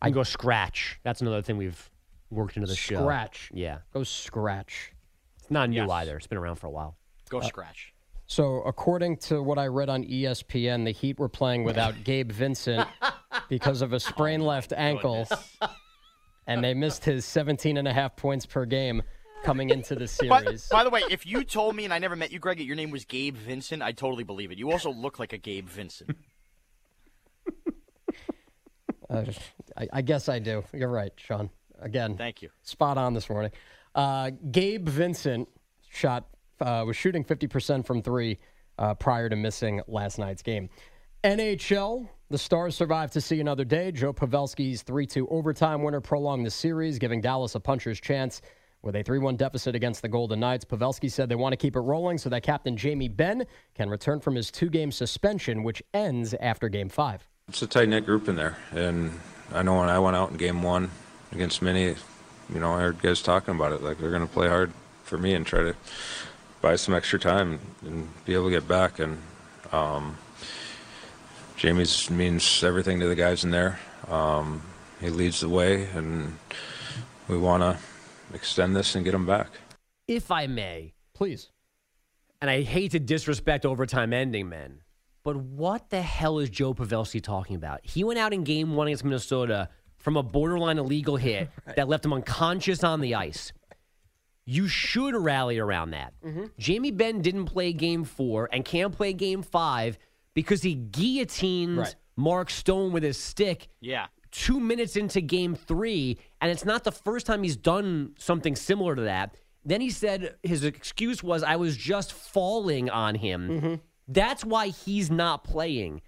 I 0.00 0.10
go 0.10 0.22
scratch. 0.22 1.00
That's 1.02 1.20
another 1.20 1.42
thing 1.42 1.56
we've 1.56 1.90
worked 2.30 2.56
into 2.56 2.68
the 2.68 2.76
show. 2.76 3.00
Scratch. 3.00 3.50
Yeah. 3.52 3.78
Go 3.92 4.02
scratch. 4.04 4.92
It's 5.40 5.50
not 5.50 5.70
new 5.70 5.90
either. 5.90 6.16
It's 6.16 6.26
been 6.26 6.38
around 6.38 6.56
for 6.56 6.66
a 6.66 6.70
while. 6.70 6.96
Go 7.28 7.40
scratch. 7.40 7.94
So, 8.26 8.62
according 8.62 9.16
to 9.18 9.42
what 9.42 9.58
I 9.58 9.68
read 9.68 9.88
on 9.88 10.04
ESPN, 10.04 10.84
the 10.84 10.90
Heat 10.90 11.18
were 11.18 11.30
playing 11.30 11.64
without 11.64 11.94
Gabe 12.04 12.30
Vincent 12.30 12.86
because 13.48 13.80
of 13.80 13.94
a 13.94 14.00
sprained 14.00 14.44
left 14.44 14.74
ankle, 14.74 15.26
and 16.46 16.62
they 16.62 16.74
missed 16.74 17.04
his 17.06 17.24
17 17.24 17.78
and 17.78 17.88
a 17.88 17.92
half 17.92 18.16
points 18.16 18.44
per 18.44 18.66
game 18.66 19.02
coming 19.44 19.70
into 19.70 19.94
the 19.94 20.04
By, 20.28 20.42
series. 20.42 20.68
by 20.68 20.84
the 20.84 20.90
way, 20.90 21.00
if 21.10 21.24
you 21.26 21.42
told 21.42 21.74
me 21.74 21.84
and 21.84 21.94
I 21.94 21.98
never 21.98 22.16
met 22.16 22.30
you, 22.30 22.38
Greg, 22.38 22.58
that 22.58 22.64
your 22.64 22.76
name 22.76 22.90
was 22.90 23.06
Gabe 23.06 23.36
Vincent, 23.36 23.82
I 23.82 23.92
totally 23.92 24.24
believe 24.24 24.52
it. 24.52 24.58
You 24.58 24.72
also 24.72 24.92
look 24.92 25.18
like 25.18 25.32
a 25.32 25.38
Gabe 25.38 25.68
Vincent. 25.68 26.16
Uh, 29.10 29.24
I, 29.74 29.88
I 29.90 30.02
guess 30.02 30.28
I 30.28 30.38
do. 30.38 30.64
You're 30.74 30.90
right, 30.90 31.12
Sean. 31.16 31.48
Again, 31.80 32.16
Thank 32.16 32.42
you. 32.42 32.50
spot 32.62 32.98
on 32.98 33.14
this 33.14 33.28
morning. 33.28 33.52
Uh, 33.94 34.30
Gabe 34.50 34.88
Vincent 34.88 35.48
shot 35.90 36.26
uh, 36.60 36.84
was 36.86 36.96
shooting 36.96 37.24
50% 37.24 37.86
from 37.86 38.02
three 38.02 38.38
uh, 38.78 38.94
prior 38.94 39.28
to 39.28 39.36
missing 39.36 39.80
last 39.88 40.18
night's 40.18 40.42
game. 40.42 40.68
NHL, 41.24 42.08
the 42.30 42.38
Stars 42.38 42.76
survived 42.76 43.12
to 43.14 43.20
see 43.20 43.40
another 43.40 43.64
day. 43.64 43.90
Joe 43.90 44.12
Pavelski's 44.12 44.82
3 44.82 45.06
2 45.06 45.28
overtime 45.28 45.82
winner 45.82 46.00
prolonged 46.00 46.46
the 46.46 46.50
series, 46.50 46.98
giving 46.98 47.20
Dallas 47.20 47.54
a 47.54 47.60
puncher's 47.60 48.00
chance 48.00 48.40
with 48.82 48.94
a 48.94 49.02
3 49.02 49.18
1 49.18 49.36
deficit 49.36 49.74
against 49.74 50.02
the 50.02 50.08
Golden 50.08 50.38
Knights. 50.38 50.64
Pavelski 50.64 51.10
said 51.10 51.28
they 51.28 51.34
want 51.34 51.52
to 51.52 51.56
keep 51.56 51.74
it 51.74 51.80
rolling 51.80 52.18
so 52.18 52.28
that 52.30 52.44
Captain 52.44 52.76
Jamie 52.76 53.08
Benn 53.08 53.44
can 53.74 53.90
return 53.90 54.20
from 54.20 54.36
his 54.36 54.50
two 54.50 54.68
game 54.70 54.92
suspension, 54.92 55.64
which 55.64 55.82
ends 55.92 56.34
after 56.34 56.68
game 56.68 56.88
five. 56.88 57.28
It's 57.48 57.62
a 57.62 57.66
tight 57.66 57.88
knit 57.88 58.04
group 58.06 58.28
in 58.28 58.36
there, 58.36 58.56
and 58.72 59.10
I 59.52 59.62
know 59.62 59.80
when 59.80 59.88
I 59.88 59.98
went 59.98 60.16
out 60.16 60.30
in 60.30 60.36
game 60.36 60.62
one 60.62 60.90
against 61.32 61.62
many. 61.62 61.94
you 62.52 62.60
know, 62.60 62.72
I 62.74 62.80
heard 62.80 63.00
guys 63.02 63.22
talking 63.22 63.54
about 63.54 63.72
it. 63.72 63.82
Like 63.82 63.98
they're 63.98 64.10
going 64.10 64.26
to 64.26 64.32
play 64.32 64.48
hard 64.48 64.72
for 65.04 65.18
me 65.18 65.34
and 65.34 65.46
try 65.46 65.60
to 65.60 65.74
buy 66.60 66.76
some 66.76 66.94
extra 66.94 67.18
time 67.18 67.60
and 67.84 68.08
be 68.24 68.34
able 68.34 68.44
to 68.44 68.50
get 68.50 68.66
back. 68.66 68.98
And 68.98 69.18
um, 69.72 70.16
Jamie's 71.56 72.10
means 72.10 72.62
everything 72.64 73.00
to 73.00 73.06
the 73.06 73.14
guys 73.14 73.44
in 73.44 73.50
there. 73.50 73.78
Um, 74.08 74.62
he 75.00 75.10
leads 75.10 75.40
the 75.40 75.48
way, 75.48 75.84
and 75.94 76.38
we 77.28 77.36
want 77.38 77.62
to 77.62 77.78
extend 78.34 78.74
this 78.74 78.94
and 78.94 79.04
get 79.04 79.14
him 79.14 79.26
back. 79.26 79.48
If 80.06 80.30
I 80.30 80.46
may, 80.46 80.94
Please. 81.14 81.50
and 82.40 82.50
I 82.50 82.62
hate 82.62 82.92
to 82.92 82.98
disrespect 82.98 83.66
overtime 83.66 84.12
ending 84.12 84.48
men, 84.48 84.80
but 85.22 85.36
what 85.36 85.90
the 85.90 86.00
hell 86.02 86.38
is 86.38 86.48
Joe 86.48 86.74
Pavelski 86.74 87.22
talking 87.22 87.54
about? 87.56 87.80
He 87.82 88.02
went 88.02 88.18
out 88.18 88.32
in 88.32 88.44
game 88.44 88.74
one 88.74 88.86
against 88.88 89.04
Minnesota 89.04 89.68
from 89.98 90.16
a 90.16 90.22
borderline 90.22 90.78
illegal 90.78 91.16
hit 91.28 91.50
that 91.76 91.88
left 91.88 92.04
him 92.04 92.12
unconscious 92.12 92.82
on 92.82 93.00
the 93.00 93.14
ice. 93.14 93.52
You 94.44 94.66
should 94.66 95.14
rally 95.14 95.58
around 95.58 95.90
that. 95.90 96.14
Mm-hmm. 96.24 96.44
Jamie 96.58 96.90
Benn 96.90 97.20
didn't 97.20 97.46
play 97.46 97.72
game 97.74 98.04
four 98.04 98.48
and 98.50 98.64
can't 98.64 98.94
play 98.96 99.12
game 99.12 99.42
five 99.42 99.98
because 100.34 100.62
he 100.62 100.74
guillotines 100.74 101.78
Right. 101.78 101.94
Mark 102.16 102.50
Stone 102.50 102.92
with 102.92 103.02
his 103.02 103.18
stick 103.18 103.68
Yeah. 103.80 104.06
two 104.30 104.58
minutes 104.58 104.96
into 104.96 105.20
game 105.20 105.54
three, 105.54 106.18
and 106.40 106.50
it's 106.50 106.64
not 106.64 106.84
the 106.84 106.92
first 106.92 107.26
time 107.26 107.42
he's 107.42 107.56
done 107.56 108.14
something 108.18 108.56
similar 108.56 108.96
to 108.96 109.02
that. 109.02 109.34
Then 109.64 109.80
he 109.82 109.90
said 109.90 110.36
his 110.42 110.64
excuse 110.64 111.22
was, 111.22 111.42
I 111.42 111.56
was 111.56 111.76
just 111.76 112.12
falling 112.14 112.88
on 112.88 113.16
him. 113.16 113.48
Mm-hmm. 113.48 113.74
That's 114.08 114.44
why 114.44 114.68
he's 114.68 115.10
not 115.10 115.44
playing. 115.44 116.00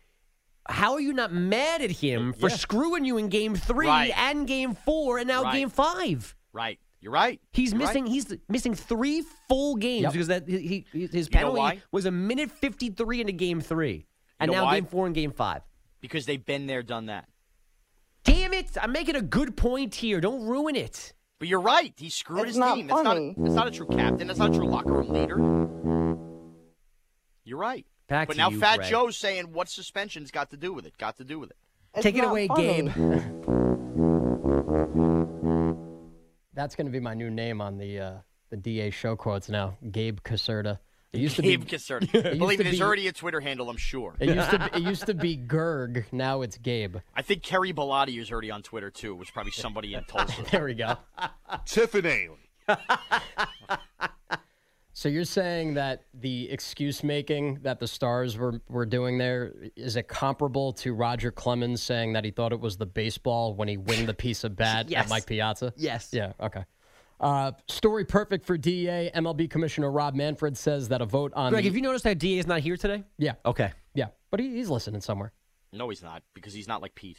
How 0.70 0.92
are 0.94 1.00
you 1.00 1.12
not 1.12 1.32
mad 1.32 1.82
at 1.82 1.90
him 1.90 2.32
for 2.32 2.48
Yeah. 2.48 2.56
screwing 2.56 3.04
you 3.04 3.18
in 3.18 3.28
game 3.28 3.54
three 3.56 3.86
Right. 3.86 4.12
and 4.16 4.46
game 4.46 4.74
four 4.74 5.18
and 5.18 5.28
now 5.28 5.42
Right. 5.42 5.54
game 5.54 5.68
five? 5.68 6.34
Right. 6.52 6.78
You're 7.00 7.12
right. 7.12 7.40
He's 7.52 7.72
You're 7.72 7.80
right. 7.80 7.86
missing. 7.88 8.06
He's 8.06 8.34
missing 8.48 8.74
three 8.74 9.22
full 9.48 9.76
games 9.76 10.02
Yep. 10.04 10.12
because 10.12 10.26
that 10.28 10.48
he, 10.48 10.84
he 10.92 11.06
his 11.06 11.28
You 11.32 11.40
know 11.40 11.52
penalty 11.54 11.82
was 11.92 12.04
a 12.06 12.10
minute 12.10 12.50
fifty 12.50 12.90
three 12.90 13.20
into 13.20 13.32
game 13.32 13.60
three, 13.60 14.06
and 14.38 14.50
know 14.50 14.58
now 14.58 14.64
why? 14.66 14.76
game 14.76 14.86
four 14.86 15.06
and 15.06 15.14
game 15.14 15.32
five. 15.32 15.62
because 16.00 16.24
they've 16.26 16.44
been 16.44 16.66
there, 16.66 16.82
done 16.82 17.06
that. 17.06 17.28
Damn 18.24 18.52
it! 18.52 18.76
I'm 18.80 18.92
making 18.92 19.16
a 19.16 19.22
good 19.22 19.56
point 19.56 19.94
here. 19.94 20.20
Don't 20.20 20.44
ruin 20.46 20.76
it. 20.76 21.12
But 21.38 21.48
you're 21.48 21.60
right. 21.60 21.94
He 21.96 22.10
screwed 22.10 22.40
It's 22.40 22.48
his 22.48 22.56
not 22.58 22.74
team. 22.74 22.84
It's 22.86 22.94
not. 22.94 23.04
funny. 23.04 23.34
That's 23.38 23.54
not 23.54 23.66
a 23.66 23.70
true 23.70 23.86
captain. 23.86 24.26
That's 24.26 24.38
not 24.38 24.50
a 24.54 24.58
true 24.58 24.66
locker 24.68 24.92
room 24.92 25.08
leader. 25.08 25.36
You're 27.44 27.58
right. 27.58 27.86
Back 28.10 28.26
but 28.26 28.34
to 28.34 28.38
now 28.38 28.50
you, 28.50 28.58
Fat 28.58 28.78
Greg. 28.78 28.90
Joe's 28.90 29.16
saying 29.16 29.52
what 29.52 29.68
suspension's 29.68 30.32
got 30.32 30.50
to 30.50 30.56
do 30.56 30.72
with 30.72 30.84
it. 30.84 30.98
Got 30.98 31.18
to 31.18 31.24
do 31.24 31.38
with 31.38 31.50
it. 31.50 31.56
It's 31.94 32.02
Take 32.02 32.16
it 32.16 32.24
away, 32.24 32.48
funny. 32.48 32.82
Gabe. 32.82 32.86
That's 36.52 36.74
going 36.74 36.86
to 36.86 36.92
be 36.92 36.98
my 36.98 37.14
new 37.14 37.30
name 37.30 37.60
on 37.60 37.78
the 37.78 38.00
uh, 38.00 38.12
the 38.50 38.56
DA 38.56 38.90
show 38.90 39.14
quotes 39.14 39.48
now. 39.48 39.76
Gabe 39.92 40.18
Caserta. 40.24 40.80
It 41.12 41.20
used 41.20 41.36
to 41.36 41.42
Gabe 41.42 41.64
be. 41.64 41.70
Caserta. 41.70 42.02
It 42.14 42.24
used 42.24 42.38
Believe 42.40 42.58
to 42.58 42.64
me, 42.64 42.70
there's 42.70 42.82
already 42.82 43.06
a 43.06 43.12
Twitter 43.12 43.38
handle. 43.38 43.70
I'm 43.70 43.76
sure. 43.76 44.16
It 44.18 44.34
used 44.34 44.50
to 44.50 44.58
be, 44.72 44.80
it 44.80 44.82
used 44.82 45.06
to 45.06 45.14
be 45.14 45.36
Gerg. 45.36 46.12
Now 46.12 46.42
it's 46.42 46.58
Gabe. 46.58 46.96
I 47.14 47.22
think 47.22 47.44
Kerry 47.44 47.72
Bellotti 47.72 48.20
is 48.20 48.32
already 48.32 48.50
on 48.50 48.62
Twitter 48.62 48.90
too. 48.90 49.12
It 49.12 49.18
was 49.18 49.30
probably 49.30 49.52
somebody 49.52 49.94
in 49.94 50.02
Tulsa. 50.02 50.42
There 50.50 50.64
we 50.64 50.74
go. 50.74 50.96
Tiffany. 51.64 52.26
So 54.92 55.08
you're 55.08 55.24
saying 55.24 55.74
that 55.74 56.02
the 56.14 56.50
excuse 56.50 57.04
making 57.04 57.60
that 57.62 57.78
the 57.78 57.86
Stars 57.86 58.36
were, 58.36 58.60
were 58.68 58.84
doing 58.86 59.18
there 59.18 59.52
is 59.76 59.96
it 59.96 60.08
comparable 60.08 60.72
to 60.74 60.92
Roger 60.92 61.30
Clemens 61.30 61.80
saying 61.82 62.12
that 62.14 62.24
he 62.24 62.30
thought 62.32 62.52
it 62.52 62.60
was 62.60 62.76
the 62.76 62.86
baseball 62.86 63.54
when 63.54 63.68
he 63.68 63.76
winged 63.76 64.08
the 64.08 64.14
piece 64.14 64.42
of 64.44 64.56
bat 64.56 64.88
Yes. 64.90 65.04
at 65.04 65.08
Mike 65.10 65.26
Piazza? 65.26 65.72
Yes. 65.76 66.10
Yeah. 66.12 66.32
Okay. 66.40 66.64
Uh, 67.20 67.52
story 67.68 68.04
perfect 68.04 68.44
for 68.44 68.56
DA. 68.58 69.10
MLB 69.14 69.48
Commissioner 69.48 69.90
Rob 69.92 70.14
Manfred 70.14 70.56
says 70.56 70.88
that 70.88 71.00
a 71.02 71.06
vote 71.06 71.32
on 71.36 71.50
Greg, 71.52 71.62
the- 71.62 71.68
have 71.68 71.76
you 71.76 71.82
noticed 71.82 72.04
that 72.04 72.18
DA 72.18 72.38
is 72.38 72.46
not 72.46 72.60
here 72.60 72.76
today? 72.76 73.04
yeah 73.18 73.34
Okay. 73.46 73.70
yeah, 73.94 74.06
but 74.30 74.40
he, 74.40 74.50
he's 74.56 74.70
listening 74.70 75.00
somewhere. 75.00 75.32
no, 75.72 75.88
he's 75.88 76.02
not 76.02 76.22
because 76.34 76.52
he's 76.52 76.66
not 76.68 76.82
like 76.82 76.94
Pete. 76.94 77.18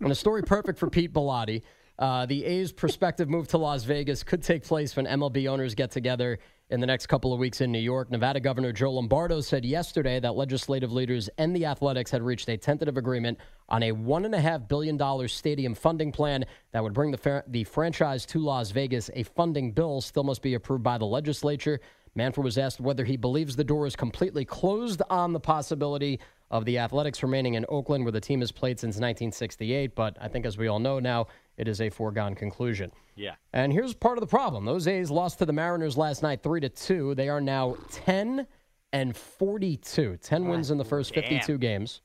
And 0.00 0.10
a 0.10 0.14
story 0.14 0.42
perfect 0.42 0.78
for 0.78 0.88
Pete 0.88 1.12
Bellotti. 1.12 1.62
Uh, 1.98 2.26
the 2.26 2.44
A's 2.44 2.72
prospective 2.72 3.28
move 3.28 3.48
to 3.48 3.58
Las 3.58 3.84
Vegas 3.84 4.22
could 4.22 4.42
take 4.42 4.64
place 4.64 4.96
when 4.96 5.06
MLB 5.06 5.48
owners 5.48 5.74
get 5.74 5.90
together 5.90 6.38
in 6.70 6.80
the 6.80 6.86
next 6.86 7.06
couple 7.06 7.32
of 7.32 7.38
weeks 7.38 7.60
in 7.60 7.70
New 7.70 7.78
York. 7.78 8.10
Nevada 8.10 8.40
Governor 8.40 8.72
Joe 8.72 8.92
Lombardo 8.92 9.40
said 9.40 9.64
yesterday 9.64 10.18
that 10.18 10.34
legislative 10.34 10.92
leaders 10.92 11.28
and 11.38 11.54
the 11.54 11.66
Athletics 11.66 12.10
had 12.10 12.22
reached 12.22 12.48
a 12.48 12.56
tentative 12.56 12.96
agreement 12.96 13.38
on 13.68 13.82
a 13.82 13.92
$1.5 13.92 14.68
billion 14.68 15.28
stadium 15.28 15.74
funding 15.74 16.10
plan 16.10 16.44
that 16.72 16.82
would 16.82 16.94
bring 16.94 17.10
the, 17.10 17.44
the 17.48 17.64
franchise 17.64 18.26
to 18.26 18.40
Las 18.40 18.70
Vegas. 18.70 19.10
A 19.14 19.22
funding 19.22 19.72
bill 19.72 20.00
still 20.00 20.24
must 20.24 20.42
be 20.42 20.54
approved 20.54 20.82
by 20.82 20.98
the 20.98 21.04
legislature. 21.04 21.80
Manfred 22.16 22.44
was 22.44 22.58
asked 22.58 22.80
whether 22.80 23.04
he 23.04 23.16
believes 23.16 23.56
the 23.56 23.64
door 23.64 23.86
is 23.86 23.94
completely 23.94 24.44
closed 24.44 25.02
on 25.10 25.32
the 25.32 25.40
possibility 25.40 26.18
of 26.50 26.64
the 26.64 26.78
Athletics 26.78 27.22
remaining 27.22 27.54
in 27.54 27.66
Oakland, 27.68 28.04
where 28.04 28.12
the 28.12 28.20
team 28.20 28.40
has 28.40 28.52
played 28.52 28.78
since 28.78 28.94
1968. 28.94 29.94
But 29.94 30.16
I 30.20 30.28
think, 30.28 30.46
as 30.46 30.56
we 30.56 30.68
all 30.68 30.78
know 30.78 31.00
now, 31.00 31.26
it 31.56 31.68
is 31.68 31.80
a 31.80 31.90
foregone 31.90 32.34
conclusion. 32.34 32.90
Yeah. 33.14 33.34
And 33.52 33.72
here's 33.72 33.94
part 33.94 34.18
of 34.18 34.20
the 34.20 34.26
problem: 34.26 34.64
those 34.64 34.86
A's 34.86 35.10
lost 35.10 35.38
to 35.38 35.46
the 35.46 35.52
Mariners 35.52 35.96
last 35.96 36.22
night, 36.22 36.42
three 36.42 36.60
to 36.60 36.68
two. 36.68 37.14
They 37.14 37.28
are 37.28 37.40
now 37.40 37.76
10 37.92 38.46
and 38.92 39.16
42. 39.16 40.18
10 40.22 40.48
wins 40.48 40.70
in 40.70 40.78
the 40.78 40.84
first 40.84 41.14
52 41.14 41.58
games. 41.58 42.00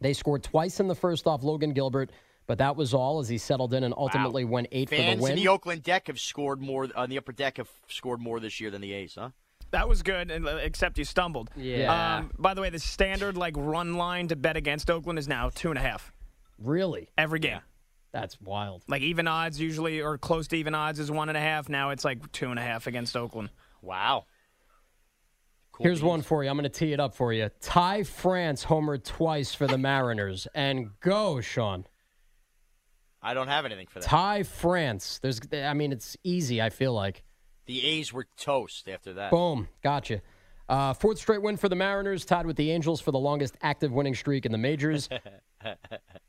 They 0.00 0.12
scored 0.12 0.42
twice 0.42 0.78
in 0.78 0.88
the 0.88 0.94
first 0.94 1.26
off 1.26 1.42
Logan 1.42 1.72
Gilbert, 1.72 2.10
but 2.46 2.58
that 2.58 2.76
was 2.76 2.92
all 2.92 3.18
as 3.20 3.28
he 3.28 3.38
settled 3.38 3.72
in 3.72 3.84
and 3.84 3.94
ultimately 3.96 4.44
went 4.44 4.66
eight 4.72 4.90
for 4.90 4.96
Fans 4.96 5.18
the 5.18 5.22
win. 5.22 5.32
in 5.32 5.38
the 5.38 5.48
Oakland 5.48 5.82
deck 5.82 6.08
have 6.08 6.20
scored 6.20 6.60
more 6.60 6.88
on 6.96 7.08
the 7.08 7.16
upper 7.16 7.32
deck 7.32 7.56
have 7.56 7.70
scored 7.88 8.20
more 8.20 8.40
this 8.40 8.60
year 8.60 8.70
than 8.70 8.82
the 8.82 8.92
A's, 8.92 9.14
huh? 9.14 9.30
That 9.70 9.88
was 9.88 10.02
good, 10.02 10.30
uh, 10.30 10.56
except 10.56 10.98
you 10.98 11.04
stumbled. 11.04 11.50
Yeah. 11.56 12.18
Um, 12.18 12.30
by 12.38 12.52
the 12.52 12.60
way, 12.60 12.68
the 12.68 12.78
standard 12.78 13.38
like 13.38 13.54
run 13.56 13.94
line 13.94 14.28
to 14.28 14.36
bet 14.36 14.56
against 14.56 14.90
Oakland 14.90 15.18
is 15.18 15.28
now 15.28 15.48
two 15.48 15.70
and 15.70 15.78
a 15.78 15.82
half 15.82 16.12
really? 16.58 17.08
every 17.16 17.38
game. 17.38 17.60
That's 18.12 18.40
wild. 18.40 18.82
Like 18.88 19.02
even 19.02 19.26
odds 19.26 19.60
usually, 19.60 20.00
or 20.02 20.18
close 20.18 20.48
to 20.48 20.56
even 20.56 20.74
odds, 20.74 20.98
is 20.98 21.10
one 21.10 21.28
and 21.28 21.38
a 21.38 21.40
half. 21.40 21.68
Now 21.68 21.90
it's 21.90 22.04
like 22.04 22.30
two 22.32 22.50
and 22.50 22.58
a 22.58 22.62
half 22.62 22.86
against 22.86 23.16
Oakland. 23.16 23.50
Wow. 23.80 24.26
Here's 25.80 26.02
one 26.02 26.22
for 26.22 26.44
you. 26.44 26.50
I'm 26.50 26.56
going 26.56 26.64
to 26.64 26.68
tee 26.68 26.92
it 26.92 27.00
up 27.00 27.14
for 27.14 27.32
you. 27.32 27.50
Ty 27.60 28.04
France 28.04 28.64
homered 28.64 29.04
twice 29.04 29.54
for 29.54 29.66
the 29.66 29.78
Mariners. 29.78 30.46
And 30.54 30.90
go, 31.00 31.40
Sean. 31.40 31.86
I 33.22 33.34
don't 33.34 33.48
have 33.48 33.64
anything 33.64 33.86
for 33.86 34.00
that. 34.00 34.04
Ty 34.04 34.42
France. 34.42 35.18
There's, 35.22 35.40
I 35.52 35.72
mean, 35.74 35.90
it's 35.92 36.16
easy, 36.22 36.60
I 36.60 36.70
feel 36.70 36.92
like. 36.92 37.24
The 37.66 37.84
A's 37.84 38.12
were 38.12 38.26
toast 38.36 38.88
after 38.88 39.14
that. 39.14 39.30
Boom. 39.30 39.68
Gotcha. 39.82 40.20
Uh, 40.68 40.92
fourth 40.92 41.18
straight 41.18 41.42
win 41.42 41.56
for 41.56 41.68
the 41.68 41.76
Mariners, 41.76 42.24
tied 42.24 42.46
with 42.46 42.56
the 42.56 42.70
Angels 42.70 43.00
for 43.00 43.10
the 43.10 43.18
longest 43.18 43.56
active 43.62 43.92
winning 43.92 44.14
streak 44.14 44.46
in 44.46 44.52
the 44.52 44.58
majors. 44.58 45.08
Wait, 45.10 45.20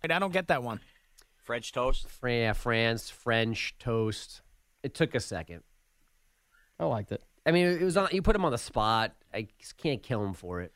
I 0.12 0.20
don't 0.20 0.34
get 0.34 0.48
that 0.48 0.64
one. 0.64 0.80
French 1.44 1.72
toast. 1.72 2.10
Fran- 2.10 2.42
yeah, 2.42 2.54
France, 2.54 3.10
French 3.10 3.76
toast. 3.80 4.42
It 4.82 4.94
took 4.94 5.16
a 5.16 5.20
second. 5.20 5.62
I 6.80 6.86
liked 6.86 7.12
it. 7.12 7.22
I 7.46 7.52
mean, 7.52 7.68
it 7.68 7.82
was 7.82 7.98
on. 7.98 8.10
You 8.12 8.22
put 8.22 8.36
him 8.36 8.46
on 8.46 8.52
the 8.52 8.58
spot. 8.58 9.14
I 9.34 9.48
just 9.60 9.78
can't 9.78 10.02
kill 10.02 10.24
him 10.24 10.34
for 10.34 10.62
it. 10.62 10.72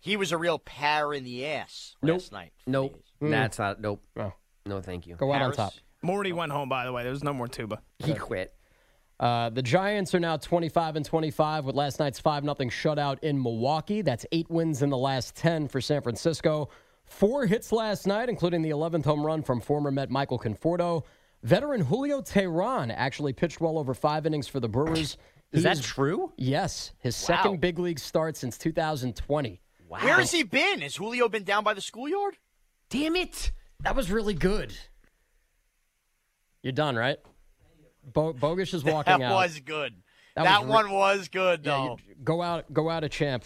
He 0.00 0.16
was 0.16 0.32
a 0.32 0.38
real 0.38 0.58
power 0.58 1.12
in 1.14 1.24
the 1.24 1.46
ass 1.46 1.96
Nope. 2.02 2.14
last 2.20 2.32
night. 2.32 2.52
Nope. 2.66 3.02
Mm. 3.22 3.30
That's 3.30 3.58
not. 3.58 3.80
Nope. 3.80 4.02
Oh. 4.16 4.32
No, 4.64 4.80
thank 4.80 5.06
you. 5.06 5.16
Go 5.16 5.32
out 5.32 5.42
on 5.42 5.52
top. 5.52 5.72
Morty 6.02 6.32
went 6.32 6.52
home. 6.52 6.68
By 6.68 6.84
the 6.84 6.92
way, 6.92 7.02
there 7.02 7.12
was 7.12 7.24
no 7.24 7.32
more 7.32 7.48
tuba. 7.48 7.80
He 7.98 8.14
quit. 8.14 8.52
Uh, 9.18 9.48
the 9.48 9.62
Giants 9.62 10.14
are 10.14 10.20
now 10.20 10.36
25 10.36 10.96
and 10.96 11.04
25 11.04 11.64
with 11.64 11.74
last 11.74 11.98
night's 11.98 12.20
5 12.20 12.42
0 12.42 12.54
shutout 12.54 13.18
in 13.22 13.42
Milwaukee. 13.42 14.02
That's 14.02 14.26
eight 14.30 14.50
wins 14.50 14.82
in 14.82 14.90
the 14.90 14.98
last 14.98 15.34
10 15.36 15.68
for 15.68 15.80
San 15.80 16.02
Francisco. 16.02 16.68
Four 17.06 17.46
hits 17.46 17.72
last 17.72 18.06
night, 18.06 18.28
including 18.28 18.62
the 18.62 18.70
11th 18.70 19.04
home 19.04 19.24
run 19.24 19.42
from 19.42 19.60
former 19.60 19.90
Met 19.90 20.10
Michael 20.10 20.38
Conforto. 20.38 21.04
Veteran 21.42 21.82
Julio 21.82 22.20
Teheran 22.20 22.92
actually 22.94 23.32
pitched 23.32 23.60
well 23.60 23.78
over 23.78 23.94
five 23.94 24.26
innings 24.26 24.48
for 24.48 24.58
the 24.60 24.68
Brewers. 24.68 25.16
Is 25.52 25.62
that 25.62 25.80
true? 25.80 26.32
Yes. 26.36 26.92
His 26.98 27.14
Wow. 27.28 27.36
second 27.36 27.60
big 27.60 27.78
league 27.78 28.00
start 28.00 28.36
since 28.36 28.58
2020. 28.58 29.60
Wow. 29.88 29.98
Where 30.02 30.14
has 30.18 30.32
he 30.32 30.42
been? 30.42 30.80
Has 30.80 30.96
Julio 30.96 31.28
been 31.28 31.44
down 31.44 31.62
by 31.62 31.72
the 31.74 31.80
schoolyard? 31.80 32.36
Damn 32.90 33.14
it! 33.16 33.52
That 33.84 33.94
was 33.94 34.10
really 34.10 34.34
good. 34.34 34.74
You're 36.62 36.72
done, 36.72 36.96
right? 36.96 37.18
Bo- 38.12 38.32
Bogus 38.32 38.74
is 38.74 38.82
walking 38.84 39.18
that 39.18 39.22
out. 39.24 39.34
was 39.34 39.60
good. 39.60 39.94
That 40.34 40.44
That, 40.44 40.60
was 40.62 40.68
re- 40.68 40.74
one 40.74 40.90
was 40.90 41.28
good, 41.28 41.62
though. 41.62 41.98
you- 42.08 42.14
go 42.24 42.42
out, 42.42 42.72
go 42.72 42.90
out 42.90 43.04
a 43.04 43.08
champ. 43.08 43.44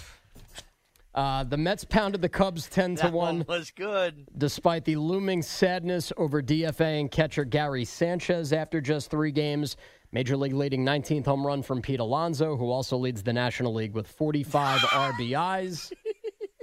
Uh, 1.14 1.42
the 1.44 1.56
Mets 1.56 1.84
pounded 1.84 2.22
the 2.22 2.28
Cubs 2.28 2.68
ten 2.68 2.94
to 2.96 3.02
that 3.04 3.12
one, 3.12 3.38
one 3.38 3.46
was 3.48 3.70
good. 3.72 4.26
despite 4.38 4.84
the 4.84 4.94
looming 4.96 5.42
sadness 5.42 6.12
over 6.16 6.40
DFA 6.40 7.00
and 7.00 7.10
catcher 7.10 7.44
Gary 7.44 7.84
Sanchez 7.84 8.52
after 8.52 8.80
just 8.80 9.10
three 9.10 9.32
games. 9.32 9.76
Major 10.12 10.36
League 10.36 10.54
leading 10.54 10.84
19th 10.84 11.24
home 11.24 11.46
run 11.46 11.62
from 11.62 11.82
Pete 11.82 12.00
Alonso, 12.00 12.56
who 12.56 12.70
also 12.70 12.96
leads 12.96 13.22
the 13.22 13.32
National 13.32 13.72
League 13.74 13.92
with 13.94 14.06
45 14.08 14.80
RBIs. 14.80 15.92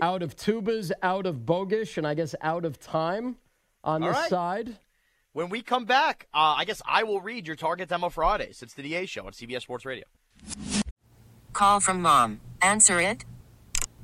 Out 0.02 0.22
of 0.22 0.36
tubas, 0.36 0.92
out 1.02 1.26
of 1.26 1.38
Bogusch, 1.46 1.98
and 1.98 2.06
I 2.06 2.14
guess 2.14 2.36
out 2.42 2.66
of 2.66 2.80
time 2.80 3.38
on 3.84 4.04
All 4.04 4.10
this 4.10 4.18
right. 4.18 4.30
side. 4.30 4.78
When 5.34 5.50
we 5.50 5.62
come 5.62 5.86
back, 5.86 6.28
uh, 6.34 6.56
I 6.58 6.66
guess 6.66 6.82
I 6.86 7.04
will 7.04 7.20
read 7.22 7.48
your 7.48 7.56
target 7.56 7.90
demo 7.90 8.10
Fridays. 8.10 8.62
It's 8.62 8.74
the 8.74 8.84
DA 8.84 9.06
show 9.06 9.26
on 9.26 9.32
CBS 9.32 9.62
Sports 9.62 9.86
Radio. 9.86 10.06
Call 11.54 11.80
from 11.80 12.02
mom. 12.02 12.42
Answer 12.62 13.00
it. 13.00 13.24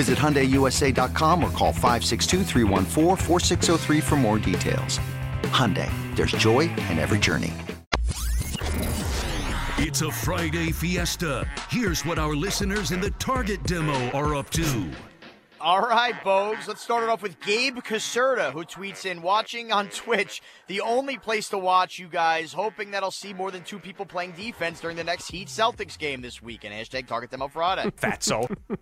Visit 0.00 0.16
HyundaiUSA.com 0.16 1.44
or 1.44 1.50
call 1.50 1.74
562-314-4603 1.74 4.02
for 4.02 4.16
more 4.16 4.38
details. 4.38 4.98
Hyundai, 5.52 5.90
there's 6.16 6.32
joy 6.32 6.70
in 6.88 6.98
every 6.98 7.18
journey. 7.18 7.52
It's 9.76 10.00
a 10.00 10.10
Friday 10.10 10.72
fiesta. 10.72 11.46
Here's 11.68 12.06
what 12.06 12.18
our 12.18 12.34
listeners 12.34 12.92
in 12.92 13.02
the 13.02 13.10
Target 13.18 13.62
demo 13.64 14.10
are 14.12 14.34
up 14.34 14.48
to. 14.50 14.90
All 15.62 15.82
right, 15.82 16.14
Bogues. 16.24 16.66
Let's 16.66 16.80
start 16.80 17.02
it 17.02 17.10
off 17.10 17.20
with 17.22 17.38
Gabe 17.40 17.80
Caserta, 17.80 18.50
who 18.50 18.64
tweets 18.64 19.04
in, 19.04 19.20
watching 19.20 19.72
on 19.72 19.88
Twitch, 19.88 20.40
the 20.68 20.80
only 20.80 21.18
place 21.18 21.50
to 21.50 21.58
watch 21.58 21.98
you 21.98 22.08
guys, 22.08 22.54
hoping 22.54 22.92
that 22.92 23.02
I'll 23.02 23.10
see 23.10 23.34
more 23.34 23.50
than 23.50 23.62
two 23.62 23.78
people 23.78 24.06
playing 24.06 24.32
defense 24.32 24.80
during 24.80 24.96
the 24.96 25.04
next 25.04 25.30
Heat 25.30 25.48
Celtics 25.48 25.98
game 25.98 26.22
this 26.22 26.40
weekend. 26.40 26.72
Hashtag 26.72 27.06
target 27.06 27.30
them 27.30 27.42
up 27.42 27.52
Friday. 27.52 27.90
Fatso. 27.96 28.50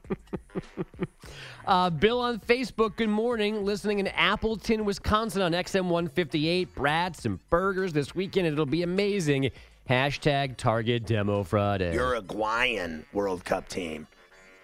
Uh, 1.66 1.90
Bill 1.90 2.18
on 2.18 2.38
Facebook, 2.40 2.96
good 2.96 3.10
morning. 3.10 3.62
Listening 3.62 3.98
in 3.98 4.06
Appleton, 4.06 4.86
Wisconsin 4.86 5.42
on 5.42 5.52
XM 5.52 5.90
158. 5.90 6.74
Brats 6.74 7.26
and 7.26 7.38
burgers 7.50 7.92
this 7.92 8.14
weekend. 8.14 8.46
It'll 8.46 8.64
be 8.64 8.82
amazing. 8.82 9.50
Hashtag 9.90 10.56
Target 10.56 11.04
Demo 11.04 11.42
Friday. 11.42 11.92
Uruguayan 11.92 13.04
World 13.12 13.44
Cup 13.44 13.68
team. 13.68 14.06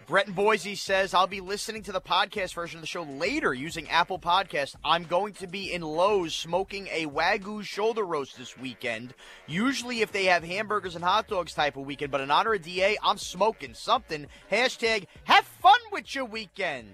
Brett 0.06 0.26
and 0.26 0.36
Boise 0.36 0.74
says, 0.74 1.14
I'll 1.14 1.26
be 1.26 1.40
listening 1.40 1.82
to 1.84 1.92
the 1.92 2.00
podcast 2.00 2.54
version 2.54 2.76
of 2.78 2.82
the 2.82 2.86
show 2.86 3.04
later 3.04 3.54
using 3.54 3.88
Apple 3.88 4.18
Podcast. 4.18 4.74
I'm 4.84 5.04
going 5.04 5.32
to 5.34 5.46
be 5.46 5.72
in 5.72 5.80
Lowe's 5.80 6.34
smoking 6.34 6.88
a 6.92 7.06
Wagyu 7.06 7.62
shoulder 7.64 8.04
roast 8.04 8.36
this 8.36 8.56
weekend. 8.58 9.14
Usually, 9.46 10.02
if 10.02 10.12
they 10.12 10.26
have 10.26 10.44
hamburgers 10.44 10.94
and 10.94 11.02
hot 11.02 11.28
dogs 11.28 11.54
type 11.54 11.76
of 11.78 11.86
weekend, 11.86 12.12
but 12.12 12.20
in 12.20 12.30
honor 12.30 12.52
of 12.54 12.62
DA, 12.62 12.98
I'm 13.02 13.16
smoking 13.16 13.72
something. 13.72 14.26
Hashtag 14.52 15.06
have 15.24 15.46
fun 15.46 15.80
with 15.90 16.14
your 16.14 16.26
weekend. 16.26 16.88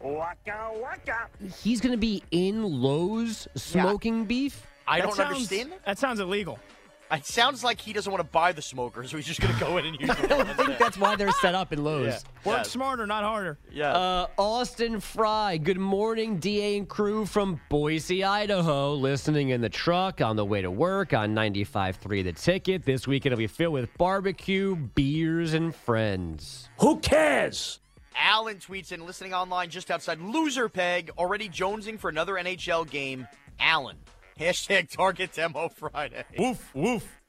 Waka 0.00 0.72
waka. 0.74 1.28
He's 1.62 1.80
going 1.80 1.92
to 1.92 1.98
be 1.98 2.22
in 2.32 2.62
Lowe's 2.64 3.46
smoking 3.54 4.24
beef? 4.24 4.66
I 4.88 4.98
That 4.98 5.06
don't 5.06 5.16
sounds- 5.16 5.34
understand 5.36 5.72
that. 5.72 5.84
That 5.84 5.98
sounds 5.98 6.18
illegal. 6.20 6.58
It 7.10 7.24
sounds 7.24 7.62
like 7.62 7.80
he 7.80 7.92
doesn't 7.92 8.10
want 8.10 8.20
to 8.24 8.28
buy 8.30 8.50
the 8.52 8.60
smoker, 8.62 9.04
so 9.06 9.16
he's 9.16 9.26
just 9.26 9.40
going 9.40 9.54
to 9.54 9.60
go 9.60 9.76
in 9.78 9.86
and 9.86 10.00
use 10.00 10.10
it. 10.18 10.30
I 10.32 10.52
think 10.54 10.76
that's 10.78 10.98
why 10.98 11.14
they're 11.14 11.30
set 11.32 11.54
up 11.54 11.72
in 11.72 11.84
Lowe's. 11.84 12.06
Yeah. 12.06 12.18
Work 12.50 12.56
Yeah. 12.58 12.62
smarter, 12.64 13.06
not 13.06 13.22
harder. 13.22 13.58
Yeah. 13.70 13.92
Uh, 13.92 14.26
Austin 14.36 14.98
Fry, 14.98 15.56
good 15.56 15.78
morning, 15.78 16.38
DA 16.38 16.78
and 16.78 16.88
crew 16.88 17.24
from 17.24 17.60
Boise, 17.68 18.24
Idaho, 18.24 18.94
listening 18.94 19.50
in 19.50 19.60
the 19.60 19.68
truck 19.68 20.20
on 20.20 20.34
the 20.34 20.44
way 20.44 20.62
to 20.62 20.70
work 20.70 21.14
on 21.14 21.32
95.3 21.34 22.24
The 22.24 22.32
Ticket. 22.32 22.84
This 22.84 23.06
weekend 23.06 23.32
will 23.34 23.38
be 23.38 23.46
filled 23.46 23.74
with 23.74 23.96
barbecue, 23.98 24.74
beers, 24.74 25.54
and 25.54 25.72
friends. 25.74 26.68
Who 26.80 26.98
cares? 26.98 27.78
Alan 28.18 28.56
tweets 28.56 28.90
in, 28.92 29.04
listening 29.06 29.32
online 29.34 29.70
just 29.70 29.90
outside 29.90 30.20
Loser 30.20 30.68
Peg, 30.68 31.10
already 31.18 31.48
jonesing 31.48 31.98
for 32.00 32.08
another 32.10 32.34
NHL 32.34 32.88
game. 32.90 33.28
Alan. 33.60 33.96
Hashtag 34.38 34.90
Target 34.90 35.32
Demo 35.32 35.70
Friday. 35.70 36.24
Woof, 36.38 36.74
woof. 36.74 37.22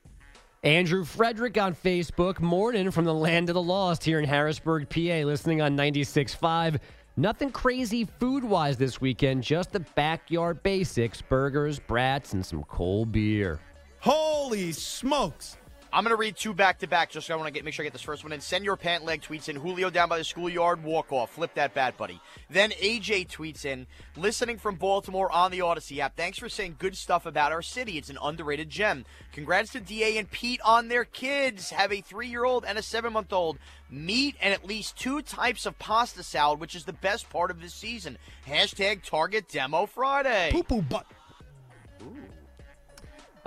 Andrew 0.63 1.05
Frederick 1.05 1.57
on 1.57 1.73
Facebook, 1.73 2.41
morning 2.41 2.91
from 2.91 3.05
the 3.05 3.13
land 3.13 3.49
of 3.49 3.53
the 3.53 3.61
lost 3.61 4.03
here 4.03 4.19
in 4.19 4.25
Harrisburg, 4.25 4.89
PA, 4.89 5.25
listening 5.25 5.61
on 5.61 5.77
96.5. 5.77 6.79
Nothing 7.15 7.49
crazy 7.51 8.05
food 8.19 8.43
wise 8.43 8.75
this 8.75 8.99
weekend, 8.99 9.43
just 9.43 9.71
the 9.71 9.79
backyard 9.79 10.61
basics 10.63 11.21
burgers, 11.21 11.79
brats, 11.79 12.33
and 12.33 12.45
some 12.45 12.63
cold 12.63 13.13
beer. 13.13 13.59
Holy 13.99 14.73
smokes. 14.73 15.57
I'm 15.91 16.03
going 16.03 16.15
to 16.15 16.19
read 16.19 16.35
two 16.35 16.53
back 16.53 16.79
to 16.79 16.87
back 16.87 17.09
just 17.11 17.27
so 17.27 17.33
I 17.33 17.37
want 17.37 17.47
to 17.47 17.53
get 17.53 17.63
make 17.63 17.73
sure 17.73 17.83
I 17.83 17.87
get 17.87 17.93
this 17.93 18.01
first 18.01 18.23
one 18.23 18.33
in. 18.33 18.41
Send 18.41 18.65
your 18.65 18.75
pant 18.75 19.05
leg 19.05 19.21
tweets 19.21 19.49
in. 19.49 19.55
Julio 19.55 19.89
down 19.89 20.09
by 20.09 20.17
the 20.17 20.23
schoolyard, 20.23 20.83
walk 20.83 21.11
off. 21.11 21.31
Flip 21.31 21.53
that 21.55 21.73
bat, 21.73 21.97
buddy. 21.97 22.19
Then 22.49 22.71
AJ 22.71 23.29
tweets 23.29 23.65
in, 23.65 23.87
listening 24.15 24.57
from 24.57 24.75
Baltimore 24.75 25.31
on 25.31 25.51
the 25.51 25.61
Odyssey 25.61 26.01
app. 26.01 26.15
Thanks 26.15 26.37
for 26.37 26.49
saying 26.49 26.75
good 26.79 26.97
stuff 26.97 27.25
about 27.25 27.51
our 27.51 27.61
city. 27.61 27.97
It's 27.97 28.09
an 28.09 28.17
underrated 28.21 28.69
gem. 28.69 29.05
Congrats 29.31 29.71
to 29.73 29.79
DA 29.79 30.17
and 30.17 30.29
Pete 30.29 30.61
on 30.63 30.87
their 30.87 31.05
kids. 31.05 31.69
Have 31.69 31.91
a 31.91 32.01
three 32.01 32.27
year 32.27 32.45
old 32.45 32.65
and 32.65 32.77
a 32.77 32.83
seven 32.83 33.13
month 33.13 33.31
old. 33.31 33.57
Meat 33.89 34.35
and 34.41 34.53
at 34.53 34.65
least 34.65 34.97
two 34.97 35.21
types 35.21 35.65
of 35.65 35.79
pasta 35.79 36.21
salad, 36.21 36.59
which 36.59 36.75
is 36.75 36.85
the 36.85 36.93
best 36.93 37.29
part 37.29 37.51
of 37.51 37.61
this 37.61 37.73
season. 37.73 38.17
Hashtag 38.45 39.03
Target 39.03 39.47
Demo 39.47 39.85
Friday. 39.85 40.49
Poo 40.51 40.63
poo 40.63 40.81
butt. 40.81 41.05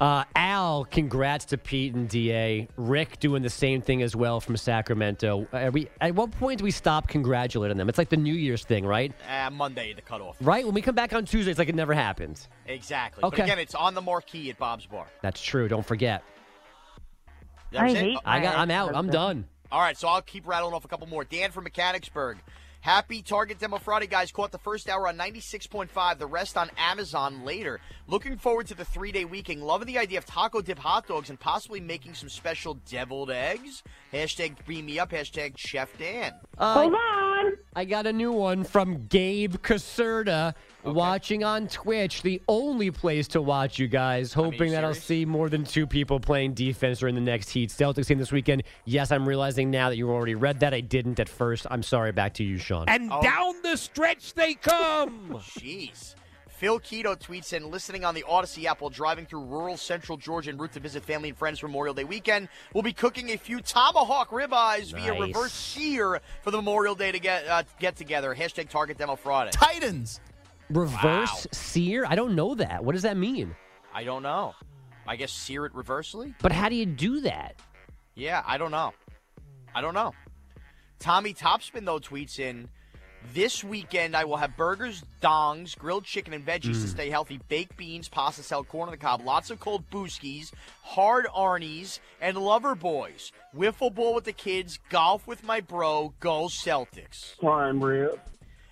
Uh, 0.01 0.25
Al, 0.35 0.87
congrats 0.87 1.45
to 1.45 1.59
Pete 1.59 1.95
and 1.95 2.09
DA. 2.09 2.67
Rick 2.79 3.21
doing 3.21 3.43
the 3.43 3.51
same 3.51 3.83
thing 3.83 4.01
as 4.01 4.17
well 4.17 4.41
from 4.41 4.57
Sacramento. 4.57 5.47
Are 5.53 5.71
we, 5.71 5.89
at 6.01 6.15
what 6.15 6.31
point 6.31 6.57
do 6.59 6.65
we 6.65 6.71
stop 6.71 7.07
congratulating 7.07 7.77
them? 7.77 7.91
It's 7.91 7.99
like 7.99 8.09
the 8.09 8.17
New 8.17 8.33
Year's 8.33 8.65
thing, 8.65 8.87
right? 8.87 9.13
Uh, 9.29 9.51
Monday, 9.51 9.93
the 9.93 10.01
cutoff. 10.01 10.39
Right? 10.41 10.65
When 10.65 10.73
we 10.75 10.81
come 10.81 10.95
back 10.95 11.13
on 11.13 11.27
Tuesday, 11.27 11.51
it's 11.51 11.59
like 11.59 11.69
it 11.69 11.75
never 11.75 11.93
happened. 11.93 12.41
Exactly. 12.67 13.23
Okay. 13.25 13.37
But 13.37 13.45
again, 13.45 13.59
it's 13.59 13.75
on 13.75 13.93
the 13.93 14.01
marquee 14.01 14.49
at 14.49 14.57
Bob's 14.59 14.87
Bar. 14.87 15.07
That's 15.21 15.43
true. 15.43 15.69
Don't 15.69 15.85
forget. 15.85 16.23
That 17.73 17.85
was 17.85 17.95
I 17.95 17.99
it? 17.99 18.01
hate 18.01 18.19
I 18.25 18.41
got- 18.41 18.57
I'm 18.57 18.71
out. 18.71 18.97
I'm 18.97 19.09
done. 19.09 19.45
All 19.71 19.81
right, 19.81 19.97
so 19.97 20.09
I'll 20.09 20.23
keep 20.23 20.49
rattling 20.49 20.75
off 20.75 20.85
a 20.85 20.89
couple 20.89 21.07
more. 21.09 21.25
Dan 21.25 21.53
from 21.53 21.65
Mechanicsburg. 21.65 22.39
Happy 22.83 23.21
Target 23.21 23.59
Demo 23.59 23.79
Friday, 23.79 24.07
guys. 24.07 24.33
Caught 24.33 24.53
the 24.53 24.59
first 24.59 24.89
hour 24.89 25.07
on 25.07 25.19
96.5, 25.19 26.19
the 26.19 26.27
rest 26.27 26.57
on 26.57 26.71
Amazon 26.79 27.45
later. 27.45 27.79
Looking 28.07 28.39
forward 28.39 28.69
to 28.69 28.75
the 28.75 28.87
three 28.87 29.13
day 29.13 29.27
weekend. 29.27 29.63
Loving 29.63 29.87
the 29.87 29.99
idea 29.99 30.17
of 30.19 30.25
taco 30.25 30.63
dip 30.63 30.79
hot 30.79 31.07
dogs 31.07 31.29
and 31.29 31.39
possibly 31.39 31.81
making 31.81 32.15
some 32.15 32.31
special 32.31 32.75
deviled 32.89 33.31
eggs. 33.31 33.83
Hashtag 34.15 34.65
beam 34.67 34.87
me 34.87 34.99
up. 34.99 35.11
Hashtag 35.11 35.59
Chef 35.59 35.97
Dan. 35.99 36.33
Uh, 36.57 36.75
Hold 36.75 36.95
on. 36.95 37.53
I 37.77 37.85
got 37.85 38.07
a 38.07 38.13
new 38.13 38.33
one 38.33 38.65
from 38.65 39.07
Gabe 39.07 39.57
Caserta 39.57 40.55
watching 40.85 41.45
on 41.45 41.69
Twitch, 41.69 42.23
the 42.23 42.41
only 42.49 42.91
place 42.91 43.29
to 43.29 43.43
watch 43.43 43.79
you 43.79 43.89
guys. 43.89 44.33
Hoping 44.33 44.73
that 44.73 44.85
I'll 44.85 44.95
see 44.95 45.25
more 45.25 45.49
than 45.49 45.65
two 45.65 45.87
people 45.87 46.21
playing 46.21 46.55
defense 46.55 47.01
during 47.01 47.15
the 47.15 47.21
next 47.21 47.51
Heat 47.51 47.71
Celtics 47.71 48.09
game 48.09 48.19
this 48.19 48.33
weekend. 48.33 48.63
Yes, 48.85 49.13
I'm 49.13 49.27
realizing 49.29 49.71
now 49.71 49.89
that 49.89 49.97
you 49.97 50.11
already 50.11 50.35
read 50.35 50.61
that. 50.61 50.75
I 50.75 50.81
didn't 50.81 51.21
at 51.21 51.29
first. 51.29 51.67
I'm 51.71 51.83
sorry. 51.83 52.13
Back 52.13 52.35
to 52.35 52.45
you, 52.45 52.59
Sean. 52.59 52.89
And 52.89 53.11
down 53.23 53.63
the 53.63 53.77
stretch 53.77 54.35
they 54.35 54.55
come. 54.55 55.31
Jeez. 55.59 56.15
Phil 56.61 56.79
Keto 56.79 57.19
tweets 57.19 57.55
in, 57.55 57.71
listening 57.71 58.05
on 58.05 58.15
the 58.15 58.23
Odyssey 58.29 58.67
app 58.67 58.83
while 58.83 58.91
driving 58.91 59.25
through 59.25 59.45
rural 59.47 59.79
central 59.79 60.19
Georgia 60.19 60.51
en 60.51 60.59
route 60.59 60.73
to 60.73 60.81
visit 60.81 61.03
family 61.03 61.31
and 61.31 61.39
friends 61.39 61.59
for 61.59 61.69
Memorial 61.69 61.95
Day 61.95 62.05
weekend. 62.05 62.51
We'll 62.75 62.83
be 62.83 62.93
cooking 62.93 63.31
a 63.31 63.39
few 63.39 63.63
tomahawk 63.63 64.29
ribeyes 64.29 64.93
via 64.93 65.19
reverse 65.19 65.55
sear 65.55 66.21
for 66.43 66.51
the 66.51 66.59
Memorial 66.59 66.95
Day 66.95 67.13
to 67.13 67.19
get 67.19 67.47
uh, 67.47 67.63
get 67.79 67.97
together. 67.97 68.35
Hashtag 68.35 68.69
Target 68.69 68.99
Demo 68.99 69.17
Friday. 69.17 69.53
Titans. 69.53 70.21
Reverse 70.71 71.47
sear? 71.53 72.05
I 72.07 72.15
don't 72.15 72.35
know 72.35 72.55
that. 72.55 72.85
What 72.85 72.93
does 72.93 73.03
that 73.03 73.17
mean? 73.17 73.55
I 73.93 74.05
don't 74.05 74.23
know. 74.23 74.55
I 75.07 75.17
guess 75.17 75.33
sear 75.33 75.67
it 75.67 75.75
reversely? 75.75 76.35
But 76.41 76.53
how 76.53 76.69
do 76.69 76.77
you 76.77 76.87
do 76.87 77.21
that? 77.23 77.57
Yeah, 78.15 78.43
I 78.47 78.59
don't 78.59 78.71
know. 78.71 78.93
I 79.75 79.81
don't 79.81 79.95
know. 79.95 80.15
Tommy 80.99 81.35
Topspin, 81.35 81.85
though, 81.85 81.99
tweets 81.99 82.39
in 82.39 82.69
this 83.35 83.65
weekend 83.65 84.17
I 84.17 84.25
will 84.25 84.37
have 84.37 84.57
burgers, 84.57 85.03
dongs, 85.21 85.77
grilled 85.77 86.05
chicken, 86.05 86.33
and 86.33 86.45
veggies 86.47 86.63
to 86.83 86.87
Mm. 86.87 86.91
stay 86.91 87.11
healthy, 87.11 87.41
baked 87.49 87.77
beans, 87.77 88.09
pasta 88.09 88.43
salad, 88.43 88.69
corn 88.69 88.89
on 88.89 88.93
the 88.93 88.97
cob, 88.99 89.23
lots 89.25 89.51
of 89.51 89.61
cold 89.61 89.89
booskies, 89.91 90.53
hard 90.83 91.27
Arnie's, 91.27 92.01
and 92.21 92.37
lover 92.37 92.75
boys. 92.75 93.33
Wiffle 93.55 93.95
ball 93.95 94.15
with 94.15 94.25
the 94.25 94.33
kids, 94.33 94.79
golf 94.89 95.27
with 95.27 95.43
my 95.43 95.61
bro, 95.61 96.15
go 96.21 96.45
Celtics. 96.45 97.39
Prime 97.39 97.83
rib. 97.83 98.19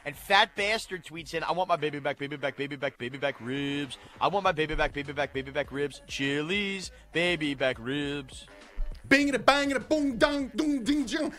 And 0.09 0.17
Fat 0.17 0.57
Bastard 0.57 1.05
tweets 1.05 1.35
in, 1.35 1.43
I 1.45 1.53
want 1.53 1.69
my 1.69 1.77
baby 1.77 1.99
back, 1.99 2.17
baby 2.17 2.37
back, 2.37 2.57
baby 2.57 2.77
back, 2.77 2.97
baby 2.97 3.19
back 3.19 3.39
ribs. 3.43 3.99
I 4.23 4.29
want 4.29 4.43
my 4.43 4.53
baby 4.53 4.75
back, 4.75 4.95
baby 4.95 5.13
back, 5.13 5.35
baby 5.35 5.51
back 5.51 5.71
ribs. 5.71 6.01
Chili's, 6.07 6.93
baby 7.13 7.53
back 7.53 7.77
ribs. 7.79 8.47
Bing 9.11 9.29
it, 9.29 9.35
a 9.35 9.39
bang 9.39 9.71
it, 9.71 9.77
a 9.77 9.81
boom, 9.81 10.17
dong, 10.17 10.51
doom, 10.57 10.83
ding, 10.83 11.05
jing. 11.05 11.31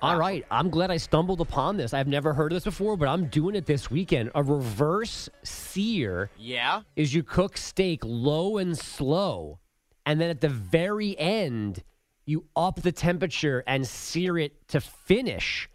All 0.00 0.16
right. 0.16 0.46
I'm 0.48 0.70
glad 0.70 0.92
I 0.92 0.96
stumbled 0.96 1.40
upon 1.40 1.76
this. 1.76 1.92
I've 1.92 2.06
never 2.06 2.32
heard 2.32 2.52
of 2.52 2.54
this 2.54 2.62
before, 2.62 2.96
but 2.96 3.08
I'm 3.08 3.26
doing 3.26 3.56
it 3.56 3.66
this 3.66 3.90
weekend. 3.90 4.30
A 4.36 4.44
reverse 4.44 5.28
sear 5.42 6.30
Yeah? 6.38 6.82
is 6.94 7.12
you 7.12 7.24
cook 7.24 7.56
steak 7.56 7.98
low 8.04 8.58
and 8.58 8.78
slow, 8.78 9.58
and 10.06 10.20
then 10.20 10.30
at 10.30 10.40
the 10.40 10.50
very 10.50 11.18
end, 11.18 11.82
you 12.26 12.44
up 12.54 12.80
the 12.80 12.92
temperature 12.92 13.64
and 13.66 13.84
sear 13.84 14.38
it 14.38 14.68
to 14.68 14.80
finish, 14.80 15.68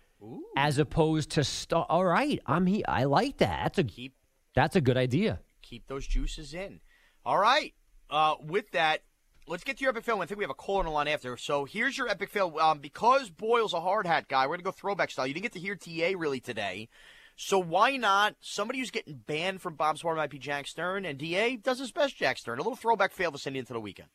as 0.56 0.78
opposed 0.78 1.32
to 1.32 1.44
start. 1.44 1.88
All 1.90 2.06
right, 2.06 2.40
I'm 2.46 2.66
he. 2.66 2.86
I 2.86 3.06
like 3.06 3.38
that. 3.38 3.64
That's 3.64 3.78
a 3.80 3.84
Keep- 3.84 4.16
that's 4.56 4.76
a 4.76 4.82
good 4.82 4.98
idea. 4.98 5.40
keep 5.62 5.88
those 5.88 6.06
juices 6.08 6.54
in. 6.54 6.80
All 7.26 7.38
right. 7.38 7.74
Uh, 8.10 8.36
with 8.42 8.72
that, 8.72 9.04
let's 9.48 9.64
get 9.64 9.78
to 9.78 9.84
your 9.84 9.92
epic 9.92 10.04
fail. 10.04 10.20
I 10.22 10.26
think 10.26 10.40
we 10.40 10.44
have 10.44 10.50
a 10.50 10.56
call 10.56 10.78
on 10.78 10.86
the 10.86 10.92
line 10.92 11.08
after. 11.08 11.38
So 11.38 11.66
here's 11.66 11.96
your 11.98 12.10
epic 12.10 12.30
fail. 12.30 12.58
Um, 12.60 12.80
because 12.80 13.30
Boyle's 13.30 13.74
a 13.74 13.80
hard 13.80 14.08
hat 14.08 14.28
guy, 14.28 14.48
we're 14.48 14.56
gonna 14.56 14.64
go 14.64 14.72
throwback 14.72 15.12
style. 15.12 15.28
You 15.28 15.34
didn't 15.36 15.44
get 15.44 15.54
to 15.54 15.60
hear 15.60 15.76
DA 15.76 16.16
really 16.16 16.40
today. 16.40 16.90
So 17.36 17.58
why 17.60 17.96
not 17.98 18.36
somebody 18.42 18.80
who's 18.80 18.92
getting 18.92 19.22
banned 19.28 19.62
from 19.62 19.76
Bob's 19.76 20.02
Bar 20.02 20.16
might 20.16 20.30
be 20.32 20.40
Jack 20.40 20.68
Stern, 20.68 21.06
and 21.06 21.18
DA 21.20 21.56
does 21.56 21.80
his 21.80 21.92
best 21.92 22.18
Jack 22.18 22.38
Stern. 22.38 22.60
A 22.60 22.64
little 22.64 22.76
throwback 22.76 23.14
fail 23.14 23.32
to 23.32 23.38
send 23.38 23.56
you 23.56 23.62
into 23.62 23.72
the 23.74 23.80
weekend. 23.80 24.10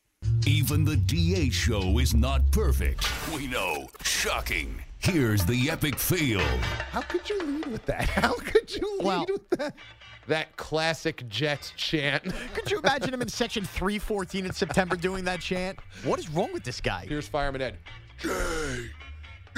Even 0.46 0.84
the 0.84 0.96
DA 0.96 1.48
show 1.48 1.98
is 2.00 2.14
not 2.14 2.42
perfect. 2.50 3.02
We 3.32 3.46
know. 3.46 3.88
Shocking. 4.02 4.82
Here's 5.04 5.44
the 5.44 5.68
epic 5.68 5.98
fail. 5.98 6.40
How 6.90 7.02
could 7.02 7.28
you 7.28 7.38
lead 7.42 7.66
with 7.66 7.84
that? 7.84 8.04
How 8.08 8.32
could 8.32 8.74
you 8.74 9.00
lead 9.00 9.28
with 9.28 9.50
that? 9.50 9.74
That 10.28 10.56
classic 10.56 11.28
Jets 11.28 11.74
chant. 11.76 12.24
Could 12.54 12.70
you 12.70 12.78
imagine 12.78 13.12
him 13.12 13.20
in 13.20 13.28
section 13.28 13.66
314 13.66 14.46
in 14.46 14.52
September 14.54 14.96
doing 14.96 15.22
that 15.24 15.42
chant? 15.42 15.78
What 16.04 16.18
is 16.18 16.30
wrong 16.30 16.50
with 16.54 16.64
this 16.64 16.80
guy? 16.80 17.04
Here's 17.06 17.28
Fireman 17.28 17.60
Ed. 17.60 17.76
J 18.18 18.30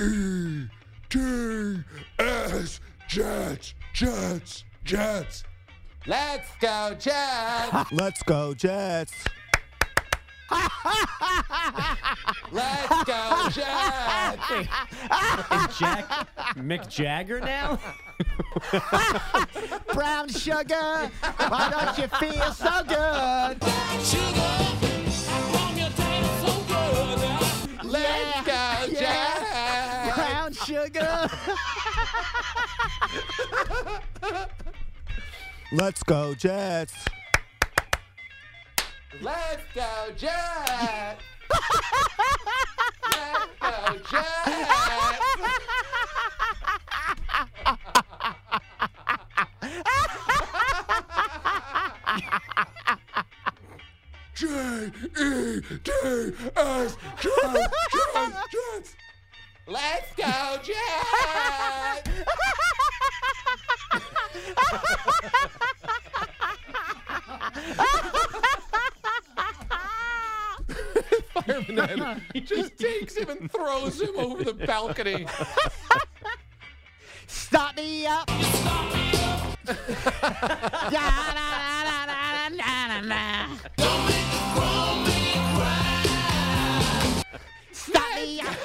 E 0.01 0.67
T 1.09 1.79
S 2.19 2.81
Jets 3.07 3.75
Jets 3.93 4.65
Jets. 4.83 5.45
Let's 6.09 6.49
go, 6.61 6.97
Jets! 6.99 7.93
Let's 7.93 8.23
go, 8.25 8.53
Jets. 8.53 9.13
Let's 12.53 13.05
go, 13.05 13.49
Jets! 13.51 14.51
Is 15.53 15.79
Jack 15.79 16.29
Mick 16.57 16.89
Jagger 16.89 17.41
now? 17.41 17.79
Brown 19.93 20.29
sugar, 20.29 21.11
why 21.49 21.71
don't 21.71 21.99
you 21.99 22.09
feel 22.19 22.53
so 22.53 22.85
good? 22.85 23.61
Let's 27.85 28.47
go, 28.47 28.87
Jets! 28.95 30.15
Brown 30.15 30.53
sugar. 30.53 31.31
Let's 35.73 36.03
go, 36.05 36.35
Jets. 36.35 36.95
Let's 39.23 39.62
go, 39.75 39.83
Jets! 40.17 41.23
Let's 43.12 43.53
go, 43.61 43.99
Jets! 44.11 44.67
J 54.35 54.47
J-E-T-S, 55.14 56.97
Jets, 57.21 57.69
Jets, 57.93 58.37
Jets. 58.53 58.91
Let's 59.67 60.11
go, 60.14 60.59
Jets! 60.62 62.37
Fireman 72.35 72.47
just 72.47 72.79
takes 72.79 73.17
him 73.17 73.29
and 73.31 73.51
throws 73.51 74.01
him 74.01 74.17
over 74.17 74.45
the 74.45 74.55
balcony. 74.55 75.27
Stop 77.27 77.77
me 77.77 78.07
up. 78.07 78.31
Stop 87.73 88.15
me 88.15 88.41
up. 88.41 88.57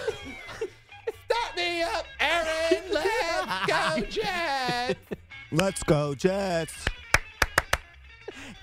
Stop 1.26 1.56
me 1.56 1.82
up, 1.82 2.06
Aaron. 2.20 2.84
Let's 2.92 3.66
go, 3.68 4.02
Jets. 4.08 5.00
Let's 5.52 5.84
go, 5.84 6.14
Jets. 6.14 6.86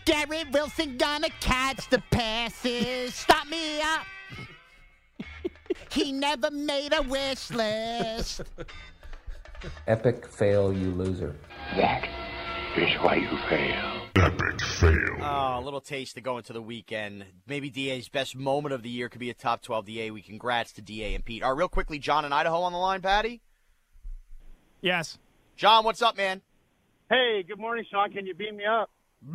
Garrett 0.04 0.52
Wilson 0.52 0.96
gonna 0.96 1.30
catch 1.40 1.88
the 1.90 2.00
passes. 2.10 3.14
Stop 3.14 3.48
me 3.48 3.80
up. 3.82 4.06
He 5.90 6.12
never 6.12 6.50
made 6.50 6.92
a 6.92 7.02
wish 7.02 7.50
list. 7.50 8.42
Epic 9.86 10.26
fail, 10.26 10.72
you 10.72 10.90
loser. 10.90 11.34
That 11.76 12.08
is 12.76 12.94
why 13.00 13.16
you 13.16 13.28
fail. 13.48 14.02
Epic 14.16 14.60
fail. 14.60 15.16
Oh, 15.20 15.58
a 15.58 15.62
little 15.62 15.80
taste 15.80 16.14
to 16.14 16.20
go 16.20 16.38
into 16.38 16.52
the 16.52 16.62
weekend. 16.62 17.24
Maybe 17.46 17.70
DA's 17.70 18.08
best 18.08 18.36
moment 18.36 18.72
of 18.72 18.82
the 18.82 18.90
year 18.90 19.08
could 19.08 19.20
be 19.20 19.30
a 19.30 19.34
top 19.34 19.62
12 19.62 19.86
DA 19.86 20.10
week. 20.10 20.26
Congrats 20.26 20.72
to 20.72 20.82
DA 20.82 21.14
and 21.14 21.24
Pete. 21.24 21.42
All 21.42 21.50
right, 21.50 21.58
real 21.58 21.68
quickly, 21.68 21.98
John 21.98 22.24
in 22.24 22.32
Idaho 22.32 22.60
on 22.60 22.72
the 22.72 22.78
line, 22.78 23.00
Patty? 23.00 23.40
Yes. 24.80 25.18
John, 25.56 25.84
what's 25.84 26.02
up, 26.02 26.16
man? 26.16 26.40
Hey, 27.10 27.42
good 27.46 27.58
morning, 27.58 27.84
Sean. 27.90 28.12
Can 28.12 28.26
you 28.26 28.34
beam 28.34 28.56
me 28.56 28.64
up? 28.64 28.90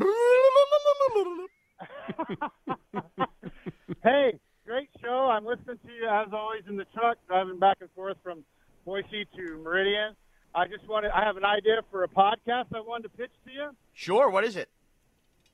hey, 4.03 4.39
great 4.73 4.89
show. 5.03 5.29
I'm 5.31 5.45
listening 5.45 5.77
to 5.85 5.93
you 5.93 6.09
as 6.09 6.29
always 6.33 6.63
in 6.67 6.77
the 6.77 6.85
truck, 6.95 7.19
driving 7.27 7.59
back 7.59 7.77
and 7.81 7.91
forth 7.91 8.17
from 8.23 8.43
Boise 8.85 9.27
to 9.37 9.61
Meridian. 9.63 10.15
I 10.55 10.65
just 10.65 10.89
wanted, 10.89 11.11
I 11.11 11.23
have 11.23 11.37
an 11.37 11.45
idea 11.45 11.81
for 11.91 12.03
a 12.03 12.07
podcast 12.07 12.73
I 12.73 12.79
wanted 12.79 13.03
to 13.03 13.09
pitch 13.09 13.29
to 13.45 13.51
you. 13.51 13.69
Sure, 13.93 14.31
what 14.31 14.43
is 14.43 14.55
it? 14.55 14.69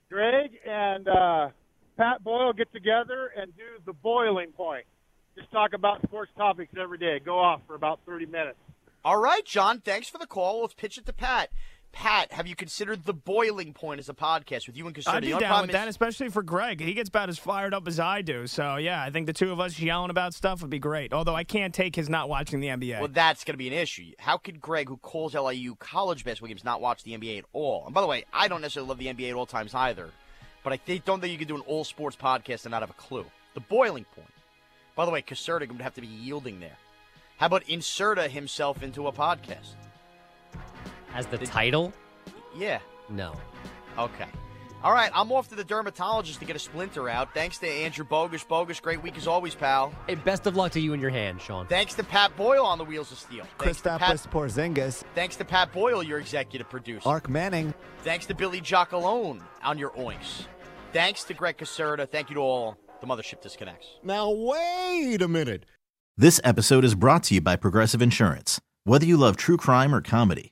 Greg 0.10 0.52
and 0.66 1.06
uh, 1.10 1.50
Pat 1.98 2.24
Boyle 2.24 2.54
get 2.54 2.72
together 2.72 3.34
and 3.36 3.54
do 3.58 3.64
the 3.86 3.92
boiling 3.92 4.54
point. 4.54 4.86
Just 5.38 5.52
talk 5.52 5.74
about 5.74 6.02
sports 6.04 6.32
topics 6.38 6.72
every 6.82 6.98
day. 6.98 7.20
Go 7.20 7.40
off 7.40 7.60
for 7.68 7.76
about 7.76 8.00
30 8.06 8.26
minutes. 8.26 8.58
All 9.04 9.20
right, 9.20 9.44
John, 9.44 9.82
thanks 9.82 10.08
for 10.08 10.18
the 10.18 10.28
call. 10.28 10.62
Let's 10.62 10.76
pitch 10.76 10.98
it 10.98 11.06
to 11.08 11.14
Pat. 11.14 11.50
Pat, 11.92 12.32
have 12.32 12.48
you 12.48 12.56
considered 12.56 13.04
the 13.04 13.14
boiling 13.14 13.74
point 13.74 14.00
as 14.00 14.10
a 14.10 14.14
podcast 14.14 14.68
with 14.68 14.78
you 14.78 14.86
and 14.86 14.96
Caserta? 14.96 15.14
I'd 15.16 15.24
be 15.24 15.34
down 15.34 15.64
with 15.64 15.72
that, 15.72 15.88
especially 15.88 16.30
for 16.30 16.44
Greg. 16.44 16.80
He 16.80 16.94
gets 16.94 17.10
about 17.10 17.30
as 17.30 17.38
fired 17.38 17.74
up 17.74 17.88
as 17.88 18.00
I 18.00 18.22
do. 18.22 18.48
So 18.48 18.78
yeah, 18.78 19.04
I 19.04 19.10
think 19.10 19.26
the 19.28 19.34
two 19.34 19.52
of 19.52 19.60
us 19.60 19.80
yelling 19.80 20.10
about 20.10 20.34
stuff 20.34 20.62
would 20.62 20.70
be 20.70 20.80
great. 20.80 21.14
Although 21.14 21.36
I 21.36 21.44
can't 21.44 21.74
take 21.74 21.96
his 21.96 22.08
not 22.08 22.30
watching 22.30 22.60
the 22.60 22.68
NBA. 22.68 23.00
Well, 23.00 23.10
that's 23.10 23.44
going 23.44 23.54
to 23.54 23.58
be 23.58 23.68
an 23.68 23.74
issue. 23.74 24.12
How 24.20 24.38
could 24.38 24.62
Greg, 24.62 24.88
who 24.88 24.98
calls 24.98 25.34
LIU 25.34 25.76
college 25.76 26.24
basketball 26.24 26.50
games, 26.50 26.64
not 26.64 26.80
watch 26.80 27.04
the 27.04 27.18
NBA 27.18 27.40
at 27.40 27.46
all? 27.54 27.86
And 27.86 27.94
by 27.94 28.02
the 28.02 28.08
way, 28.08 28.24
I 28.32 28.48
don't 28.48 28.62
necessarily 28.62 28.90
love 28.90 29.00
the 29.00 29.08
NBA 29.08 29.30
at 29.30 29.36
all 29.36 29.46
times 29.46 29.74
either, 29.74 30.10
but 30.64 30.74
I 30.74 30.78
think, 30.78 31.06
don't 31.06 31.20
think 31.20 31.32
you 31.32 31.38
could 31.40 31.48
do 31.48 31.56
an 31.56 31.62
all 31.62 31.84
sports 31.84 32.16
podcast 32.16 32.66
and 32.66 32.72
not 32.72 32.82
have 32.82 32.92
a 32.92 32.94
clue. 32.94 33.26
The 33.56 33.62
boiling 33.62 34.06
point. 34.16 34.30
By 34.96 35.06
the 35.06 35.12
way, 35.12 35.22
Caserta 35.22 35.68
would 35.68 35.82
have 35.82 35.96
to 35.96 36.02
be 36.02 36.08
yielding 36.08 36.60
there. 36.60 36.78
How 37.38 37.48
about 37.48 37.66
inserta 37.66 38.30
himself 38.30 38.84
into 38.84 39.08
a 39.08 39.12
podcast? 39.12 39.76
As 41.14 41.26
the 41.28 41.38
title? 41.38 41.94
Yeah. 42.56 42.80
No. 43.10 43.34
Okay. 43.98 44.28
All 44.82 44.94
right, 44.94 45.12
I'm 45.14 45.30
off 45.34 45.50
to 45.50 45.56
the 45.56 45.64
dermatologist 45.66 46.40
to 46.40 46.46
get 46.46 46.56
a 46.56 46.60
splinter 46.60 47.10
out. 47.10 47.34
Thanks 47.34 47.58
to 47.58 47.68
Andrew 47.68 48.06
Bogusch. 48.06 48.48
Bogus, 48.48 48.80
great 48.80 49.04
week 49.04 49.18
as 49.18 49.28
always, 49.28 49.54
pal. 49.54 49.94
Hey, 50.08 50.16
best 50.16 50.48
of 50.48 50.56
luck 50.56 50.72
to 50.72 50.80
you 50.80 50.94
and 50.94 51.02
your 51.02 51.12
hand, 51.12 51.42
Sean. 51.42 51.68
Thanks 51.68 51.96
to 51.96 52.04
Pat 52.04 52.34
Boyle 52.38 52.66
on 52.66 52.78
the 52.78 52.86
Wheels 52.86 53.12
of 53.12 53.20
Steel. 53.20 53.46
Thanks 53.58 53.82
to 53.82 53.98
Pat, 53.98 54.18
Porzingis, 54.32 55.04
thanks 55.16 55.36
to 55.36 55.44
Pat 55.44 55.74
Boyle, 55.74 56.02
your 56.02 56.20
executive 56.20 56.70
producer. 56.70 57.10
Ark 57.10 57.28
Manning. 57.28 57.74
Thanks 58.04 58.26
to 58.28 58.34
Billy 58.34 58.62
Jockalone 58.62 59.42
on 59.64 59.78
your 59.78 59.90
oinks. 59.92 60.46
Thanks 60.94 61.26
to 61.26 61.34
Greg 61.34 61.58
Caserta. 61.58 62.10
Thank 62.10 62.30
you 62.30 62.36
to 62.36 62.42
all. 62.42 62.78
The 63.02 63.08
Mothership 63.08 63.42
Disconnects. 63.42 63.88
Now, 64.04 64.30
wait 64.30 65.22
a 65.22 65.28
minute. 65.28 65.66
This 66.18 66.40
episode 66.44 66.86
is 66.86 66.96
brought 66.96 67.24
to 67.24 67.36
you 67.36 67.42
by 67.42 67.56
Progressive 67.58 68.02
Insurance. 68.02 68.62
Whether 68.86 69.06
you 69.06 69.18
love 69.18 69.36
true 69.38 69.58
crime 69.58 69.94
or 69.94 70.02
comedy, 70.02 70.52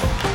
Thank 0.00 0.24
you. 0.24 0.29